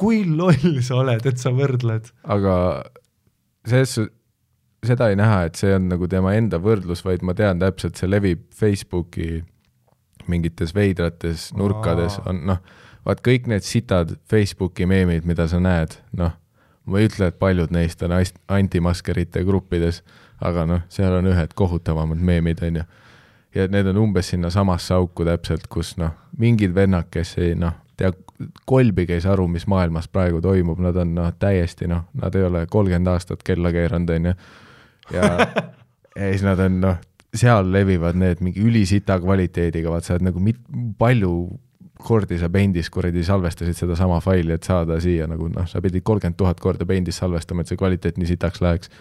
[0.00, 2.12] kui loll sa oled, et sa võrdled?
[2.24, 2.54] aga
[3.68, 4.08] selles su-,
[4.86, 8.10] seda ei näha, et see on nagu tema enda võrdlus, vaid ma tean täpselt, see
[8.10, 9.42] levib Facebooki
[10.30, 12.60] mingites veidrates nurkades on noh,
[13.06, 16.36] vaat kõik need sitad Facebooki meemid, mida sa näed, noh,
[16.86, 20.02] ma ei ütle, et paljud neist on antimaskerite gruppides,
[20.40, 22.88] aga noh, seal on ühed kohutavamad meemid, on ju.
[23.54, 28.12] ja need on umbes sinnasamasse auku täpselt, kus noh, mingid vennad, kes ei noh, tea
[28.66, 32.46] kolbigi ei saa aru, mis maailmas praegu toimub, nad on noh, täiesti noh, nad ei
[32.46, 34.34] ole kolmkümmend aastat kella keeranud, on ju.
[35.14, 35.30] ja,
[36.16, 37.00] ja siis nad on noh,
[37.34, 40.62] seal levivad need mingi ülisita kvaliteediga, vaat sa oled nagu mit-,
[40.98, 41.34] palju
[42.00, 46.38] kordi sa Paint'is kuradi salvestasid sedasama faili, et saada siia nagu noh, sa pidid kolmkümmend
[46.40, 48.92] tuhat korda Paint'is salvestama, et see kvaliteet nii sitaks läheks.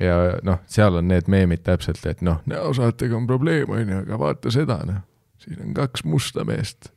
[0.00, 4.18] ja noh, seal on need meemid täpselt, et noh, näosaatega on probleem, on ju, aga
[4.20, 5.02] vaata seda, noh,
[5.42, 6.92] siin on kaks musta meest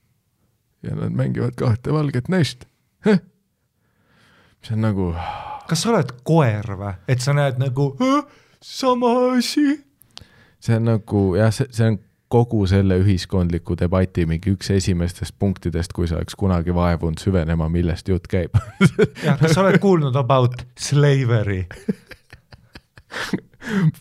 [0.85, 2.65] ja nad mängivad kahte valget naist.
[3.05, 5.13] mis on nagu,
[5.69, 8.25] kas sa oled koer või, et sa näed nagu "Hõ?
[8.61, 9.85] sama asi?
[10.59, 15.93] see on nagu jah, see, see on kogu selle ühiskondliku debati mingi üks esimestest punktidest,
[15.93, 18.57] kui sa oleks kunagi vaevunud süvenema, millest jutt käib
[19.27, 21.65] jah, kas sa oled kuulnud about slavery?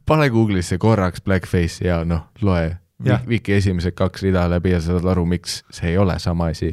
[0.09, 2.77] pane Google'isse korraks blackface ja noh, loe.
[3.29, 6.73] Viki esimesed kaks rida läbi ja sa saad aru, miks see ei ole sama asi.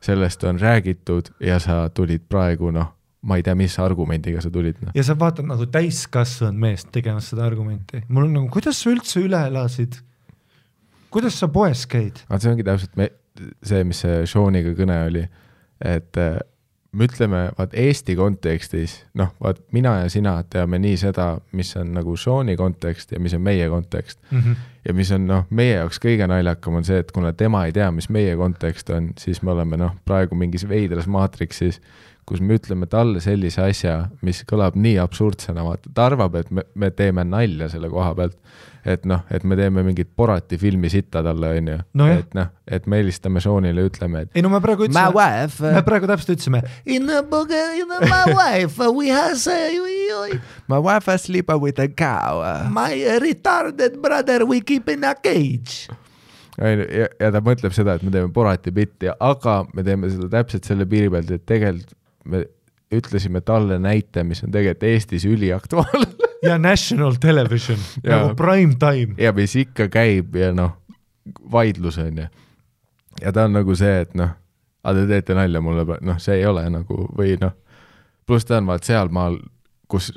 [0.00, 2.92] sellest on räägitud ja sa tulid praegu noh,
[3.26, 4.94] ma ei tea, mis argumendiga sa tulid noh.
[4.96, 9.22] ja sa vaatad nagu täiskasvanud meest tegemas seda argumenti, mul on nagu, kuidas sa üldse
[9.24, 10.00] üle elasid?
[11.12, 12.22] kuidas sa poes käid?
[12.28, 13.10] aga see ongi täpselt me,
[13.64, 15.24] see, mis see Seaniga kõne oli,
[15.84, 16.38] et äh,
[16.96, 21.92] me ütleme, vaat Eesti kontekstis, noh, vaat mina ja sina teame nii seda, mis on
[21.96, 24.20] nagu Seani kontekst ja mis on meie kontekst.
[24.86, 27.90] ja mis on noh, meie jaoks kõige naljakam on see, et kuna tema ei tea,
[27.92, 31.80] mis meie kontekst on, siis me oleme noh, praegu mingis veidras maatriksis,
[32.26, 33.96] kus me ütleme talle sellise asja,
[34.26, 38.38] mis kõlab nii absurdsena, vaata, ta arvab, et me, me teeme nalja selle koha pealt.
[38.86, 42.84] et noh, et me teeme mingit Borati filmi sitta talle, on ju et noh, et
[42.86, 46.62] me helistame Seanile, ütleme, et ei no me praegu ütlesime, wife me, praegu täpselt ütlesime
[46.84, 50.38] in the book, in the my wife, we has uh,
[50.70, 52.42] my wife has sleep with a cow.
[52.70, 55.86] my retarded brother we keep in a cage.
[56.58, 60.66] ja, ja ta mõtleb seda, et me teeme Borati bitti, aga me teeme seda täpselt
[60.66, 61.94] selle piiri pealt, et tegelikult
[62.26, 62.44] me
[62.92, 69.14] ütlesime talle näite, mis on tegelikult Eestis üliaktuaalne ja national television nagu prime time.
[69.18, 70.76] ja mis ikka käib ja noh,
[71.52, 72.26] vaidlus on ju.
[73.20, 74.36] ja ta on nagu see, et noh,
[74.84, 77.56] aga te teete nalja mulle, noh, see ei ole nagu või noh,
[78.26, 79.40] pluss ta on vaat sealmaal,
[79.88, 80.12] kus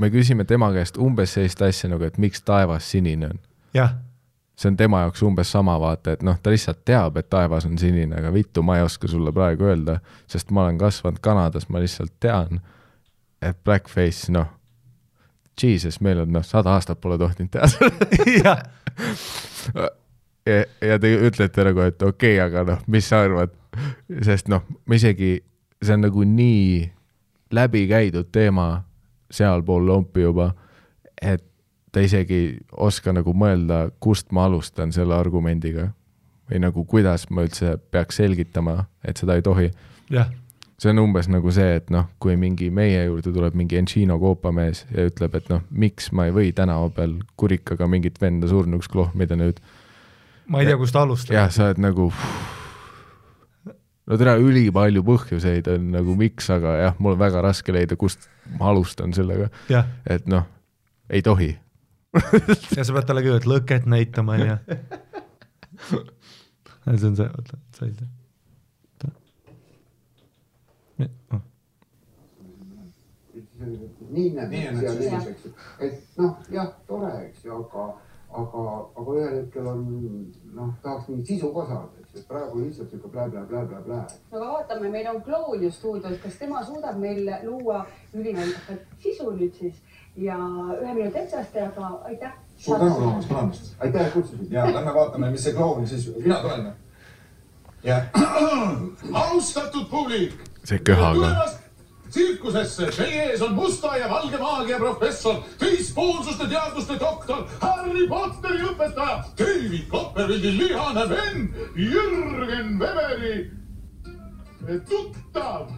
[0.00, 3.40] me küsime tema käest umbes sellist asja nagu, et miks taevas sinine on.
[3.76, 3.96] jah,
[4.60, 7.78] see on tema jaoks umbes sama vaata, et noh, ta lihtsalt teab, et taevas on
[7.80, 9.96] sinine, aga vittu, ma ei oska sulle praegu öelda,
[10.28, 12.60] sest ma olen kasvanud Kanadas, ma lihtsalt tean,
[13.40, 14.50] et blackface, noh,
[15.62, 18.10] jesus, meil on noh, sada aastat pole tohtinud teha seda.
[18.44, 18.54] ja,
[20.90, 23.56] ja te ütlete nagu, et okei okay,, aga noh, mis sa arvad,
[24.28, 25.38] sest noh, ma isegi,
[25.80, 26.84] see on nagu nii
[27.56, 28.74] läbikäidud teema
[29.32, 30.52] sealpool lompi juba,
[31.16, 31.48] et
[31.92, 35.90] ta isegi ei oska nagu mõelda, kust ma alustan selle argumendiga
[36.50, 39.70] või nagu kuidas ma üldse peaks selgitama, et seda ei tohi
[40.80, 44.86] see on umbes nagu see, et noh, kui mingi meie juurde tuleb mingi Encino koopamees
[44.94, 49.36] ja ütleb, et noh, miks ma ei või tänava peal kurikaga mingit venda surnuks klohmida
[49.36, 49.60] nüüd.
[50.48, 51.36] ma ei tea, kust alustada.
[51.36, 52.08] jah, sa oled nagu,
[54.08, 58.30] no tere, ülipalju põhjuseid on nagu miks, aga jah, mul on väga raske leida, kust
[58.56, 59.50] ma alustan sellega,
[60.08, 60.48] et noh,
[61.10, 61.52] ei tohi.
[62.76, 64.56] ja sa pead talle kõigepealt lõket näitama, onju.
[65.90, 68.08] see on see, oota, said?
[74.10, 75.52] nii näeb Nii on seal see ees, eks ju,
[75.86, 77.86] et noh, jah, tore, eks ju, aga,
[78.40, 78.64] aga,
[79.02, 79.84] aga ühel hetkel on
[80.56, 84.00] noh, tahaks mingit sisu ka saada, eks ju, praegu lihtsalt sihuke blä-blä-blä-blä-blä.
[84.32, 87.84] no aga vaatame, meil on kloun ju stuudios, kas tema suudab meil luua
[88.14, 89.82] ülinaljakat sisu nüüd siis
[90.16, 90.36] ja
[90.82, 92.32] ühe ja ka aitäh.
[92.56, 93.74] suur tänu tulemast, tulemast.
[93.78, 94.52] aitäh, et kutsusid.
[94.52, 96.72] ja lähme vaatame, mis see kloun siis, mina tulen.
[97.82, 98.02] ja
[99.12, 100.34] austatud publik.
[100.64, 101.46] see köhaga.
[102.10, 109.22] tsirkusesse, teie ees on musta ja valge maagia professor, teispoolsuste teaduste doktor, Harry Potteri õpetaja,
[109.38, 113.60] David Copperfieldi lihane vend, Jürgen Weberi
[114.88, 115.70] tuttav.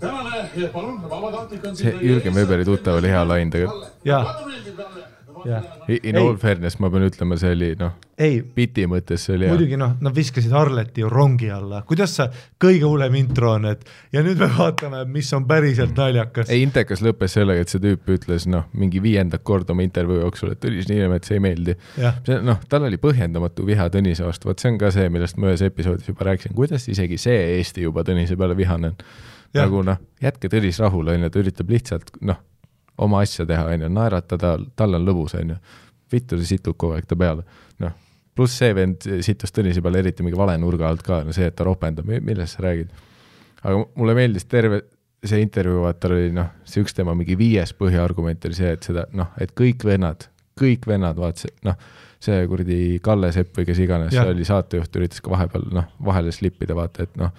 [0.00, 3.92] tänane, palun, vabatahtlik on See Jürgen Weberi tuttav oli hea lain tegelikult.
[4.04, 4.24] Jaa.
[5.46, 5.64] Jah.
[6.02, 9.54] In all fairness ma pean ütlema, see oli noh, ei, biti mõttes see oli hea.
[9.54, 12.26] muidugi noh, nad viskasid Arleti ju rongi alla, kuidas sa,
[12.62, 16.50] kõige hullem intro on, et ja nüüd me vaatame, mis on päriselt naljakas.
[16.50, 20.54] ei, intekas lõppes sellega, et see tüüp ütles noh, mingi viiendat korda oma intervjuu jooksul,
[20.56, 21.76] et Tõnis Niinemets ei meeldi.
[22.48, 25.62] noh, tal oli põhjendamatu viha Tõnise vastu, vot see on ka see, millest ma ühes
[25.66, 29.00] episoodis juba rääkisin, kuidas isegi see Eesti juba Tõnise peale vihane on.
[29.56, 32.40] Nagu noh, jätke Tõnis rahule, onju, ta üritab lihtsalt noh,
[32.98, 35.56] oma asja teha, onju, naeratada, tal on lõbus, onju.
[36.12, 37.42] vittu, see situb kogu aeg ta peale,
[37.82, 37.94] noh.
[38.36, 41.56] pluss see vend situs Tõnise peale eriti mingi vale nurga alt ka, no see, et
[41.56, 42.92] ta ropendab, millest sa räägid.
[43.62, 44.84] aga mulle meeldis terve
[45.26, 49.06] see intervjuu, vaata oli noh, see üks tema mingi viies põhiargument oli see, et seda
[49.16, 50.28] noh, et kõik vennad,
[50.58, 51.78] kõik vennad, vaata see noh,
[52.22, 56.76] see kuradi Kalle Sepp või kes iganes, oli saatejuht, üritas ka vahepeal noh, vahele slippida,
[56.78, 57.32] vaata, et noh,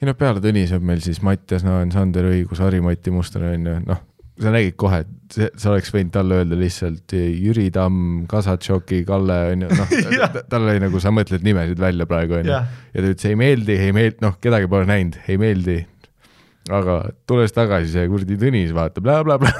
[0.00, 3.76] ja noh, peale Tõnise on meil siis Mattias Naan, Sander Õigus, Harri-Mati Mustonen on ju,
[3.88, 4.04] noh,
[4.40, 9.66] sa nägid kohe, et sa oleks võinud talle öelda lihtsalt Jüri Tamm, Kasatšoki, Kalle on
[9.66, 9.94] ju, noh
[10.50, 12.54] tal oli nagu sa mõtled nimesid välja praegu on ju.
[12.54, 15.78] jah, ja ta ütles ei meeldi, ei meeldi, noh, kedagi pole näinud, ei meeldi.
[16.70, 16.98] aga
[17.28, 19.52] tulles tagasi, see kuradi Tõnis vaatab blablabla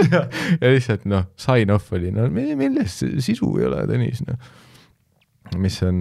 [0.60, 4.54] ja lihtsalt noh, sign off oli, no mi- milles sisu ei ole, Tõnis, noh.
[5.62, 6.00] Mis on,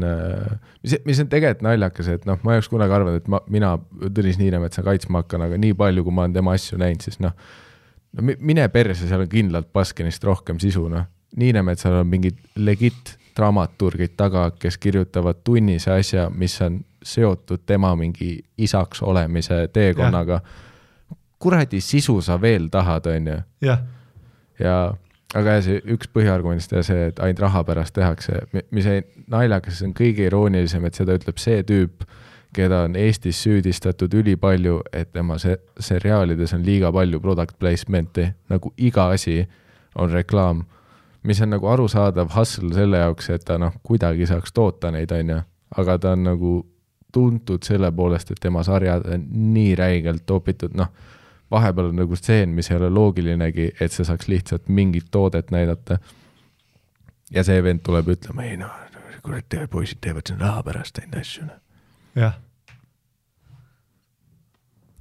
[0.82, 3.76] mis, mis on tegelikult naljakas, et noh, ma ei oleks kunagi arvanud, et ma, mina
[4.10, 7.36] Tõnis Niinemetsa kaitsma hakkan, aga nii palju, kui ma olen tema asju näinud, siis noh,
[8.16, 11.06] no mi- mine perse, seal on kindlalt Baskinist rohkem sisu, noh.
[11.36, 18.38] Niinemetsal on mingid legit dramaturgid taga, kes kirjutavad tunnise asja, mis on seotud tema mingi
[18.58, 20.40] isaks olemise teekonnaga.
[21.40, 23.82] kuradi sisu sa veel tahad, on ju jah,
[24.60, 24.76] ja
[25.36, 28.40] aga jah, see üks põhiargumentist ja see, et ainult raha pärast tehakse,
[28.72, 32.06] mis ei- naljakas, see on kõige iroonilisem, et seda ütleb see tüüp,
[32.56, 38.72] keda on Eestis süüdistatud ülipalju, et tema se-, seriaalides on liiga palju product placement'i, nagu
[38.78, 39.42] iga asi
[39.96, 40.64] on reklaam,
[41.24, 45.36] mis on nagu arusaadav hustle selle jaoks, et ta noh, kuidagi saaks toota neid, on
[45.36, 45.42] ju,
[45.82, 46.56] aga ta on nagu
[47.16, 50.92] tuntud selle poolest, et tema sarjad on nii räigelt topitud, noh,
[51.52, 56.00] vahepeal on nagu stseen, mis ei ole loogilinegi, et sa saaks lihtsalt mingit toodet näidata.
[57.32, 58.70] ja see vend tuleb ütlema, ei no,
[59.26, 61.62] kurat, poisid teevad seda raha pärast neid asju, noh.
[62.16, 62.36] jah,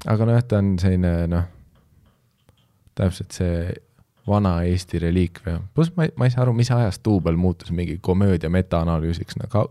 [0.06, 1.44] aga nojah, ta on selline noh,
[2.94, 3.74] täpselt see
[4.26, 7.98] vana Eesti reliikvia, pluss ma ei, ma ei saa aru, mis ajast duubel muutus mingi
[8.01, 9.66] komöödia metaanalüüsiks, no ka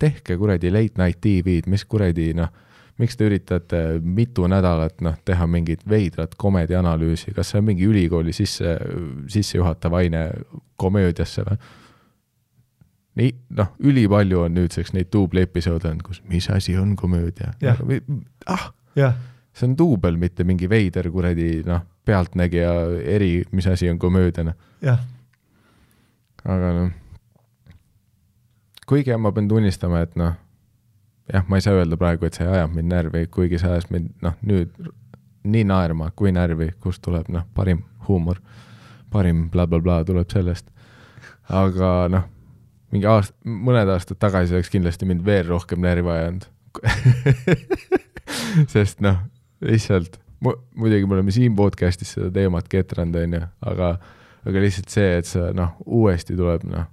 [0.00, 2.52] tehke kuradi late night tv-d, mis kuradi noh,
[3.00, 8.34] miks te üritate mitu nädalat noh, teha mingit veidrat komedianalüüsi, kas see on mingi ülikooli
[8.36, 8.76] sisse,
[9.32, 10.26] sissejuhatav aine
[10.80, 11.60] komöödiasse või?
[13.20, 17.80] nii noh, ülipalju on nüüdseks neid duubli-episoode olnud, kus mis asi on komöödia Jah..
[18.46, 19.18] ah, jah,
[19.60, 22.72] see on duubel, mitte mingi veider kuradi noh, pealtnägija
[23.04, 24.56] eri, mis asi on komöödia noh.
[24.84, 25.02] jah,
[26.44, 26.94] aga noh,
[28.88, 30.34] kuigi ma pean tunnistama, et noh,
[31.32, 34.10] jah, ma ei saa öelda praegu, et see ajab mind närvi, kuigi see ajas mind
[34.24, 34.74] noh, nüüd
[35.50, 38.40] nii naerma kui närvi, kust tuleb noh, parim huumor,
[39.12, 40.70] parim blablabla tuleb sellest.
[41.48, 42.26] aga noh,
[42.94, 46.48] mingi aast-, mõned aastad tagasi oleks kindlasti mind veel rohkem närvi ajanud.
[48.74, 49.18] sest noh,
[49.64, 53.42] lihtsalt mu, muidugi me oleme siin podcast'is seda teemat ketranud, onju,
[53.72, 53.94] aga
[54.48, 56.86] aga lihtsalt see, et sa noh, uuesti tuleb noh,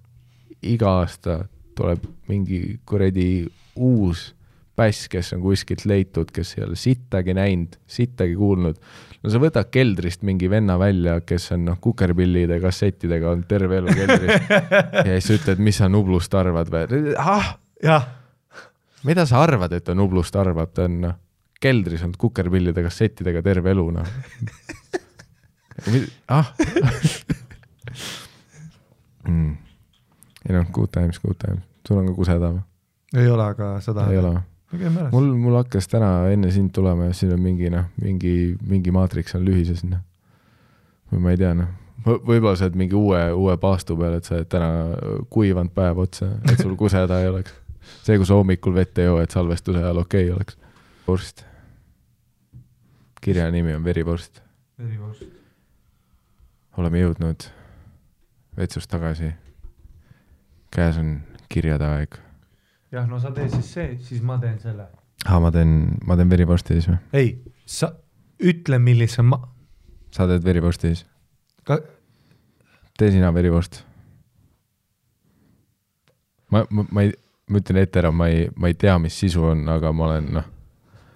[0.67, 1.43] iga aasta
[1.77, 3.45] tuleb mingi kuradi
[3.75, 4.31] uus
[4.77, 8.77] päss, kes on kuskilt leitud, kes ei ole sittagi näinud, sittagi kuulnud.
[9.23, 13.95] no sa võtad keldrist mingi venna välja, kes on noh, kukerpillide kassettidega olnud terve elu
[13.97, 14.51] keldris
[15.07, 17.15] ja siis ütled, mis sa Nublust arvad või?
[17.17, 18.05] ah, jah,
[19.07, 21.17] mida sa arvad, et ta Nublust arvab, ta on noh,
[21.63, 24.11] keldris olnud kukerpillide kassettidega terve elu noh.
[26.33, 26.51] ah
[29.29, 29.55] mm..
[30.47, 32.63] ei noh, good times, good times, sul on ka kuseda või?
[33.17, 34.37] ei ole, aga seda ei ole
[35.11, 39.35] mul, mul hakkas täna enne sind tulema ja siin on mingi noh, mingi, mingi maatriks
[39.39, 40.01] on lühises noh.
[41.11, 41.71] või ma ei tea noh,
[42.05, 44.69] võib-olla sa oled mingi uue, uue paastu peal, et sa oled täna
[45.33, 47.55] kuivanud päev otsa, et sul kuseda ei oleks.
[48.03, 50.57] see, kui sa hommikul vett ei joo, et salvestuse ajal okei okay oleks.
[51.07, 51.46] vorst.
[53.21, 54.41] Kirja nimi on verivorst.
[56.77, 57.47] oleme jõudnud
[58.57, 59.31] vetsust tagasi.
[60.71, 62.17] käes on kirjade aeg.
[62.91, 64.87] jah, no sa tee siis see, siis ma teen selle.
[65.25, 66.97] aa, ma teen, ma teen verivorsti siis või?
[67.13, 67.35] ei,
[67.65, 67.91] sa
[68.39, 69.41] ütle, millise ma,
[70.11, 71.05] sa teed verivorsti siis?
[71.63, 71.79] ka
[72.97, 73.83] tee sina verivorst.
[76.51, 77.13] ma, ma, ma ei,
[77.49, 80.33] ma ütlen ette ära, ma ei, ma ei tea, mis sisu on, aga ma olen
[80.39, 80.51] noh,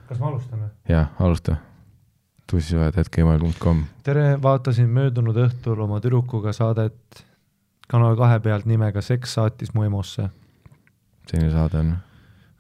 [0.07, 0.71] kas me alustame?
[0.89, 1.57] jaa, alusta.
[2.51, 7.23] tussisõjad.gmail.com tere, vaatasin möödunud õhtul oma tüdrukuga saadet
[7.91, 10.29] Kanal kahe pealt nimega Seks saatis mu EMO-sse.
[11.27, 11.93] selline saade on.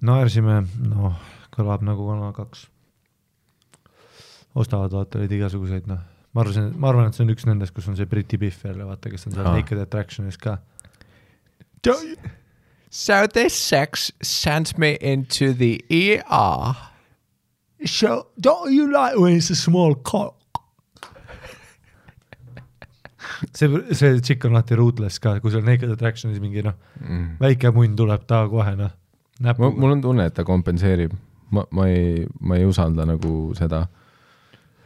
[0.03, 1.15] naersime, noh,
[1.55, 2.65] kõlab nagu Kanal kaks.
[4.55, 6.01] ostavad vaata neid igasuguseid, noh,
[6.33, 8.85] ma arvasin, ma arvan, et see on üks nendest, kus on see Briti Biff jälle,
[8.87, 9.51] vaata, kes on seal.
[9.55, 10.57] Naked Attractionis ka.
[12.91, 16.90] So this sex sends me into the ER.
[17.85, 20.35] So don't you like when it's a small cock?
[23.53, 23.67] see,
[23.97, 27.37] see tšikk on alati ruthless ka, kui seal Naked Attractionis mingi noh, Mm.
[27.41, 28.91] väike munn tuleb ta kohe noh,
[29.57, 31.13] mul on tunne, et ta kompenseerib.
[31.51, 33.87] ma, ma ei, ma ei usalda nagu seda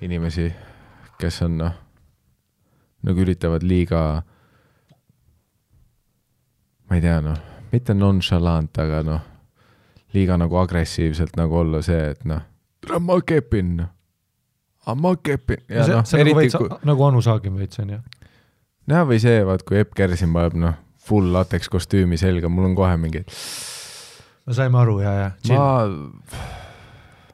[0.02, 0.48] inimesi,
[1.20, 1.74] kes on noh,
[3.04, 4.24] nagu üritavad liiga,
[6.90, 7.38] ma ei tea noh,
[7.74, 9.22] mitte nonchalant, aga noh,
[10.16, 12.42] liiga nagu agressiivselt nagu olla see, et noh,
[13.00, 13.86] ma kepin,
[14.96, 18.02] ma kepin ja see, noh, see nagu veits kui, nagu Anu Saagim veits on ju.
[18.92, 22.78] no või see, vaat kui Epp Kersin paneb noh, full lateks kostüümi selga, mul on
[22.78, 23.26] kohe mingi,
[24.46, 25.58] me saime aru ja, ja.
[25.58, 25.66] ma,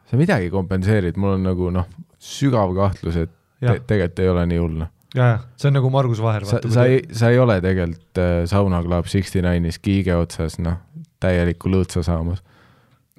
[0.09, 1.91] sa midagi kompenseerid, mul on nagu noh,
[2.21, 4.91] sügav kahtlus, et ja te,, tegelikult ei ole nii hull, noh.
[5.15, 6.47] ja, ja see on nagu Margus Vaher.
[6.49, 10.81] sa, sa ei, sa ei ole tegelikult äh, Sauna Club Sixty Nine'is kiige otsas, noh,
[11.21, 12.43] täielikku lõõtsa saamas.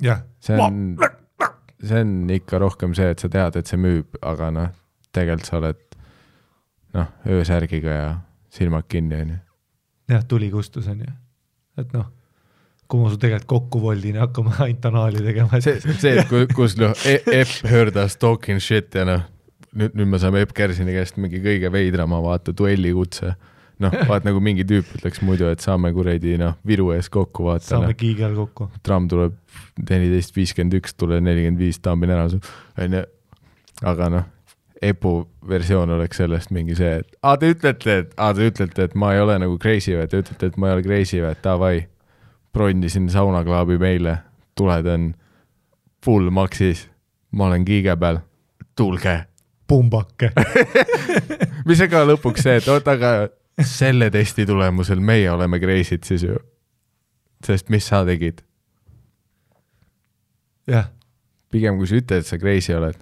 [0.02, 0.96] jah, see on,
[1.82, 4.72] see on ikka rohkem see, et sa tead, et see müüb, aga noh,
[5.12, 5.80] tegelikult sa oled
[6.96, 8.09] noh, öösärgiga ja
[8.52, 9.38] silmad kinni, onju.
[10.12, 11.14] jah, tuli kustus on ju,
[11.80, 12.09] et noh,
[12.86, 16.76] kui ma su tegelikult kokku voldin ja hakkame ainult anaali tegema, see, see, et kus,
[16.80, 19.24] noh, Epp heard us talking shit ja noh,
[19.72, 23.34] nüüd, nüüd me saame Epp Kärsini käest mingi kõige veidrama vaata duellikutse.
[23.82, 27.66] noh, vaat nagu mingi tüüp ütleks muidu, et saame kuradi noh, Viru ees kokku vaata
[27.68, 28.68] saame noh, kiigel kokku.
[28.86, 29.36] tramm tuleb
[29.88, 32.28] neliteist viiskümmend üks, tuleb nelikümmend viis, tambin ära,
[32.80, 33.02] onju.
[33.92, 34.30] aga noh,
[34.82, 38.96] Epu versioon oleks sellest mingi see, et aa, te ütlete, et aa, te ütlete, et
[38.98, 41.76] ma ei ole nagu crazy või, te ütlete, et ma ei ole crazy või, davai,
[42.52, 44.16] bronnisin saunaklaabi meile,
[44.59, 45.12] tuled on
[46.02, 46.88] full maksis,
[47.38, 48.18] ma olen kiige peal,
[48.74, 49.20] tulge.
[49.70, 50.32] pumbake.
[51.66, 53.12] mis see ka lõpuks see, et oota, aga
[53.79, 56.39] selle testi tulemusel meie oleme crazy'd siis ju.
[57.45, 58.43] sest mis sa tegid?
[60.70, 60.91] jah,
[61.51, 62.99] pigem kui sa ütled, et sa crazy oled,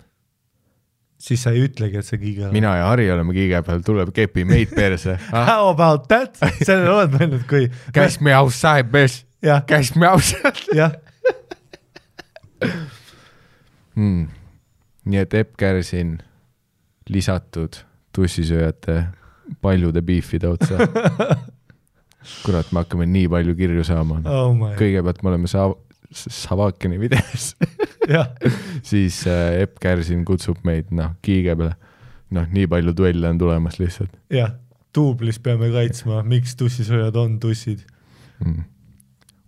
[1.20, 2.56] siis sa ei ütlegi, et sa kiigel oled.
[2.56, 5.44] mina ja Harri oleme kiige peal, tuleb kepi meid perse ah.
[5.50, 6.40] How about that?
[6.62, 7.68] sellele oled mõelnud, kui.
[7.96, 9.22] Cash me outside, bitch,
[9.68, 10.96] cash me outside jah,
[13.98, 14.26] hmm..
[15.04, 16.18] nii et Epp Kärsin
[17.10, 17.82] lisatud
[18.16, 19.02] tussisööjate
[19.60, 20.78] paljude beefide otsa.
[22.44, 24.20] kurat, me hakkame nii palju kirju saama.
[24.28, 25.76] oh kõigepealt me oleme Sa-,
[26.10, 27.52] Savakini videos,
[28.90, 31.76] siis äh, Epp Kärsin kutsub meid, noh, kiige peale.
[32.34, 34.52] noh, nii palju duelle on tulemas lihtsalt jah,
[34.94, 37.86] duublis peame kaitsma, miks tussisööjad on tussid.
[38.44, 38.66] mm..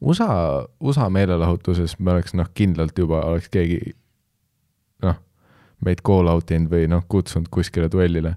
[0.03, 3.93] USA, USA meelelahutuses me oleks noh, kindlalt juba oleks keegi
[5.03, 5.19] noh,
[5.85, 8.37] meid call out inud või noh, kutsunud kuskile duellile.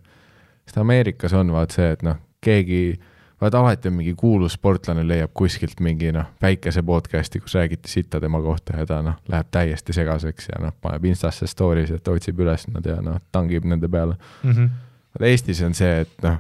[0.66, 3.00] Sest Ameerikas on vaat see, et noh, keegi,
[3.42, 8.20] vaat alati on mingi kuulus sportlane leiab kuskilt mingi noh, väikese podcast'i, kus räägiti sitta
[8.22, 12.40] tema kohta ja ta noh, läheb täiesti segaseks ja noh, paneb Instasse story's, et otsib
[12.42, 14.18] üles nad ja noh, tangib nende peale.
[14.44, 14.70] Mhm.
[15.16, 16.40] vaata Eestis on see, et noh,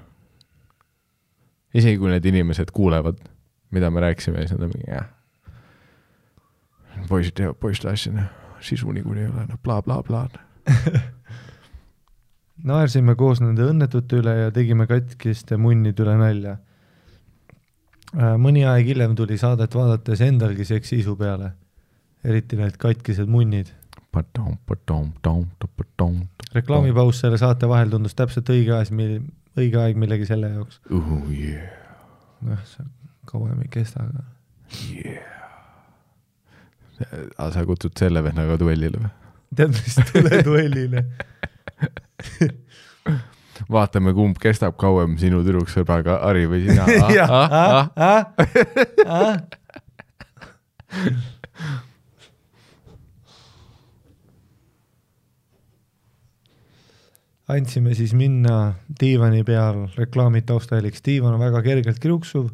[1.74, 3.20] isegi kui need inimesed kuulevad,
[3.76, 5.12] mida me rääkisime, siis nad on mingi jah.
[7.10, 8.32] poisid teevad poiste asja, noh,
[8.64, 10.42] sisu niikuinii ei ole, noh blablabla bla..
[12.64, 16.58] naersime koos nende õnnetute üle ja tegime katkiste munnide üle nalja.
[18.40, 21.52] mõni aeg hiljem tuli saadet vaadates endalgi seks isu peale,
[22.24, 23.74] eriti need katkised munnid.
[26.56, 28.94] reklaamipaus selle saate vahel tundus täpselt õige aeg,
[29.60, 30.80] õige aeg millegi selle jaoks.
[30.92, 31.68] oh yeah,
[32.42, 32.88] noh, see
[33.26, 34.24] kauem ei kesta, aga
[34.94, 35.24] yeah.
[37.36, 39.12] aga sa kutsud selle vennaga duellile või?
[39.56, 41.04] tead, mis tule duellile.
[43.76, 46.84] vaatame, kumb kestab kauem, sinu tüdruksõbraga Harri või sina.
[47.14, 47.40] jah, ah,
[47.96, 48.24] ah,
[49.06, 49.36] ah.
[57.52, 62.48] andsime siis minna diivani peal reklaamid taustaheliks, diivan on väga kergelt kriuksuv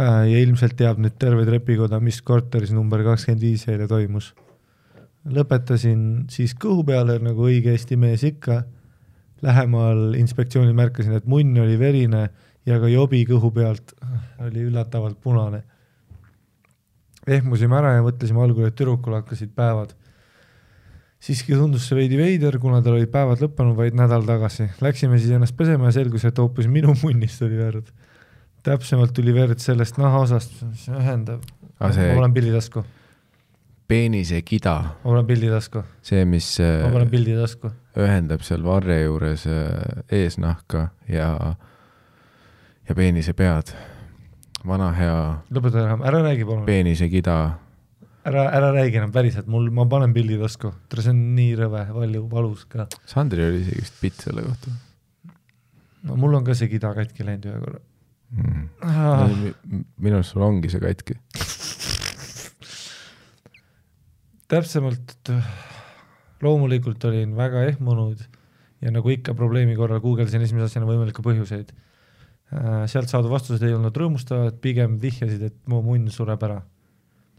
[0.00, 4.32] äh, ja ilmselt teab nüüd terve trepikoda, mis korteris number kakskümmend viis eile toimus.
[5.28, 8.62] Lõpetasin siis kõhu peale nagu õige Eesti mees ikka
[9.44, 12.28] lähemal inspektsioonil märkasin, et munn oli verine
[12.68, 13.94] ja ka jobi kõhu pealt
[14.46, 15.62] oli üllatavalt punane.
[17.26, 19.94] ehmusime ära ja mõtlesime algul, et tüdrukul hakkasid päevad.
[21.20, 24.70] siiski tundus see veidi veider, kuna tal olid päevad lõppenud vaid nädal tagasi.
[24.80, 27.92] Läksime siis ennast pesema ja selgus, et hoopis minu munnist oli verd.
[28.62, 31.44] täpsemalt tuli verd sellest nahaosast, mis ühendab.
[31.92, 32.52] See- ma panen pildi
[33.90, 37.70] tasku, peenise kida, ma panen pildi tasku, see, mis ma panen äh, pildi tasku.
[37.98, 41.30] ühendab seal varre juures äh, eesnahka ja,
[42.88, 43.74] ja peenise pead.
[44.66, 45.16] vana hea
[45.50, 46.66] lõpeta ära, ära räägi palun.
[46.68, 47.38] peenise kida
[48.24, 52.28] ära, ära räägi enam päriselt, mul, ma panen pildi tasku, see on nii rõve, palju
[52.30, 52.86] valus ka.
[53.08, 54.76] Sandril oli isegi vist bitt selle kohta
[56.02, 57.80] no mul on ka see kida katki läinud ühe korra
[58.36, 58.68] mm..
[58.86, 59.32] ah,.
[59.98, 61.16] minu arust sul ongi see katki.
[64.50, 65.30] täpsemalt,
[66.42, 68.22] loomulikult olin väga ehmunud
[68.82, 71.70] ja nagu ikka probleemi korral guugeldasin esimese asjana võimalikke põhjuseid.
[72.90, 76.62] sealt saadud vastused ei olnud rõõmustavad, pigem vihjasid, et mu munn sureb ära.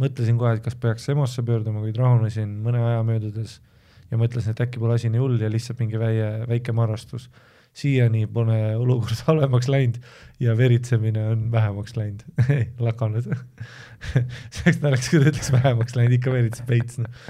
[0.02, 3.60] mõtlesin kohe, et kas peaks EMO-sse pöörduma, kuid rahunesin mõne aja möödudes
[4.10, 7.30] ja mõtlesin, et äkki pole asi nii hull ja lihtsalt mingi väie, väike marrastus.
[7.74, 10.02] Siiani pole olukord halvemaks läinud
[10.40, 12.26] ja veritsemine on vähemaks läinud,
[12.88, 13.32] lakanud.
[14.54, 17.24] see oleks naljakas, kui ta ütleks vähemaks läinud, ikka veritseb veits noh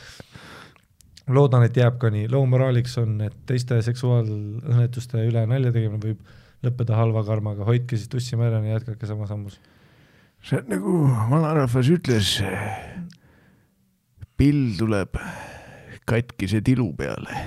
[1.31, 6.39] loodan, et jääb ka nii, loo moraaliks on, et teiste seksuaalõnnetuste üle nalja tegemine võib
[6.65, 9.59] lõppeda halva karmaga, hoidke siis tussi ja jätkake samas sammus.
[10.43, 10.97] see on nagu
[11.29, 12.41] vanarahvas ütles,
[14.37, 15.17] pill tuleb
[16.05, 17.45] katkise tilu peale.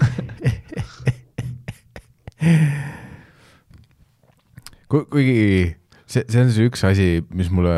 [4.89, 5.75] Ku-, kuigi
[6.07, 7.75] see, see on see üks asi, mis mulle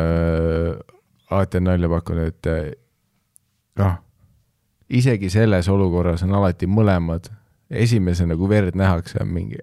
[1.31, 2.69] alati on nalja pakkunud, et eh,
[3.79, 3.97] noh,
[4.89, 7.29] isegi selles olukorras on alati mõlemad,
[7.67, 9.57] esimesena kui verd nähakse, on mingi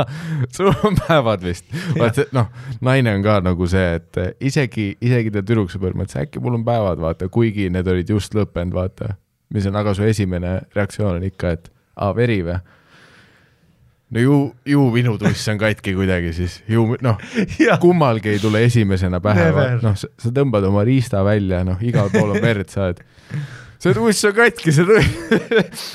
[0.54, 1.66] sul on päevad vist.
[1.98, 2.50] vaata, noh,
[2.86, 4.20] naine on ka nagu see, et
[4.50, 8.76] isegi, isegi ta tüdruksõber mõtles, äkki mul on päevad, vaata, kuigi need olid just lõppenud,
[8.78, 9.16] vaata.
[9.54, 12.60] mis on, aga su esimene reaktsioon on ikka, et aa, veri või?
[14.10, 17.20] No ju, ju minu tuss on katki kuidagi siis, ju noh,
[17.82, 19.50] kummalgi ei tule esimesena pähe
[19.82, 23.02] noh, sa tõmbad oma riista välja, noh, igal pool on verd, sa oled,
[23.78, 25.94] see tuss on katki, see tuss.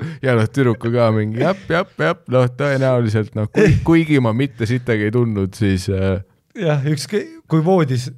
[0.24, 3.50] ja noh, tüdruku ka mingi jap, jap, jap, noh, tõenäoliselt noh,
[3.86, 6.22] kuigi ma mitte sittagi ei tundnud, siis äh,
[6.58, 8.08] jah, ükskõik, kui voodis,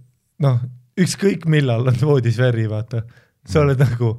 [0.43, 0.61] noh,
[1.01, 3.03] ükskõik millal on voodis veri, vaata,
[3.49, 4.19] sa oled nagu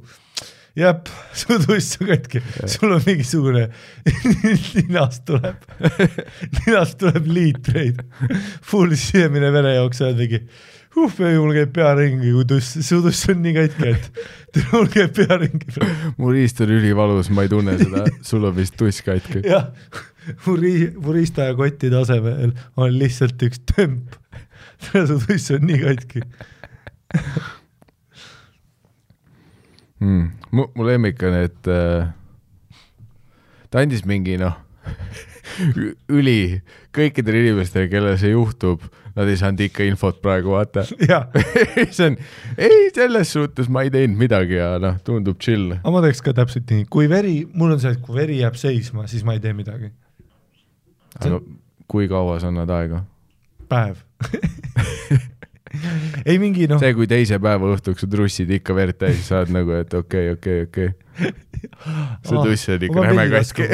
[0.78, 3.68] jep, su tuss on katki, sul on mingisugune,
[4.78, 5.66] ninast tuleb,
[6.60, 8.00] ninast tuleb liitreid,
[8.64, 10.40] full sisemine verejooks, sa oled mingi,
[10.98, 15.14] uh, mul käib pea ringi, kui tuss, su tuss on nii katki, et mul käib
[15.16, 15.90] pea ringi.
[16.18, 19.44] mu riist on ülivalus, ma ei tunne seda, sul on vist tuss katki.
[19.46, 19.70] jah,
[20.46, 24.18] mu rii-, mu riista ja kottide asemel on lihtsalt üks tömp.
[24.84, 26.24] Su tuss on nii katki.
[30.04, 30.26] mm..
[30.52, 32.08] mu, mu lemmik on, et äh,
[33.70, 34.56] ta andis mingi noh,
[36.18, 36.60] üli
[36.94, 40.84] kõikidele inimestele, kellel see juhtub, nad ei saanud ikka infot praegu vaata.
[41.96, 42.18] see on,
[42.58, 45.76] ei selles suhtes ma ei teinud midagi ja noh, tundub chill.
[45.80, 48.58] aga ma teeks ka täpselt nii, kui veri, mul on see, et kui veri jääb
[48.60, 49.92] seisma, siis ma ei tee midagi.
[51.20, 51.42] aga
[51.90, 53.04] kui kaua sa annad aega?
[53.70, 54.02] päev.
[56.28, 59.54] ei mingi noh, see, kui teise päeva õhtuks su trussid ikka verd täis, sa oled
[59.54, 60.92] nagu, et okei, okei, okei.
[62.26, 63.68] see tuss on ikka räme katki.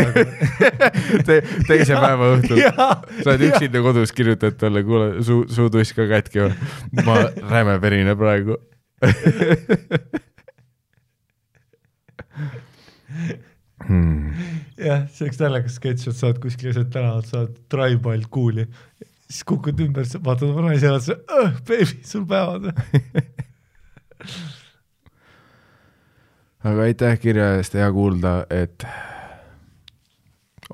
[1.28, 6.08] Te, teise päeva õhtul sa oled üksinda kodus, kirjutad talle, kuule, su, su tuss ka
[6.10, 6.52] katki või?
[7.06, 7.20] ma
[7.50, 8.58] räme verine praegu.
[13.90, 14.34] Hmm.
[14.78, 18.66] jah, see oleks naljakas sketš, et sa oled kuskil keset tänavat, sa oled Tribal kuuli,
[19.30, 21.14] siis kukud ümber, vaatad oma naise otsa,
[21.66, 22.70] beebi, sul päevad.
[26.70, 28.86] aga aitäh kirja eest, hea kuulda, et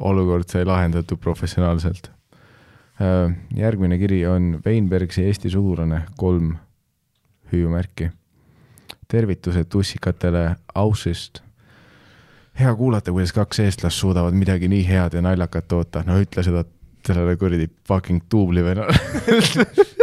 [0.00, 2.10] olukord sai lahendatud professionaalselt.
[3.56, 6.56] järgmine kiri on Weinbergsi Eesti sugulane, kolm
[7.52, 8.10] hüüumärki.
[9.08, 11.40] tervitused tussikatele Aussist.
[12.60, 16.64] hea kuulata, kuidas kaks eestlast suudavad midagi nii head ja naljakat toota, no ütle seda
[17.06, 18.96] sellele kuradi fucking duublivennale.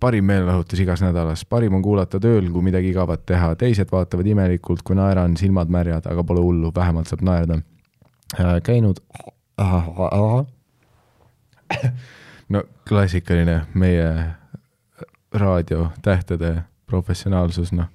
[0.00, 4.82] parim meelelahutus igas nädalas, parim on kuulata tööl, kui midagi igavat teha, teised vaatavad imelikult,
[4.84, 7.58] kui naeran, silmad märjad, aga pole hullu, vähemalt saab naerda.
[8.64, 9.00] käinud.
[12.52, 14.10] no klassikaline meie
[15.32, 17.88] raadiotähtede professionaalsus, noh,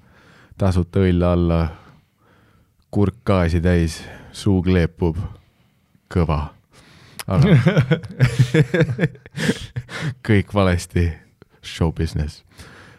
[0.58, 1.68] tasuta õlle alla,
[2.90, 4.02] kurk gaasi täis,
[4.32, 5.16] suu kleepub,
[6.12, 6.61] kõva.
[7.26, 7.56] Aga
[10.26, 11.10] kõik valesti,
[11.62, 12.42] show business.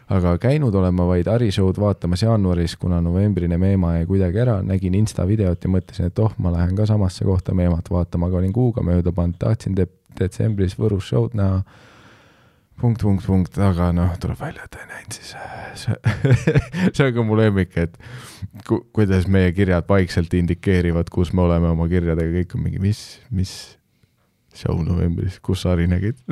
[0.08, 4.60] aga käinud olen ma vaid Ari show'd vaatamas jaanuaris, kuna novembrine Meema jäi kuidagi ära,
[4.62, 8.40] nägin Insta videot ja mõtlesin, et oh, ma lähen ka samasse kohta Meemat vaatama, aga
[8.40, 9.88] olin kuuga mööda pannud, tahtsin de
[10.18, 11.62] detsembris Võrus show'd näha.
[12.80, 15.36] punkt, punkt, punkt, aga noh, tuleb välja, et ei näinud siis.
[15.74, 15.94] see,
[16.94, 17.96] see on ka mu lemmik, et
[18.66, 23.06] ku, kuidas meie kirjad vaikselt indikeerivad, kus me oleme oma kirjadega, kõik on mingi, mis,
[23.30, 23.54] mis
[24.54, 26.20] show novembris, kus sa Ari nägid?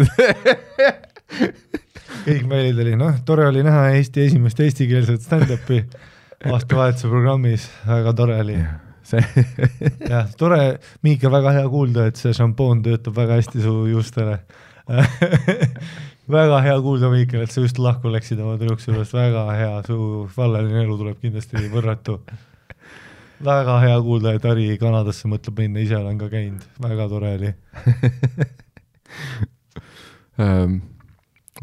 [2.27, 5.83] kõik meilid oli, noh, tore oli näha Eesti esimest eestikeelset stand-up'i
[6.51, 8.59] aastavahetuse programmis, väga tore oli.
[10.09, 10.61] jah, tore,
[11.07, 14.41] Miika, väga hea kuulda, et see šampoon töötab väga hästi su juustele.
[16.33, 19.97] Väga hea kuulda, Miikal, et sa just lahku läksid oma tüdruks juurest, väga hea, su
[20.37, 22.21] vallaline elu tuleb kindlasti võrratu.
[23.45, 27.53] Väga hea kuulda, et Harri Kanadasse mõtleb minna, ise olen ka käinud, väga tore oli.
[30.43, 30.81] ähm,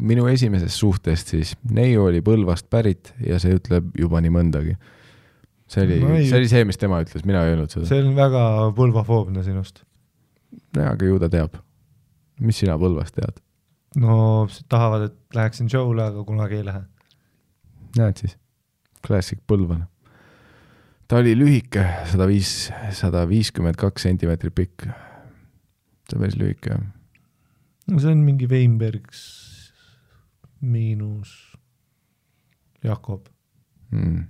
[0.00, 4.76] minu esimesest suhtest siis, neiu oli Põlvast pärit ja see ütleb juba nii mõndagi.
[5.70, 7.86] see oli No see oli see, mis tema ütles, mina ei öelnud seda.
[7.90, 8.44] see on väga
[8.76, 9.84] põlvafoobne sinust.
[10.76, 11.60] jaa, aga ju ta teab.
[12.40, 13.40] mis sina Põlvast tead?
[13.96, 16.84] no tahavad, et läheksin show'le, aga kunagi ei lähe.
[17.98, 18.36] näed siis,
[19.06, 19.89] klassik põlvane.
[21.10, 24.86] Ta oli lühike, sada viis, sada viiskümmend kaks sentimeetrit pikk.
[26.06, 26.84] see on päris lühike jah.
[27.90, 29.22] no see on mingi Weinbergs
[30.60, 31.32] miinus
[32.84, 33.26] Jakob.
[33.90, 34.28] mm..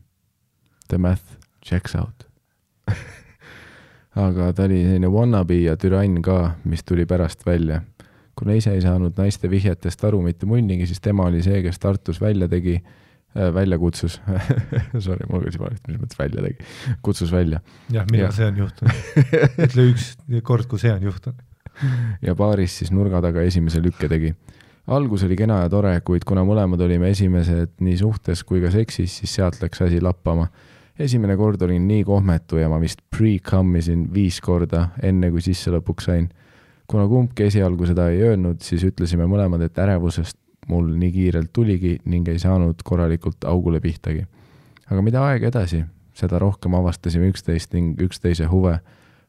[0.89, 2.25] The math checks out.
[4.25, 7.83] aga ta oli selline wannabe ja türann ka, mis tuli pärast välja.
[8.35, 12.21] kuna ise ei saanud naiste vihjetest aru mitte munnigi, siis tema oli see, kes Tartus
[12.21, 12.79] välja tegi
[13.35, 14.19] välja kutsus
[15.07, 16.65] sorry, mul käis valesti, mis mõttes välja tegi,
[17.03, 17.61] kutsus välja
[17.93, 18.35] jah, millal Jah.
[18.35, 19.05] see on juhtunud?
[19.67, 20.09] ütle üks
[20.47, 21.45] kord, kui see on juhtunud.
[22.27, 24.35] ja baaris siis nurga taga esimese lükke tegi.
[24.91, 29.21] algus oli kena ja tore, kuid kuna mõlemad olime esimesed nii suhtes kui ka seksis,
[29.23, 30.49] siis sealt läks asi lappama.
[30.99, 36.11] esimene kord olin nii kohmetu ja ma vist pre-commisin viis korda, enne kui sisse lõpuks
[36.11, 36.29] sain.
[36.91, 40.37] kuna kumbki esialgu seda ei öelnud, siis ütlesime mõlemad, et ärevusest
[40.71, 44.27] mul nii kiirelt tuligi ning ei saanud korralikult augule pihtagi.
[44.91, 45.85] aga mida aeg edasi,
[46.15, 48.79] seda rohkem avastasime üksteist ning üksteise huve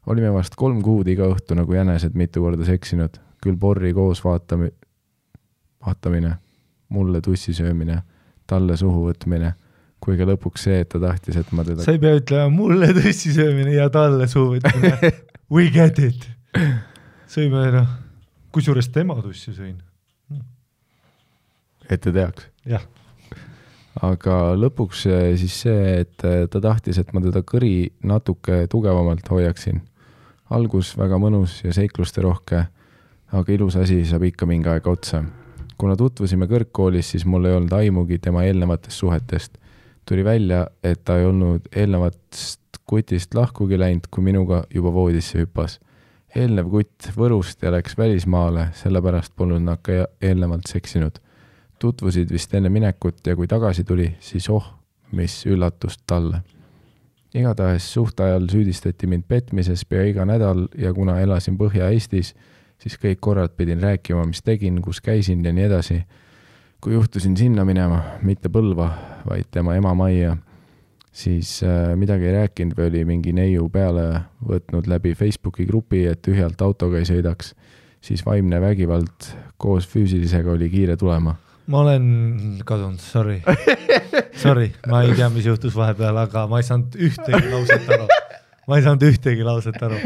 [0.06, 4.72] olime vast kolm kuud iga õhtu nagu jänesed mitu korda seksinud, küll porri koos vaatami-,
[5.86, 6.36] vaatamine,
[6.92, 8.00] mulle tussi söömine,
[8.50, 9.52] talle suhu võtmine,
[10.02, 12.90] kui ka lõpuks see, et ta tahtis, et ma teda sa ei pea ütlema mulle
[12.96, 15.12] tõssi söömine ja talle suu võtmine.
[15.52, 16.26] We get it.
[17.30, 17.88] sõime noh,
[18.54, 19.76] kusjuures tema tussi sõin.
[21.90, 22.48] Ette teaks.
[22.68, 22.84] jah,
[24.00, 29.28] aga lõpuks eh, siis see, et eh, ta tahtis, et ma teda kõri natuke tugevamalt
[29.28, 29.82] hoiaksin.
[30.52, 32.66] algus väga mõnus ja seiklusterohke,
[33.32, 35.24] aga ilus asi saab ikka mingi aeg otsa.
[35.78, 39.58] kuna tutvusime kõrgkoolis, siis mul ei olnud aimugi tema eelnevatest suhetest.
[40.04, 45.78] tuli välja, et ta ei olnud eelnevast kutist lahkugi läinud, kui minuga juba voodisse hüppas.
[46.36, 51.18] eelnev kutt Võrust ja läks välismaale, sellepärast polnud nad ka eelnevalt seksinud.
[51.82, 54.64] Tutvusid vist enne minekut ja kui tagasi tuli, siis oh,
[55.12, 56.42] mis üllatust talle
[57.34, 62.34] igatahes suhte ajal süüdistati mind petmises pea iga nädal ja kuna elasin Põhja-Eestis,
[62.80, 66.02] siis kõik korrad pidin rääkima, mis tegin, kus käisin ja nii edasi.
[66.82, 68.88] kui juhtusin sinna minema, mitte Põlva,
[69.28, 70.36] vaid tema ema majja,
[71.12, 76.22] siis äh, midagi ei rääkinud või oli mingi neiu peale võtnud läbi Facebooki grupi, et
[76.26, 77.54] tühjalt autoga ei sõidaks,
[78.02, 81.36] siis vaimne vägivald koos füüsilisega oli kiire tulema.
[81.66, 83.40] Ma olen kadunud, sorry.
[84.42, 88.08] Sorry, ma ei tea, mis juhtus vahepeal, aga ma ei saanud ühtegi lauset aru.
[88.68, 90.00] ma ei saanud ühtegi lauset aru.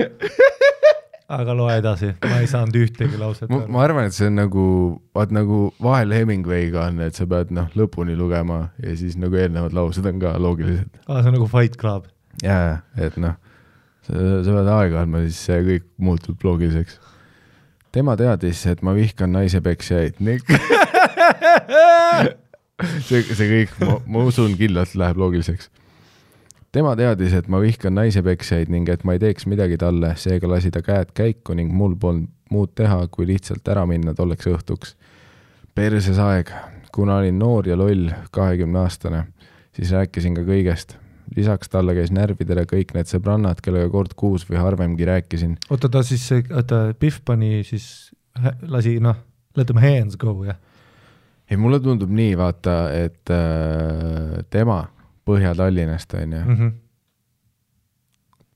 [1.37, 3.73] aga loe edasi, ma ei saanud ühtegi lauset ma, aru.
[3.73, 4.67] ma arvan, et see on nagu,
[5.17, 9.75] vaat nagu vahel Hemingway'ga on, et sa pead noh, lõpuni lugema ja siis nagu eelnevad
[9.77, 10.93] laused on ka loogilised.
[11.07, 12.11] aa, see on nagu Fight Club.
[12.45, 13.39] jaa, et noh,
[14.07, 14.15] sa,
[14.53, 17.01] pead aega andma, siis see kõik muutub loogiliseks.
[17.97, 20.21] tema teadis, et ma vihkan naisepeksjaid
[23.09, 25.71] see, see kõik, ma, ma usun kindlalt läheb loogiliseks.
[26.73, 30.71] tema teadis, et ma vihkan naisepeksjaid ning et ma ei teeks midagi talle, seega lasi
[30.71, 34.95] ta käed käiku ning mul polnud muud teha, kui lihtsalt ära minna tolleks õhtuks.
[35.75, 36.53] perses aeg,
[36.95, 39.27] kuna olin noor ja loll, kahekümne aastane,
[39.77, 40.97] siis rääkisin ka kõigest
[41.37, 45.57] lisaks talle käis närvidele kõik need sõbrannad, kellega kord kuus või harvemgi rääkisin.
[45.71, 48.13] oota, ta siis, oota, Pihv pani siis,
[48.63, 49.19] lasi noh,
[49.57, 50.61] let them hands go, jah?
[51.51, 54.81] ei, mulle tundub nii, vaata, et äh, tema
[55.27, 56.69] Põhja-Tallinnast on ju, Mhm.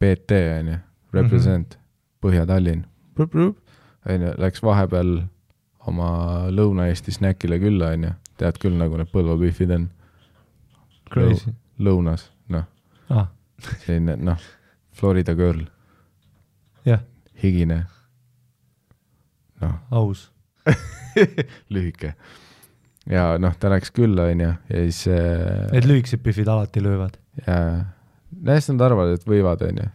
[0.01, 0.31] PT
[0.61, 0.77] on ju,
[1.13, 2.21] represent mm -hmm.
[2.27, 2.85] Põhja-Tallinn,
[4.09, 5.23] on ju, läks vahepeal
[5.87, 9.91] oma Lõuna-Eesti snäkile külla, on ju, tead küll, nagu need Põlva pihvid on,
[11.11, 11.51] Crazy.
[11.79, 12.65] lõunas, noh,
[13.11, 13.27] ah,
[13.79, 14.39] selline noh,
[14.93, 15.65] Florida girl,
[16.85, 17.01] jah,
[17.43, 17.87] higine,
[19.61, 20.31] noh, aus.
[21.71, 22.15] lühike.
[23.09, 27.17] Ja noh, ta läks külla, onju, ja siis äh, Need lühikesed Pihvid alati löövad.
[27.47, 27.57] ja
[28.47, 29.89] hästi nad arvavad, et võivad, onju.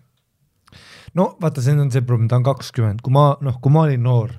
[1.20, 4.04] no vaata, see on see probleem, ta on kakskümmend, kui ma noh, kui ma olin
[4.04, 4.34] noor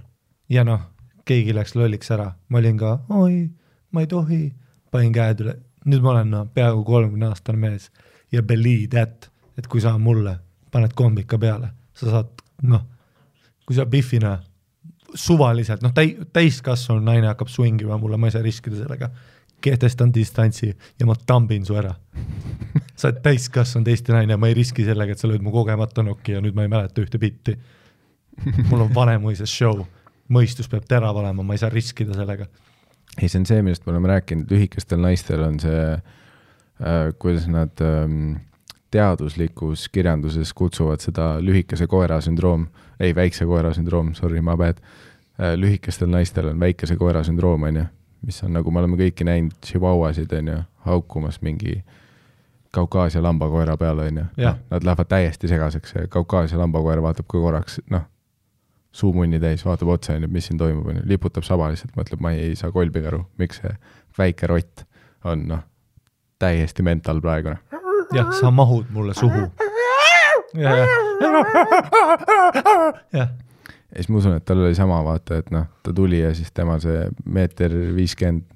[0.52, 0.82] ja noh,
[1.26, 3.46] keegi läks lolliks ära, ma olin ka oi,
[3.92, 4.42] ma ei tohi,
[4.90, 5.56] panin käed üle,
[5.86, 7.90] nüüd ma olen noh, peaaegu kolmekümne aastane mees
[8.34, 10.38] ja believe that, et kui sa mulle
[10.74, 12.84] paned kombika peale, sa saad noh,
[13.66, 14.36] kui sa Biffina
[15.16, 19.10] suvaliselt noh, täi-, täiskasvanud naine hakkab swingima mulle, ma ei saa riskida sellega,
[19.64, 21.94] kehtestan distantsi ja ma tambin su ära.
[22.98, 26.36] sa oled täiskasvanud Eesti naine, ma ei riski sellega, et sa lööd mu kogemata nokki
[26.36, 27.56] ja nüüd ma ei mäleta ühte bitti.
[28.68, 29.80] mul on Vanemuises show,
[30.32, 32.48] mõistus peab terav olema, ma ei saa riskida sellega.
[33.20, 37.80] ei, see on see, millest me oleme rääkinud, lühikestel naistel on see äh,, kuidas nad
[37.80, 38.36] ähm,
[38.90, 42.66] teaduslikus kirjanduses kutsuvad seda lühikese koera sündroom,
[43.00, 45.54] ei, väikse koera sündroom, sorry, ma bad äh,.
[45.56, 47.84] lühikestel naistel on väikese koera sündroom, on ju,
[48.26, 51.82] mis on nagu me oleme kõiki näinud, tšivauasid, on ju, haukumas mingi
[52.76, 54.58] Kaukaasia lambakoera peale, on ju Jah..
[54.70, 58.04] Nad lähevad täiesti segaseks ja Kaukaasia lambakoer vaatab ka korraks, noh,
[58.92, 62.20] suumunni täis, vaatab otsa, on ju, mis siin toimub, on ju, liputab saba lihtsalt, mõtleb,
[62.20, 63.72] ma ei saa kolbigi aru, miks see
[64.18, 64.84] väike rott
[65.24, 65.64] on, noh,
[66.38, 67.85] täiesti mental praegu, noh.
[68.14, 69.48] jah, sa mahud mulle suhu.
[70.54, 70.86] jah, jah,
[73.12, 73.26] ja
[73.96, 76.78] siis ma usun, et tal oli sama, vaata, et noh, ta tuli ja siis tema
[76.82, 78.52] see meeter viiskümmend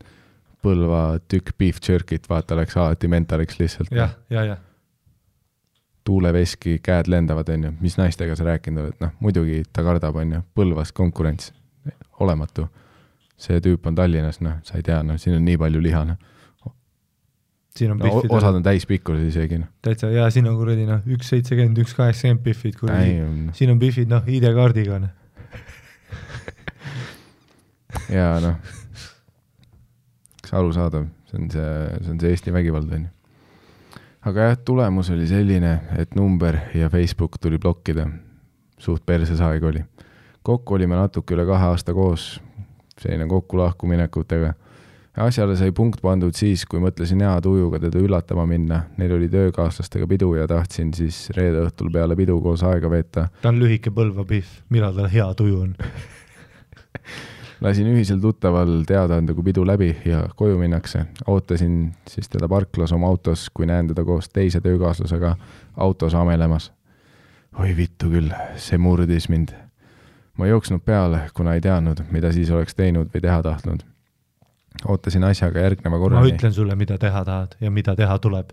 [0.61, 3.89] Põlva tükk beef jerky't, vaata, läks alati mentaliks lihtsalt.
[3.97, 4.57] jah, ja, ja
[6.05, 10.33] tuuleveski, käed lendavad, on ju, mis naistega sa rääkinud oled, noh, muidugi ta kardab, on
[10.37, 11.53] ju, Põlvas konkurents,
[12.21, 12.67] olematu.
[13.41, 16.19] see tüüp on Tallinnas, noh, sa ei tea, noh, siin on nii palju liha, noh.
[17.81, 19.71] Siin on no Biffid osad on täispikkused isegi, noh.
[19.85, 23.15] täitsa ja siin on kuradi noh, üks seitsekümmend, üks kaheksakümmend Biffid kuradi,
[23.57, 25.15] siin on Biffid noh, ID-kaardiga noh.
[28.19, 28.59] ja noh,
[30.43, 31.71] kas arusaadav, see on see,
[32.03, 34.03] see on see Eesti vägivald, on ju.
[34.29, 38.09] aga jah, tulemus oli selline, et number ja Facebook tuli blokkida.
[38.81, 39.85] suht perses aeg oli.
[40.43, 42.35] kokku olime natuke üle kahe aasta koos,
[43.01, 44.55] selline kokku-lahkuminekutega.
[45.17, 48.85] Asjale sai punkt pandud siis, kui mõtlesin hea tujuga teda üllatama minna.
[48.99, 53.51] Neil oli töökaaslastega pidu ja tahtsin siis reede õhtul peale pidu koos aega veeta ta
[53.51, 55.75] on lühike Põlva Biff, millal tal hea tuju on.
[57.61, 61.05] lasin ühisel tuttaval teada anda, kui pidu läbi ja koju minnakse.
[61.27, 65.37] ootasin siis teda parklas oma autos, kui näen teda koos teise töökaaslasega
[65.77, 66.73] autos amelemas.
[67.59, 69.49] oi vittu küll, see murdis mind.
[70.39, 73.90] ma ei jooksnud peale, kuna ei teadnud, mida siis oleks teinud või teha tahtnud.
[74.89, 76.33] Ootasin asjaga järgneva ma korrani.
[76.33, 78.53] ütlen sulle, mida teha tahad ja mida teha tuleb.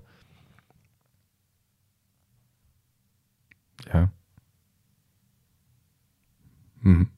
[3.93, 4.07] jah
[6.83, 6.95] mm.
[6.95, 7.17] -hmm.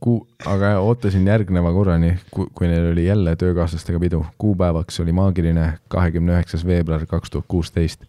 [0.00, 4.26] Kuu, aga ootasin järgneva korrani, kui neil oli jälle töökaaslastega pidu.
[4.38, 8.04] kuupäevaks oli maagiline kahekümne üheksas veebruar kaks tuhat kuusteist.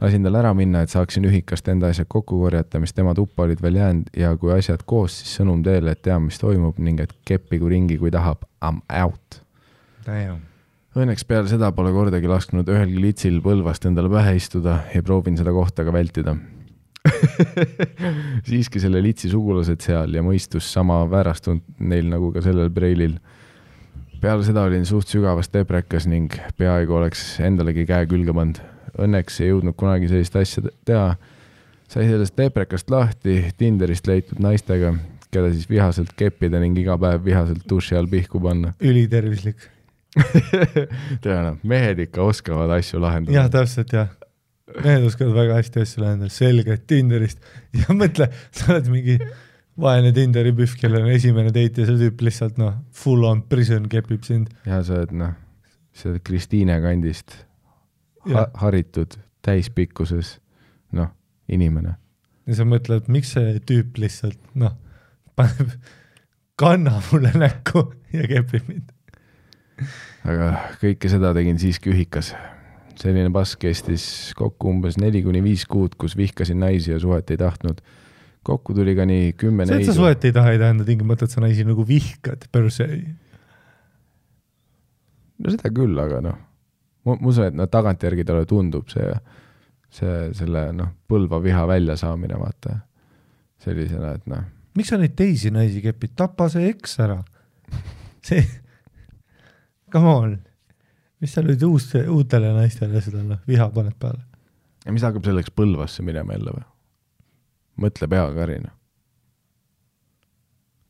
[0.00, 3.62] Lasin tal ära minna, et saaksin ühikast enda asjad kokku korjata, mis tema tuppa olid
[3.62, 7.14] veel jäänud ja kui asjad koos, siis sõnum teele, et tean, mis toimub ning et
[7.28, 8.46] keppigu ringi, kui tahab.
[8.62, 9.42] I m out.
[10.98, 15.52] Õnneks peale seda pole kordagi lasknud ühelgi litsil Põlvast endale pähe istuda ja proovin seda
[15.54, 16.34] kohta ka vältida.
[18.48, 23.18] siiski selle litsi sugulased seal ja mõistus sama väärastunud neil nagu ka sellel preilil.
[24.20, 28.58] peale seda olin suht sügavas deprekas ning peaaegu oleks endalegi käe külge pannud.
[28.98, 31.16] Õnneks ei jõudnud kunagi sellist asja te- teha.
[31.88, 34.92] sai sellest deprekast lahti Tinderist leitud naistega,
[35.32, 38.74] keda siis vihaselt keppida ning iga päev vihaselt duši all pihku panna.
[38.80, 39.56] ülitervislik.
[41.22, 43.36] tea noh, mehed ikka oskavad asju lahendada.
[43.36, 44.08] jah, täpselt jah.
[44.84, 47.38] Mehed oskavad väga hästi asju lahendada, selge, et Tinderist
[47.80, 49.18] ja mõtle, sa oled mingi
[49.78, 53.86] vaene Tinderi pühv, kellel on esimene date ja see tüüp lihtsalt noh, full on prison
[53.88, 54.50] kepib sind.
[54.66, 55.36] ja sa oled noh,
[55.96, 57.36] sa oled Kristiine kandist
[58.34, 60.38] ha haritud täispikkuses
[60.92, 61.10] noh,
[61.48, 61.96] inimene.
[62.48, 64.74] ja sa mõtled, miks see tüüp lihtsalt noh,
[65.38, 65.74] paneb
[66.58, 68.88] kanna mulle näkku ja kepib mind.
[70.28, 72.34] aga kõike seda tegin siiski ühikas.
[72.98, 77.38] selline pass kestis kokku umbes neli kuni viis kuud, kus vihkasin naisi ja suhet ei
[77.38, 77.80] tahtnud.
[78.42, 81.36] kokku tuli ka nii kümme see, et sa suhet ei taha, ei tähenda tingimata, et
[81.36, 82.88] sa naisi nagu vihkad per se.
[85.38, 86.42] no seda küll, aga noh,
[87.06, 89.10] ma ma usun, et no tagantjärgi talle tundub see,
[89.90, 92.78] see, selle noh, Põlva viha väljasaamine, vaata.
[93.58, 94.44] sellisena, et noh,
[94.78, 97.18] miks sa neid teisi naisi kepid, tapa see eks ära.
[98.28, 98.44] see,
[99.92, 100.38] come on,
[101.22, 104.22] mis sa nüüd uus, uutele naistele seda noh, viha paned peale?
[104.84, 106.66] ja mis hakkab selleks Põlvasse minema jälle või?
[107.84, 108.68] mõtle peaga, Karin.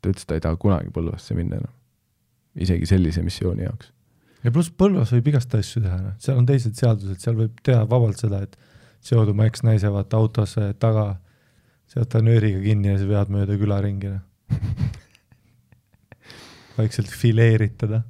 [0.00, 1.74] ta ütles, ta ei taha kunagi Põlvasse minna enam.
[2.58, 3.92] isegi sellise missiooni jaoks.
[4.44, 7.84] Ja pluss Põlvas võib igast asju teha, noh, seal on teised seadused, seal võib teha
[7.90, 8.58] vabalt seda, et
[9.04, 11.08] seod oma eksnaise vaata autosse taga,
[11.88, 14.24] sead ta nööriga kinni ja sa vead mööda küla ringi, noh.
[16.78, 18.02] vaikselt fileerid teda.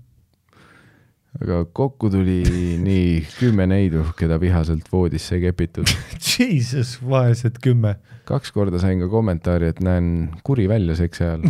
[1.39, 2.43] aga kokku tuli
[2.83, 5.87] nii kümme neidu, keda vihaselt voodisse ei kepitud.
[6.29, 7.97] Jesus, vaesed kümme.
[8.29, 11.47] kaks korda sain ka kommentaari, et näen kuri välja seksi ajal,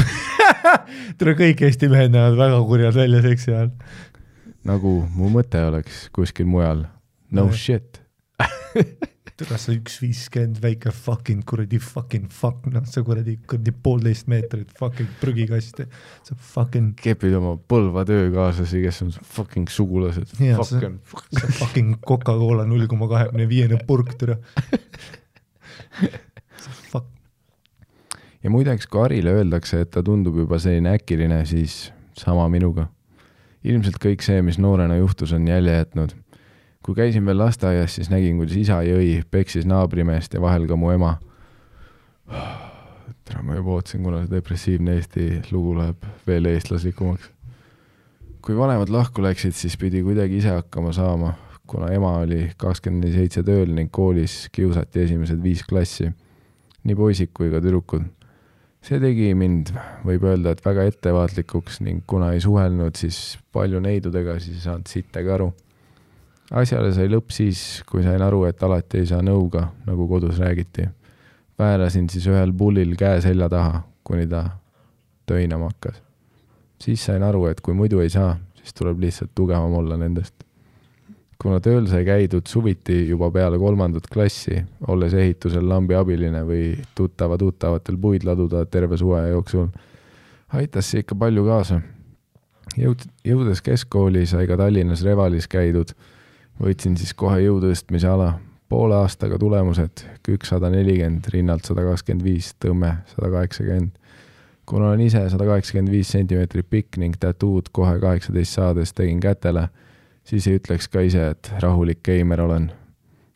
[1.19, 3.73] tere, kõik Eesti mehed näevad väga kurjad välja seksi ajal.
[4.69, 6.85] Nagu mu mõte oleks kuskil mujal.
[7.33, 7.57] no Nojah.
[7.57, 8.01] shit.
[9.39, 14.73] tere, sa üks viiskümmend väike fucking kuradi fucking fuck, noh, sa kuradi kuradi poolteist meetrit
[14.79, 15.85] fucking prügikast,
[16.27, 20.35] sa fucking, kepid oma Põlva töökaaslasi, kes on fucking sugulased.
[20.43, 20.91] Jaa, see-
[21.39, 24.41] sa fucking Coca-Cola null koma kahekümne viiene purk, tere.
[26.91, 27.07] Fuck,
[28.43, 31.89] ja muideks, kui Harile öeldakse, et ta tundub juba selline äkiline, siis
[32.19, 32.89] sama minuga.
[33.65, 36.17] Ilmselt kõik see, mis noorena juhtus, on jälje jätnud.
[36.83, 40.91] kui käisin veel lasteaias, siis nägin, kuidas isa jõi, peksis naabrimeest ja vahel ka mu
[40.91, 41.19] ema.
[43.25, 47.31] tere, ma juba ootasin, kuna see depressiivne Eesti lugu läheb veel eestlaslikumaks.
[48.43, 51.35] kui vanemad lahku läksid, siis pidi kuidagi ise hakkama saama,
[51.67, 56.09] kuna ema oli kakskümmend neli seitse tööl ning koolis kiusati esimesed viis klassi
[56.85, 58.07] nii poisid kui ka tüdrukud.
[58.85, 59.73] See tegi mind,
[60.07, 64.91] võib öelda, et väga ettevaatlikuks ning kuna ei suhelnud siis palju neidudega, siis ei saanud
[64.91, 65.51] sittagi aru.
[66.51, 70.89] asjale sai lõpp siis, kui sain aru, et alati ei saa nõuga, nagu kodus räägiti.
[71.59, 74.45] väärasin siis ühel pullil käe selja taha, kuni ta
[75.27, 76.03] töinama hakkas.
[76.81, 80.48] siis sain aru, et kui muidu ei saa, siis tuleb lihtsalt tugevam olla nendest
[81.43, 84.59] kuna tööl sai käidud suviti juba peale kolmandat klassi,
[84.91, 89.69] olles ehitusel lambi abiline või tuttava tuttavatel puid laduda terve suve jooksul,
[90.59, 91.81] aitas see ikka palju kaasa.
[92.77, 95.95] jõud, jõudes keskkooli sai ka Tallinnas Revalis käidud,
[96.59, 98.33] võtsin siis kohe jõutõstmise ala,
[98.69, 103.95] poole aastaga tulemused, kükk sada nelikümmend, rinnalt sada kakskümmend viis, tõmme sada kaheksakümmend.
[104.67, 109.69] kuna olen ise sada kaheksakümmend viis sentimeetrit pikk ning tattoo'd kohe kaheksateist saades tegin kätele
[110.29, 112.69] siis ei ütleks ka ise, et rahulik geimer olen.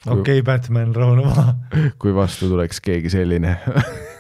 [0.07, 1.55] okei okay,, Batman, rahune maha.
[2.03, 3.57] kui vastu tuleks keegi selline.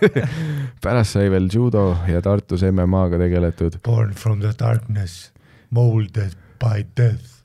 [0.84, 3.80] pärast sai veel judo ja Tartus MM-aga tegeletud.
[3.84, 5.32] Born from the darkness,
[5.70, 7.42] molded by death.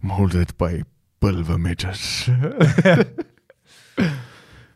[0.00, 0.82] Molded by
[1.18, 2.28] Põlva midges.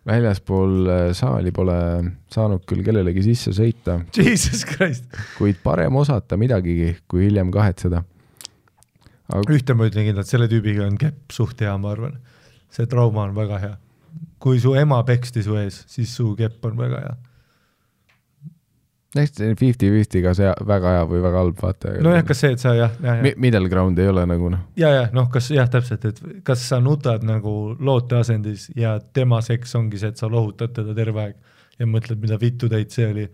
[0.07, 1.77] väljaspool äh, saali pole
[2.33, 5.07] saanud küll kellelegi sisse sõita, Jesus Christ.
[5.39, 8.03] kuid parem osata midagigi, kui hiljem kahetseda.
[9.33, 12.17] Aga ühte ma ütlen kindlalt, selle tüübiga on kepp suht hea, ma arvan.
[12.73, 13.75] see trauma on väga hea.
[14.43, 17.15] kui su ema peksti su ees, siis su kepp on väga hea.
[19.23, 21.95] eks fifty-fifty kas hea, väga hea või väga halb, vaata.
[22.05, 24.93] nojah, kas see, et sa jah, jah, jah, Middle ground ei ole nagu noh, ja,
[24.97, 30.01] ja noh, kas jah, täpselt, et kas sa nutad nagu looteasendis ja tema seks ongi
[30.01, 33.27] see, et sa lohutad teda terve aeg ja mõtled, mida vittu teid see oli.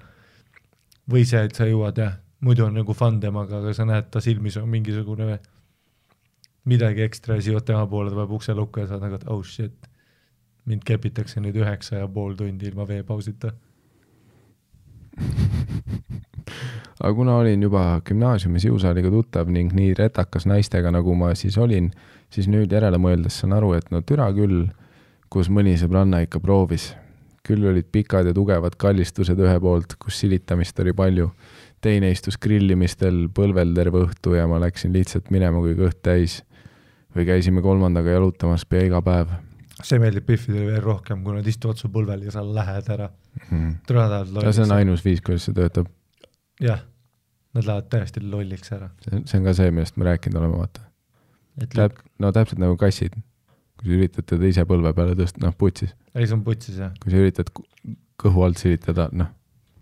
[1.08, 4.20] või see, et sa jõuad jah, muidu on nagu fun temaga, aga sa näed ta
[4.20, 5.38] silmis on mingisugune
[6.64, 9.14] midagi ekstra ja siis jõuad tema poole, ta paneb ukse lukku ja sa oled nagu,
[9.20, 9.88] et oh shit,
[10.68, 13.52] mind kepitakse nüüd üheksa ja pool tundi ilma veepausita.
[17.00, 21.90] aga kuna olin juba gümnaasiumis jõusaaliga tuttav ning nii retakas naistega, nagu ma siis olin,
[22.34, 24.66] siis nüüd järele mõeldes saan aru, et no türa küll,
[25.32, 26.94] kus mõni sõbranna ikka proovis.
[27.48, 31.30] küll olid pikad ja tugevad kallistused ühe poolt, kus silitamist oli palju.
[31.80, 36.42] teine istus grillimistel põlvel terve õhtu ja ma läksin lihtsalt minema, kui kõht täis.
[37.16, 39.36] Või käisime kolmandaga jalutamas pea iga päev
[39.86, 43.08] see meeldib Biffidele veel rohkem, kui nad istuvad su põlvel ja sa lähed ära.
[43.50, 43.70] mm..
[44.42, 45.90] ja see on ainus viis, kuidas see töötab.
[46.62, 46.82] jah,
[47.54, 48.90] nad lähevad täiesti lolliks ära.
[49.06, 50.86] see on ka see, millest me rääkinud oleme, vaata.
[51.74, 53.16] Täp-, no täpselt nagu kassid.
[53.78, 55.94] kui sa üritad teda ise põlve peale tõsta, noh putsis.
[56.14, 56.94] ei, see on putsis jah.
[57.02, 57.52] kui sa üritad
[58.18, 59.30] kõhu alt silitada, noh,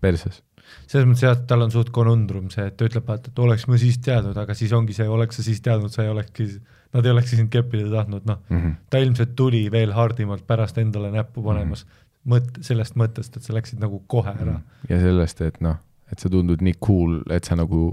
[0.01, 0.43] perses.
[0.87, 3.67] Selles mõttes jah, et tal on suht konundrum see, et ta ütleb, vaata, et oleks
[3.67, 6.47] ma siis teadnud, aga siis ongi see, oleks sa siis teadnud, sa ei olekski,
[6.95, 8.43] nad ei olekski sind keppida tahtnud, noh.
[8.49, 8.75] Mhm.
[8.89, 11.85] ta ilmselt tuli veel hardimalt pärast endale näppu panemas
[12.27, 14.59] mõt-, sellest mõttest, et sa läksid nagu kohe ära.
[14.89, 15.79] ja sellest, et noh,
[16.11, 17.91] et sa tundud nii cool, et sa nagu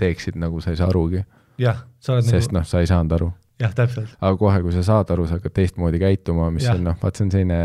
[0.00, 1.22] teeksid nagu sa ei saa arugi,
[1.60, 3.30] jah, sa oled sest nagu, noh, sa ei saanud aru.
[3.62, 6.78] jah, täpselt, aga kohe, kui sa saad aru, sa hakkad teistmoodi käituma, mis Jah.
[6.78, 7.60] on noh, vaat see on selline,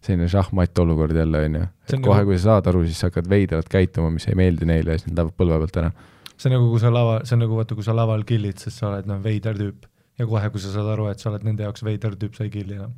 [0.00, 1.66] selline šahmatt olukord jälle onju.
[1.84, 4.28] See et on kohe nagu-, kui sa saad aru, siis sa hakkad veidralt käituma, mis
[4.30, 5.92] ei meeldi neile ja siis nad lähevad põlve pealt ära
[6.40, 8.80] see on nagu, kui sa lava, see on nagu vaata, kui sa laval kill'id, sest
[8.80, 9.84] sa oled noh, veider tüüp
[10.20, 12.52] ja kohe, kui sa saad aru, et sa oled nende jaoks veider tüüp, sa ei
[12.54, 12.94] kill'i enam.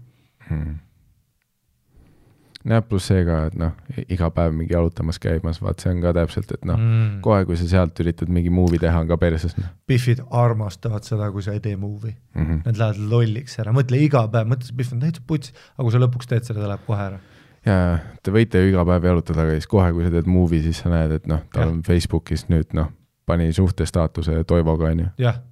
[0.48, 0.76] hmm..
[2.68, 3.72] jah, pluss see ka, et noh,
[4.12, 7.58] iga päev mingi jalutamas käimas, vaat see on ka täpselt, et noh mm., kohe, kui
[7.58, 11.56] sa sealt üritad mingi movie teha, on ka perses noh Biffid armastavad seda, kui sa
[11.56, 12.14] ei tee movie.
[12.34, 12.62] mm -hmm.
[12.66, 15.92] Nad lähevad lolliks ära, mõtle iga päev, mõtle see Biff on täitsa puts, aga kui
[15.92, 17.20] sa lõpuks teed selle, ta läheb kohe ära.
[17.66, 20.62] ja, ja te võite ju iga päev jalutada, aga siis kohe, kui sa teed movie,
[20.62, 22.92] siis sa näed, et noh, tal on Facebookis nüüd noh,
[23.26, 25.42] pani suhtestaatuse Toivoga onju jah,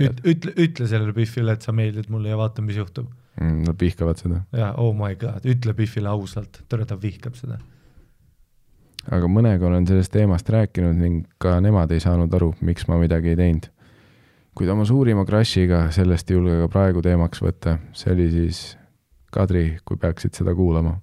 [0.00, 3.10] ütle, ütle, ütle sellele Biffile, et sa meeldid mulle ja vaata, mis juhtub.
[3.40, 3.60] mm,.
[3.66, 7.58] Nad vihkavad seda, ja oh my god, ütle Biffile ausalt, tere, ta vihkab seda.
[9.10, 13.32] aga mõnega olen sellest teemast rääkinud ning ka nemad ei saanud aru, miks ma midagi
[13.32, 13.70] ei teinud.
[14.54, 18.62] kuid oma suurima crush'iga sellest ei julge ka praegu teemaks võtta, see oli siis
[19.32, 20.98] Kadri, kui peaksid seda kuulama.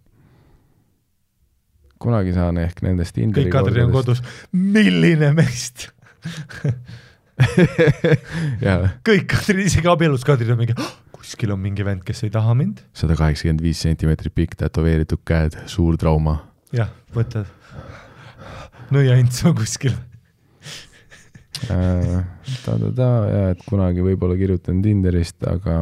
[2.00, 5.90] kunagi saan ehk nendest kõik Kadri on kodus, milline meist?
[8.66, 10.78] jaa, kõik Kadri, isegi abielus Kadri on mingi,
[11.20, 12.86] kuskil on mingi vend, kes ei taha mind.
[12.94, 16.40] sada kaheksakümmend viis sentimeetrit pikk tätoveeritud käed, suur trauma
[16.76, 17.50] jah, võtad
[18.94, 19.96] nõiantsu kuskil.
[21.70, 22.22] Äh,
[22.64, 25.82] ta-ta-ta ja et kunagi võib-olla kirjutan Tinderist, aga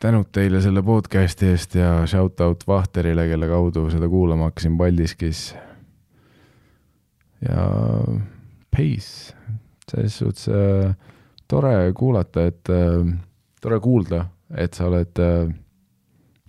[0.00, 5.50] tänud teile selle podcast'i eest ja shout out Vahterile, kelle kaudu seda kuulama hakkasin Paldiskis.
[7.44, 7.66] ja
[8.70, 9.34] peace,
[9.90, 10.94] selles suhtes äh,
[11.48, 13.12] tore kuulata, et äh,
[13.60, 14.24] tore kuulda,
[14.56, 15.52] et sa oled äh,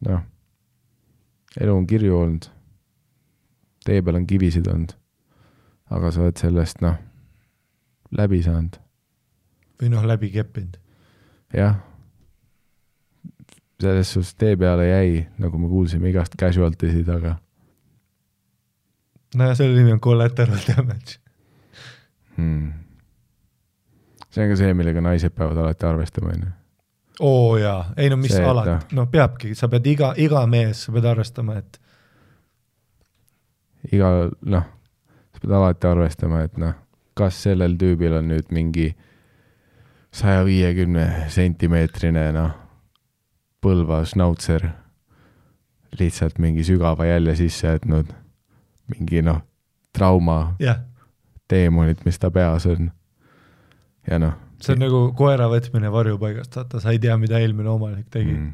[0.07, 0.23] noh,
[1.59, 2.47] elu on kirju olnud,
[3.85, 4.95] tee peal on kivisid olnud,
[5.91, 6.97] aga sa oled sellest noh,
[8.15, 8.79] läbi saanud,
[9.81, 10.77] või noh, läbi keppinud.
[11.55, 11.79] jah.
[13.81, 17.39] selles suhtes tee peale jäi, nagu me kuulsime igast casualty sid, aga
[19.35, 21.19] nojah, selle nimi on collateral damage.
[22.35, 22.71] hmm.
[24.29, 26.51] see on ka see, millega naised peavad alati arvestama, onju.
[27.19, 30.85] Oo jaa, ei no mis See, alati noh., no peabki, sa pead iga, iga mees,
[30.85, 31.79] sa pead arvestama, et
[33.91, 34.11] iga,
[34.41, 34.67] noh,
[35.33, 36.75] sa pead alati arvestama, et noh,
[37.17, 38.91] kas sellel tüübil on nüüd mingi
[40.11, 42.57] saja viiekümne sentimeetrine, noh,
[43.61, 44.63] Põlva šnautser
[45.99, 48.07] lihtsalt mingi sügava jälje sisse jätnud,
[48.89, 49.43] mingi noh,
[49.93, 50.79] trauma, jah,
[51.45, 52.89] teemonid, mis ta peas on.
[54.09, 58.07] ja noh see on nagu koera võtmine varjupaigast, vaata, sa ei tea, mida eelmine omanik
[58.13, 58.51] tegi mm..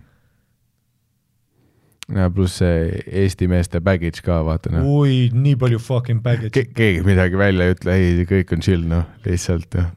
[2.18, 6.74] ja pluss see Eesti meeste baggage ka, vaata noh oi, nii palju fucking Ke, baggage'i.
[6.78, 9.94] keegi midagi välja ei ütle, ei, kõik on chill, noh, lihtsalt noh,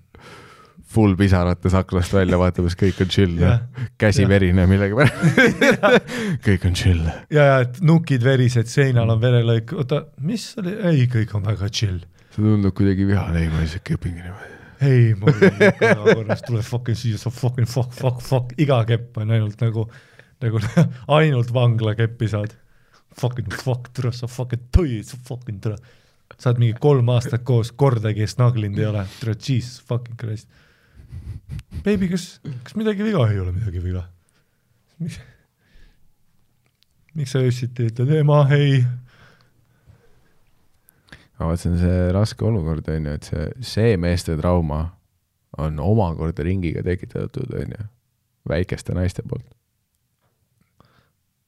[0.91, 3.61] full pisarates aknast välja vaatamas, kõik on chill Jah.,
[4.01, 4.31] käsi Jah.
[4.33, 5.75] verine millegipärast.
[6.47, 7.05] kõik on chill.
[7.31, 11.71] ja, ja et nukid verised, seinal on verelõik, oota, mis oli, ei, kõik on väga
[11.71, 12.03] chill.
[12.35, 14.60] see tundub kuidagi vihane, ei ma lihtsalt kepingi niimoodi.
[14.81, 15.35] ei, mul
[16.15, 19.87] korras tuleb fucking siia, sa fucking fuck, fuck, fuck, iga kepp on ainult nagu,
[20.45, 20.63] nagu
[21.19, 22.55] ainult vanglakeppi saad.
[23.21, 25.79] Fucking fuck, tule, sa fucking tõi, sa fucking tule.
[26.39, 30.49] sa oled mingi kolm aastat koos, kordagi snaglinud ei ole, tule, jesus fucking christ.
[31.85, 34.07] Baby, kas, kas midagi viga, ei ole midagi viga.
[37.19, 38.79] miks sa öösiti ütled, ema ei
[41.41, 44.83] ma vaatasin, see raske olukord on ju, et see, see meeste trauma
[45.59, 47.87] on omakorda ringiga tekitatud, on ju,
[48.51, 49.49] väikeste naiste poolt.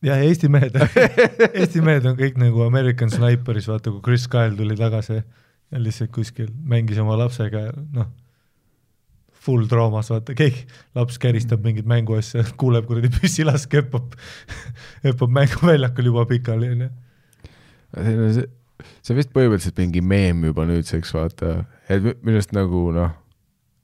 [0.03, 0.79] jah, ja Eesti mehed,
[1.61, 6.11] Eesti mehed on kõik nagu American Sniperis, vaata kui Chris Kyle tuli tagasi ja lihtsalt
[6.15, 8.09] kuskil mängis oma lapsega ja noh,
[9.43, 10.65] full traumas, vaata keegi,
[10.97, 14.17] laps käristab mingit mänguasja, kuuleb kuradi püssilask hüppab,
[15.05, 16.89] hüppab mänguväljakul juba pikali, on
[18.33, 18.49] see,
[19.03, 23.13] see on vist põhimõtteliselt mingi meem juba nüüdseks, vaata, et mi- minu arust nagu noh,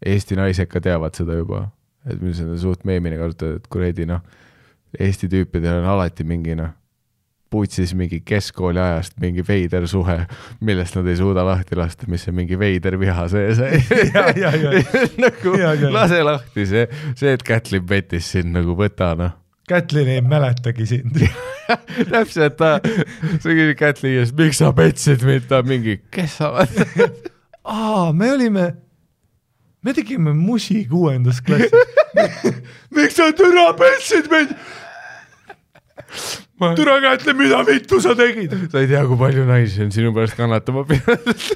[0.06, 1.64] Eesti naised ka teavad seda juba,
[2.06, 4.20] et minu arust seda suht meemina kasutada, et kuradi noh,
[4.98, 6.70] Eesti tüüpidel on alati mingi noh,
[7.48, 10.18] putsis mingi keskkooli ajast mingi veider suhe,
[10.60, 13.60] millest nad ei suuda lahti lasta, mis on mingi veider viha sees.
[15.24, 15.92] Nagu ja, ja.
[15.92, 19.32] lase lahti see, see, et Kätlin pettis sind nagu võta noh
[19.68, 21.20] Kätlin ei mäletagi sind.
[22.12, 22.78] täpselt, ta,
[23.40, 27.22] sa küsid Kätli käest, miks sa petsid mind, ta mingi, kes sa oled?
[27.76, 28.66] aa, me olime,
[29.84, 31.72] me tegime musi kuuendas klassis.
[32.96, 34.54] miks sa türa petsid mind?
[36.78, 38.54] türa Kätlin, mida vittu sa tegid?
[38.72, 41.48] sa ei tea, kui palju naisi on sinu pärast kannatama pidanud.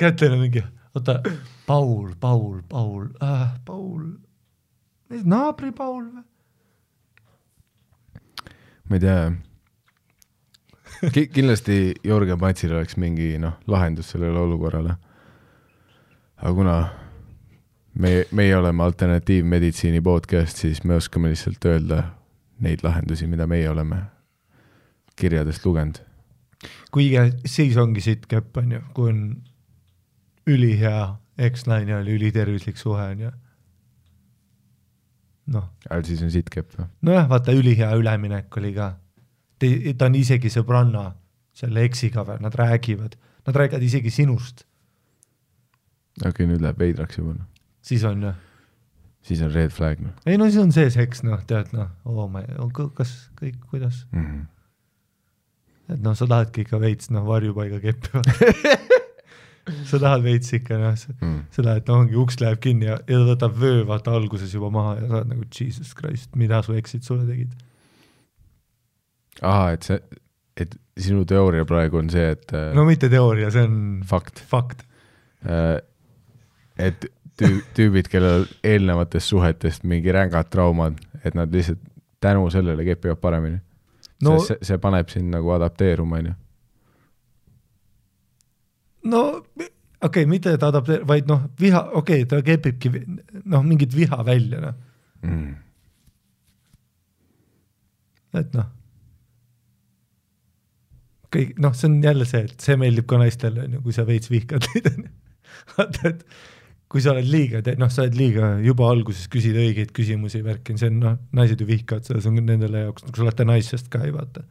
[0.00, 0.64] Kätlin on mingi,
[0.94, 1.20] oota,
[1.66, 4.16] Paul, Paul, Paul äh,, Paul,
[5.22, 6.26] naabri Paul või?
[8.88, 9.20] Ma ei tea
[11.12, 11.26] Ki.
[11.28, 14.96] kindlasti Jörgen Patsil oleks mingi noh, lahendus sellele olukorrale.
[16.36, 16.76] aga kuna
[17.94, 22.02] me, meie oleme alternatiivmeditsiini podcast, siis me oskame lihtsalt öelda
[22.60, 24.02] neid lahendusi, mida meie oleme
[25.16, 26.00] kirjadest lugenud.
[26.90, 29.22] kuigi siis ongi sitt käpp, onju, kui on
[30.46, 33.30] ülihea eksnaine oli ülitervislik suhe, onju.
[35.52, 35.68] noh,
[36.06, 36.88] siis on sitt kepp või?
[37.06, 38.94] nojah, vaata ülihea üleminek oli ka.
[39.60, 41.10] ta on isegi sõbranna
[41.56, 43.16] selle eksiga või, nad räägivad,
[43.46, 44.66] nad räägivad isegi sinust,
[46.20, 47.46] okei okay,, nüüd läheb veidraks juba noh,
[47.84, 48.34] siis on ju.
[49.26, 52.28] siis on red flag noh ei no siis on see seks, noh, tead noh, oo
[52.32, 52.44] ma,
[52.98, 55.94] kas kõik, kuidas, mm -hmm.
[55.94, 58.24] et noh, sa tahadki ikka veits noh, varjupaiga keppi
[59.88, 61.38] sa tahad veits ikka noh, Mm.
[61.54, 64.70] seda, et noh, ongi uks läheb kinni ja, ja ta võtab vöö vaata alguses juba
[64.70, 67.52] maha ja sa oled nagu jesus christ, mida su eksid sulle tegid.
[69.42, 69.98] ahah, et see,
[70.56, 73.76] et sinu teooria praegu on see, et no mitte teooria, see on
[74.06, 74.86] fakt, fakt.
[76.78, 77.06] et
[77.40, 81.82] tüü-, tüübid, kellel eelnevatest suhetest mingi rängad traumad, et nad lihtsalt
[82.20, 83.58] tänu sellele kepivad paremini
[84.24, 86.32] no see, see paneb sind nagu adapteeruma, onju.
[89.06, 89.70] No okei
[90.08, 92.92] okay,, mitte et adapteer-, vaid noh, viha, okei okay,, ta kepibki
[93.44, 94.82] noh, mingit viha välja noh,
[95.26, 95.54] Mm.
[98.36, 98.66] et noh.
[101.32, 104.30] kõik noh, see on jälle see, et see meeldib ka naistele onju, kui sa veits
[104.30, 105.08] vihkad neid onju.
[105.72, 106.22] vaata, et
[106.92, 110.92] kui sa oled liiga, noh, sa oled liiga juba alguses küsid õigeid küsimusi, värki, see
[110.92, 114.04] on noh, naised ju vihkavad seda, see on nendele jaoks, kui sa olete naissest ka
[114.06, 114.44] ei vaata.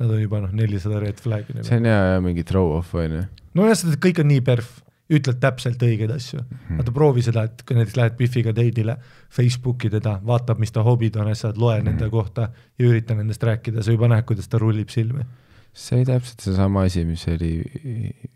[0.00, 1.62] Nad on juba noh, nelisada red flag'i.
[1.62, 3.26] see on hea, hea mingi throw-off, onju.
[3.58, 4.70] nojah, seda kõik on nii perf,
[5.12, 6.56] ütled täpselt õigeid asju mm.
[6.56, 6.80] -hmm.
[6.80, 8.96] vaata proovi seda, et kui näiteks lähed Biffiga date'ile,
[9.30, 11.80] Facebooki teda, vaatab, mis ta hobid on, asjad, loe mm.
[11.80, 11.90] -hmm.
[11.90, 12.48] nende kohta
[12.78, 15.26] ja ürita nendest rääkida, sa juba näed, kuidas ta rullib silmi.
[15.72, 17.52] see oli täpselt seesama asi, mis oli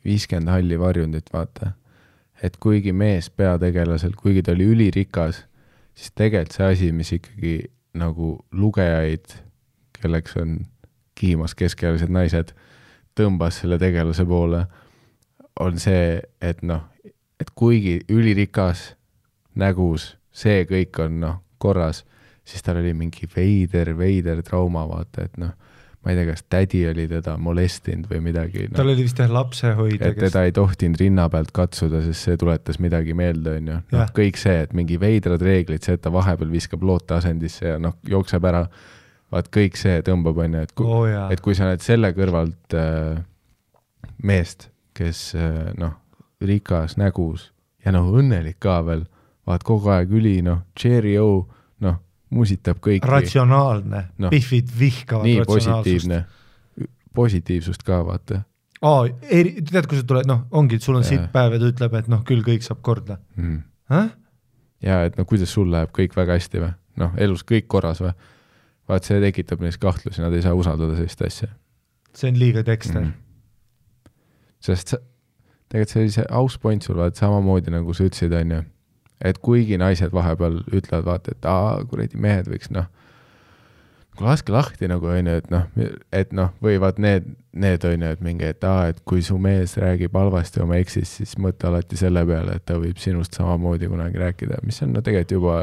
[0.04, 1.72] viiskümmend halli varjundit, vaata.
[2.42, 5.44] et kuigi mees peategelasel, kuigi ta oli ülirikas,
[5.94, 7.58] siis tegelikult see asi, mis ikkagi
[7.94, 9.32] nagu lugejaid,
[10.00, 10.58] kelleks on
[11.16, 12.52] kihimas keskealised naised,
[13.16, 14.66] tõmbas selle tegelase poole,
[15.60, 16.84] on see, et noh,
[17.40, 18.90] et kuigi ülirikas,
[19.56, 22.05] nägus, see kõik on noh, korras,
[22.47, 25.55] siis tal oli mingi veider, veider trauma, vaata, et noh,
[26.06, 28.93] ma ei tea, kas tädi oli teda molestinud või midagi tal no,.
[28.93, 33.16] oli vist jah lapsehoidja, et teda ei tohtinud rinna pealt katsuda, sest see tuletas midagi
[33.18, 33.78] meelde, onju.
[33.97, 37.80] noh kõik see, et mingi veidrad reeglid, see, et ta vahepeal viskab loote asendisse ja
[37.82, 38.62] noh, jookseb ära,
[39.35, 43.19] vaat kõik see tõmbab, onju, et kui, oh, et, kui sa oled selle kõrvalt äh,
[44.23, 45.97] meest, kes äh, noh,
[46.44, 47.51] rikas, nägus
[47.85, 49.07] ja noh, õnnelik ka veel,
[49.47, 51.47] vaat kogu aeg üli noh, cheerio,
[51.85, 52.01] noh,
[52.35, 53.07] musitab kõiki.
[53.07, 54.03] ratsionaalne.
[54.19, 56.20] No,, Biffid vihkavad nii positiivne,
[57.16, 58.43] positiivsust ka vaata.
[58.86, 61.94] Aa, eri, tead, kui sa tuled, noh, ongi, sul on sitt päev ja ta ütleb,
[62.03, 63.20] et noh, küll kõik saab korda.
[63.39, 63.62] Mm..
[64.85, 68.12] ja et no kuidas sul läheb kõik väga hästi või, noh, elus kõik korras või?
[68.88, 71.50] Vaat see tekitab neis kahtlusi, nad ei saa usaldada sellist asja
[72.16, 73.12] see on liiga tekster mm.
[74.64, 75.02] sest sa,
[75.72, 78.62] tegelikult see oli see aus point sul, vaata samamoodi nagu sa ütlesid, onju,
[79.30, 82.88] et kuigi naised vahepeal ütlevad, vaata, et aa, kuradi mehed võiks noh,
[84.16, 85.66] kuule laske lahti nagu onju, et noh,
[86.14, 87.26] et noh, või vaat need,
[87.56, 91.34] need onju, et mingi, et aa, et kui su mees räägib halvasti oma eksist, siis
[91.43, 95.36] mõtle alati selle peale, et ta võib sinust samamoodi kunagi rääkida, mis on no tegelikult
[95.36, 95.56] juba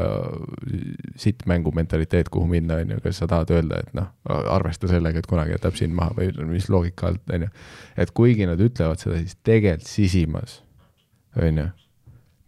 [1.20, 4.10] sitt mängu mentaliteet, kuhu minna onju, kas sa tahad öelda, et noh,
[4.54, 7.50] arvesta sellega, et kunagi jätab sind maha või mis loogika alt onju.
[8.00, 10.60] Et kuigi nad ütlevad seda, siis tegelikult sisimas,
[11.38, 11.70] onju,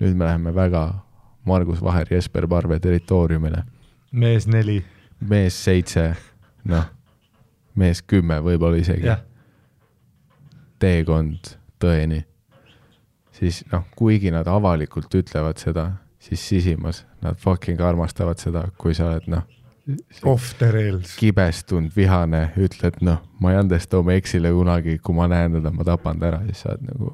[0.03, 0.89] nüüd me läheme väga
[1.47, 3.62] Margus Vaher, Jesper Parve territooriumile,
[4.16, 4.81] mees neli,
[5.21, 6.15] mees seitse,
[6.65, 6.85] noh,
[7.77, 9.15] mees kümme võib-olla isegi
[10.83, 12.23] teekond tõeni,
[13.37, 15.87] siis noh, kuigi nad avalikult ütlevad seda,
[16.21, 19.45] siis sisimas nad fucking armastavad seda, kui sa oled noh,
[20.27, 21.15] off the rails.
[21.21, 25.87] kibestunud, vihane, ütled noh, ma ei andesta oma eksile kunagi, kui ma näen teda, ma
[25.87, 27.13] tapan ta ära, siis sa oled nagu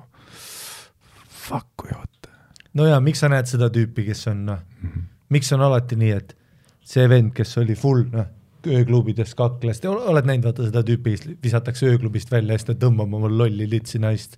[1.43, 2.31] fuck kui hot.
[2.74, 5.09] no ja miks sa näed seda tüüpi, kes on noh, Mhm.
[5.31, 6.37] miks on alati nii, et
[6.84, 8.26] see vend, kes oli full noh,
[8.66, 12.76] ööklubides kakles, te ol- oled näinud, vaata seda tüüpi, visatakse ööklubist välja ja siis ta
[12.86, 14.36] tõmbab oma lolli litsi naist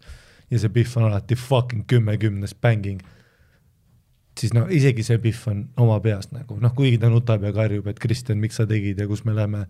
[0.50, 3.02] ja see Pihv on alati fucking kümme kümnes bänging.
[4.40, 7.86] siis noh, isegi see Pihv on oma peas nagu noh, kuigi ta nutab ja karjub,
[7.90, 9.66] et Kristjan, miks sa tegid ja kus me läheme,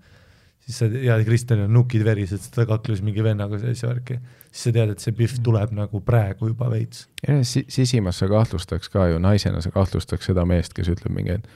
[0.65, 4.19] siis sa ja Kristjanil on nukid verised, ta kakles mingi vennaga sellise värki,
[4.51, 7.09] siis sa tead, et see Pihv tuleb nagu praegu juba veits.
[7.43, 11.49] Si sisimas sa kahtlustaks ka ju, naisena sa kahtlustaks seda meest, kes ütleb mingi, et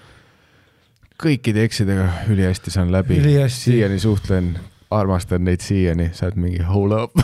[1.18, 3.18] kõikide eksidega ülihästi saan läbi,
[3.50, 4.52] siiani suhtlen,
[4.90, 7.18] armastan neid siiani, sa oled mingi hold up.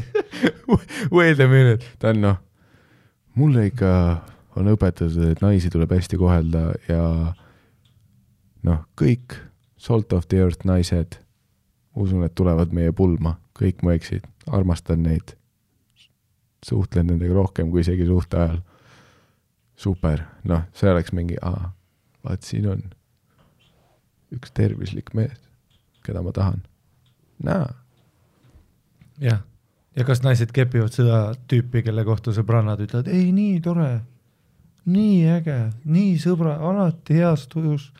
[1.16, 2.36] Wait a minute, ta on noh,
[3.34, 3.90] mulle ikka
[4.56, 7.02] on õpetatud, et naisi tuleb hästi kohelda ja
[8.66, 9.34] noh, kõik
[9.80, 11.18] salt of the earth naised,
[11.98, 15.34] usun, et tulevad meie pulma, kõik mu eksid, armastan neid.
[16.62, 18.62] Suhtlen nendega rohkem kui isegi suhte ajal.
[19.80, 21.72] super, noh, see oleks mingi, aa,
[22.22, 22.82] vaat siin on
[24.34, 25.38] üks tervislik mees,
[26.06, 26.62] keda ma tahan.
[27.44, 27.68] näe,
[29.24, 29.42] jah,
[29.96, 31.20] ja kas naised kepivad seda
[31.50, 33.92] tüüpi, kelle kohta sõbrannad ütlevad, ei nii tore,
[34.90, 37.90] nii äge, nii sõbra, alati heas tujus,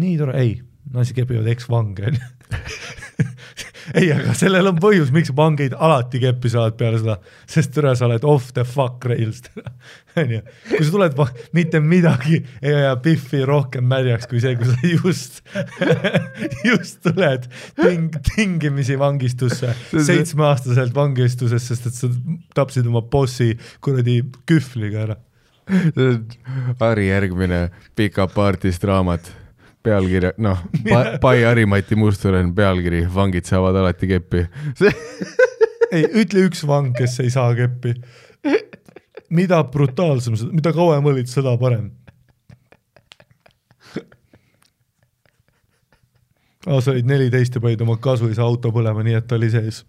[0.00, 0.56] nii tore, ei,
[0.92, 2.32] naised kepivad eksvange onju.
[3.94, 7.16] ei, aga sellel on põhjus, miks vangeid alati keppi saavad peale seda,
[7.50, 9.42] sest türa sa oled off the fuck rails,
[10.20, 10.40] onju.
[10.70, 11.22] kui sa tuled,
[11.56, 15.40] mitte midagi ei aja Biffi rohkem märjaks kui see, kui sa just,
[16.70, 17.48] just tuled
[17.78, 22.10] ting, tingimisi vangistusse, seitsmeaastaselt vangistuses, sest et sa
[22.56, 23.54] tapsid oma bossi
[23.84, 25.20] kuradi kühvliga ära.
[26.78, 27.66] Harri järgmine
[27.98, 29.32] Pika party'st raamat,
[29.86, 30.62] pealkirja, noh,
[31.22, 34.46] Pai Harimati Mustonen, pealkiri Vangid saavad alati keppi.
[35.94, 37.94] ei, ütle üks vang, kes ei saa keppi.
[39.36, 41.90] mida brutaalsem, mida kauem olid, seda parem.
[46.66, 49.84] aa, sa olid neliteist ja panid oma kasuisa auto põlema, nii et ta oli sees.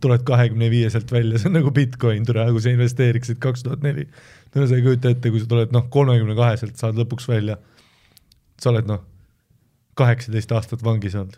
[0.00, 4.08] tuled kahekümne viieselt välja, see on nagu Bitcoin, tule, kui sa investeeriksid kaks tuhat neli.
[4.54, 7.60] no sa ei kujuta ette, kui sa tuled noh, kolmekümne kaheselt saad lõpuks välja.
[8.60, 9.02] Sa oled noh,
[9.96, 11.36] kaheksateist aastat vangis olnud.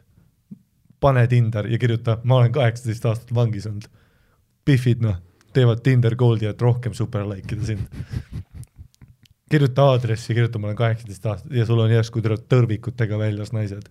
[1.00, 3.86] pane Tinder ja kirjuta, ma olen kaheksateist aastat vangis olnud.
[4.66, 5.20] Biffid noh,
[5.54, 7.86] teevad Tinder Goldi, et rohkem super like ida sind.
[9.50, 13.88] kirjuta aadressi, kirjuta, ma olen kaheksateist aastat ja sul on järsku tule tõrvikutega väljas naised.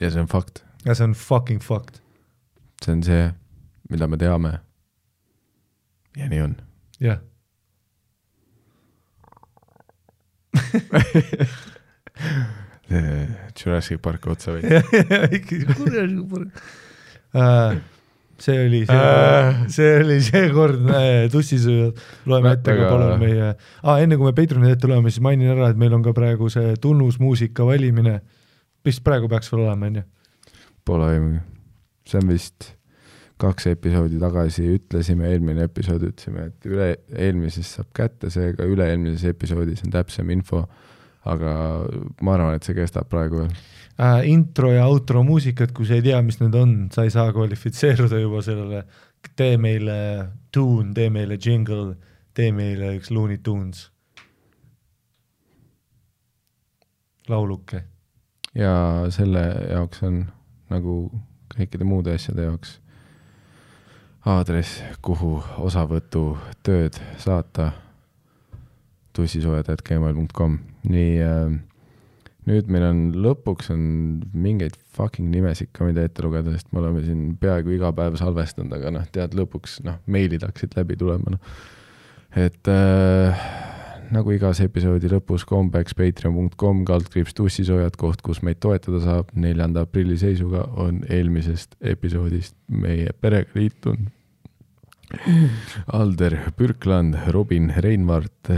[0.00, 1.98] ja see on fakt, ja see on fucking fucked,
[2.84, 3.30] see on see,
[3.90, 4.58] mida me teame.
[6.16, 6.56] ja nii on.
[7.00, 7.20] jah.
[13.58, 14.62] Jurassic Parki otsa või?
[18.38, 20.84] See oli see oli seekord
[21.32, 21.96] tussisööjad,
[22.30, 25.72] loeme ette ka palun meie ah,, enne kui me Patreoni ette loeme, siis mainin ära,
[25.72, 28.22] et meil on ka praegu see tunnusmuusika valimine,
[28.86, 30.04] mis praegu peaks veel olema, onju.
[30.86, 31.40] Pole aimugi.
[32.06, 32.77] see on vist
[33.38, 39.84] kaks episoodi tagasi ütlesime, eelmine episood ütlesime, et üle, eelmises saab kätte, seega üle-eelmises episoodis
[39.86, 40.66] on täpsem info.
[41.28, 41.52] aga
[42.24, 43.52] ma arvan, et see kestab praegu veel.
[44.00, 47.32] äh, intro ja outro muusikat, kui sa ei tea, mis need on, sa ei saa
[47.34, 48.84] kvalifitseeruda juba sellele,
[49.36, 49.98] tee meile
[50.54, 51.94] tune, tee meile jingle,
[52.34, 53.88] tee meile üks Looney Tunes
[57.28, 57.84] lauluke.
[58.54, 60.22] ja selle jaoks on
[60.72, 60.94] nagu
[61.54, 62.78] kõikide muude asjade jaoks
[64.28, 67.70] aadress, kuhu osavõtutööd saata
[69.16, 70.58] tussisoojad.gmail.com,
[70.92, 71.54] nii äh,
[72.48, 73.86] nüüd meil on lõpuks on
[74.36, 78.74] mingeid fucking nimesid ka, mida ette lugeda, sest me oleme siin peaaegu iga päev salvestanud,
[78.78, 81.64] aga noh, tead lõpuks noh, meilid hakkasid läbi tulema, noh.
[82.36, 83.48] et äh,
[84.14, 89.32] nagu igas episoodi lõpus kombeks patreon.com kaldkriips tussisoojad, koht, kus meid toetada saab.
[89.34, 94.14] neljanda aprilli seisuga on eelmisest episoodist meie perega liitunud
[95.86, 98.50] Alder Pürkland, Robin Reinvart,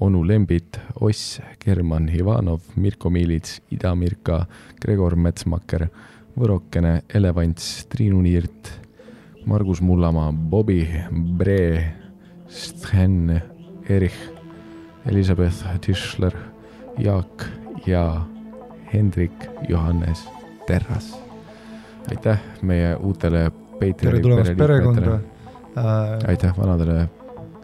[0.00, 4.46] onu Lembit, Oss, German Ivanov, Mirko Miilits, Ida-Mirka,
[4.80, 5.88] Gregor Metsmaker,
[6.38, 8.70] Võrokene, Elevants, Triinu Niirt,
[9.46, 11.94] Margus Mullamaa, Bobi, Bre,
[12.48, 13.42] Sten,
[13.88, 14.16] Erich,
[15.06, 16.32] Elizabeth Tischler,
[16.98, 17.44] Jaak
[17.86, 18.24] ja
[18.92, 20.24] Hendrik Johannes
[20.66, 21.12] Terras.
[22.10, 25.31] aitäh meie uutele Patreoni pereliikmetele..
[25.76, 27.08] Äh, aitäh vanadele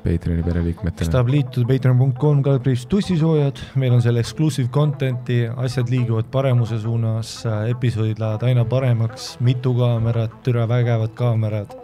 [0.04, 1.10] Patreoni pereliikmetele kes.
[1.12, 7.32] tahab liituda patreon.com kaldkriips tussisoojad, meil on seal exclusive content'i, asjad liiguvad paremuse suunas,
[7.68, 11.76] episoodid lähevad aina paremaks, mitu kaamerat, türa vägevad kaamerad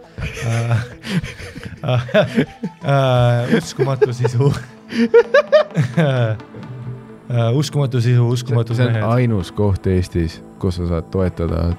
[0.47, 0.85] äh.
[1.85, 2.01] Äh,
[3.51, 4.53] äh, uskumatu sisu
[5.97, 6.37] äh,.
[7.53, 9.03] uskumatu sisu, uskumatud mehed.
[9.03, 11.73] ainus koht Eestis, kus sa saad toetada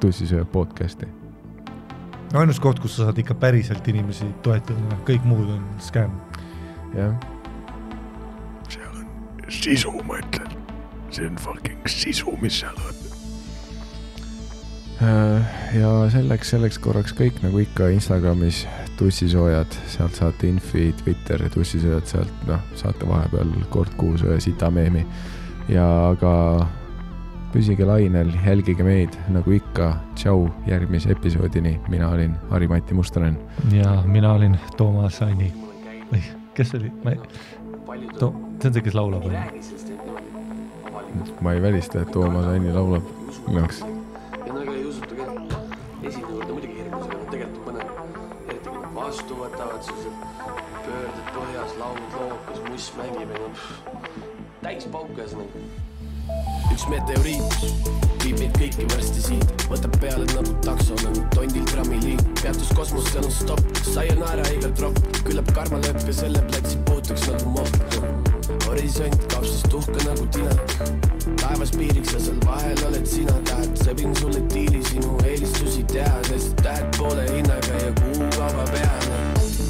[0.00, 1.25] tussisöö podcast'i.
[2.36, 6.12] Ainus koht, kus sa saad ikka päriselt inimesi toetada, kõik muud on skäm.
[6.96, 7.14] jah.
[8.68, 9.08] seal on
[9.48, 10.54] sisu, ma ütlen.
[11.10, 12.94] see on fucking sisu, mis seal on.
[15.76, 18.64] ja selleks, selleks korraks kõik nagu ikka Instagramis
[18.96, 25.06] tussisoojad, sealt saate infi, Twitter, tussisoojad, sealt noh, saate vahepeal kord kuus ühe sita meemi.
[25.68, 26.32] ja aga
[27.52, 33.38] püsige lainel, jälgige meid nagu ikka, tšau, järgmise episoodini, mina olin Harri-Mati Mustonen.
[33.72, 35.52] ja mina olin Toomas Anni.
[36.12, 36.22] või
[36.54, 39.36] kes see oli, ma ei, to-, see on see, kes laulab või?
[41.40, 43.08] ma ei välista, et Toomas Anni laulab
[43.46, 43.82] minu jaoks.
[44.46, 45.24] ja no ega ei usuta ka,
[46.02, 47.88] esine juurde muidugi hirmus, aga tegelikult on põnev.
[48.48, 50.16] eriti kui nad vastu võtavad, sellised
[50.86, 53.66] pöörded põhjas, laulud lood, kus muss mängib ja noh,
[54.62, 55.66] täis pauku ühesõnaga.
[56.72, 57.96] Üks meteoriit
[58.26, 63.26] viib meid kõiki varsti siit, võtab peale nagu takso nagu tondil trammiliin, peatus kosmos, seal
[63.28, 64.98] on stopp, sayonara igal tropp,
[65.28, 67.98] küllap karma lööb ka selle platsi puutuks nagu mopp.
[68.66, 70.54] horisont kapsast uhke nagu tina,
[71.38, 76.98] taevas piiriks ja seal vahel oled sina, tahad, sõbin sulle diili sinu eelistusi teades, tähed
[76.98, 79.20] poole hinnaga ja kuukauba peale.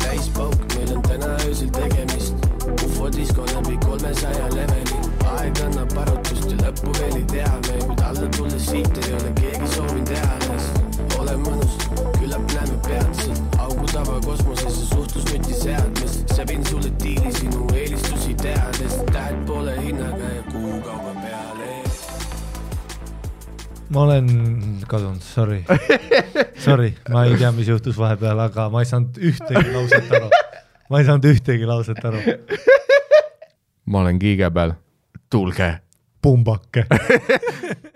[0.00, 2.48] täis pauk, meil on täna öösel tegemist,
[2.88, 4.95] ufodisko läbi kolmesaja leveli,
[5.34, 9.32] aeg annab arutust ja lõppu veel ei tea me, kuid alla tulles siit ei ole
[9.40, 10.68] keegi soovinud eales.
[11.18, 11.76] ole mõnus,
[12.18, 19.00] küllap näeme peatselt, augu tava kosmoses ja suhtlusnuti seadmes, sõbin sulle diili sinu eelistusi teades,
[19.12, 21.70] tähed poole hinnaga ja kuukauba peale
[23.88, 24.28] ma olen
[24.88, 25.62] kadunud, sorry.
[26.58, 30.30] Sorry, ma ei tea, mis juhtus vahepeal, aga ma ei saanud ühtegi lauset aru.
[30.90, 32.22] ma ei saanud ühtegi lauset aru.
[33.92, 34.74] ma olen kiige peal,
[35.30, 35.80] tulge
[36.22, 36.86] pumbake.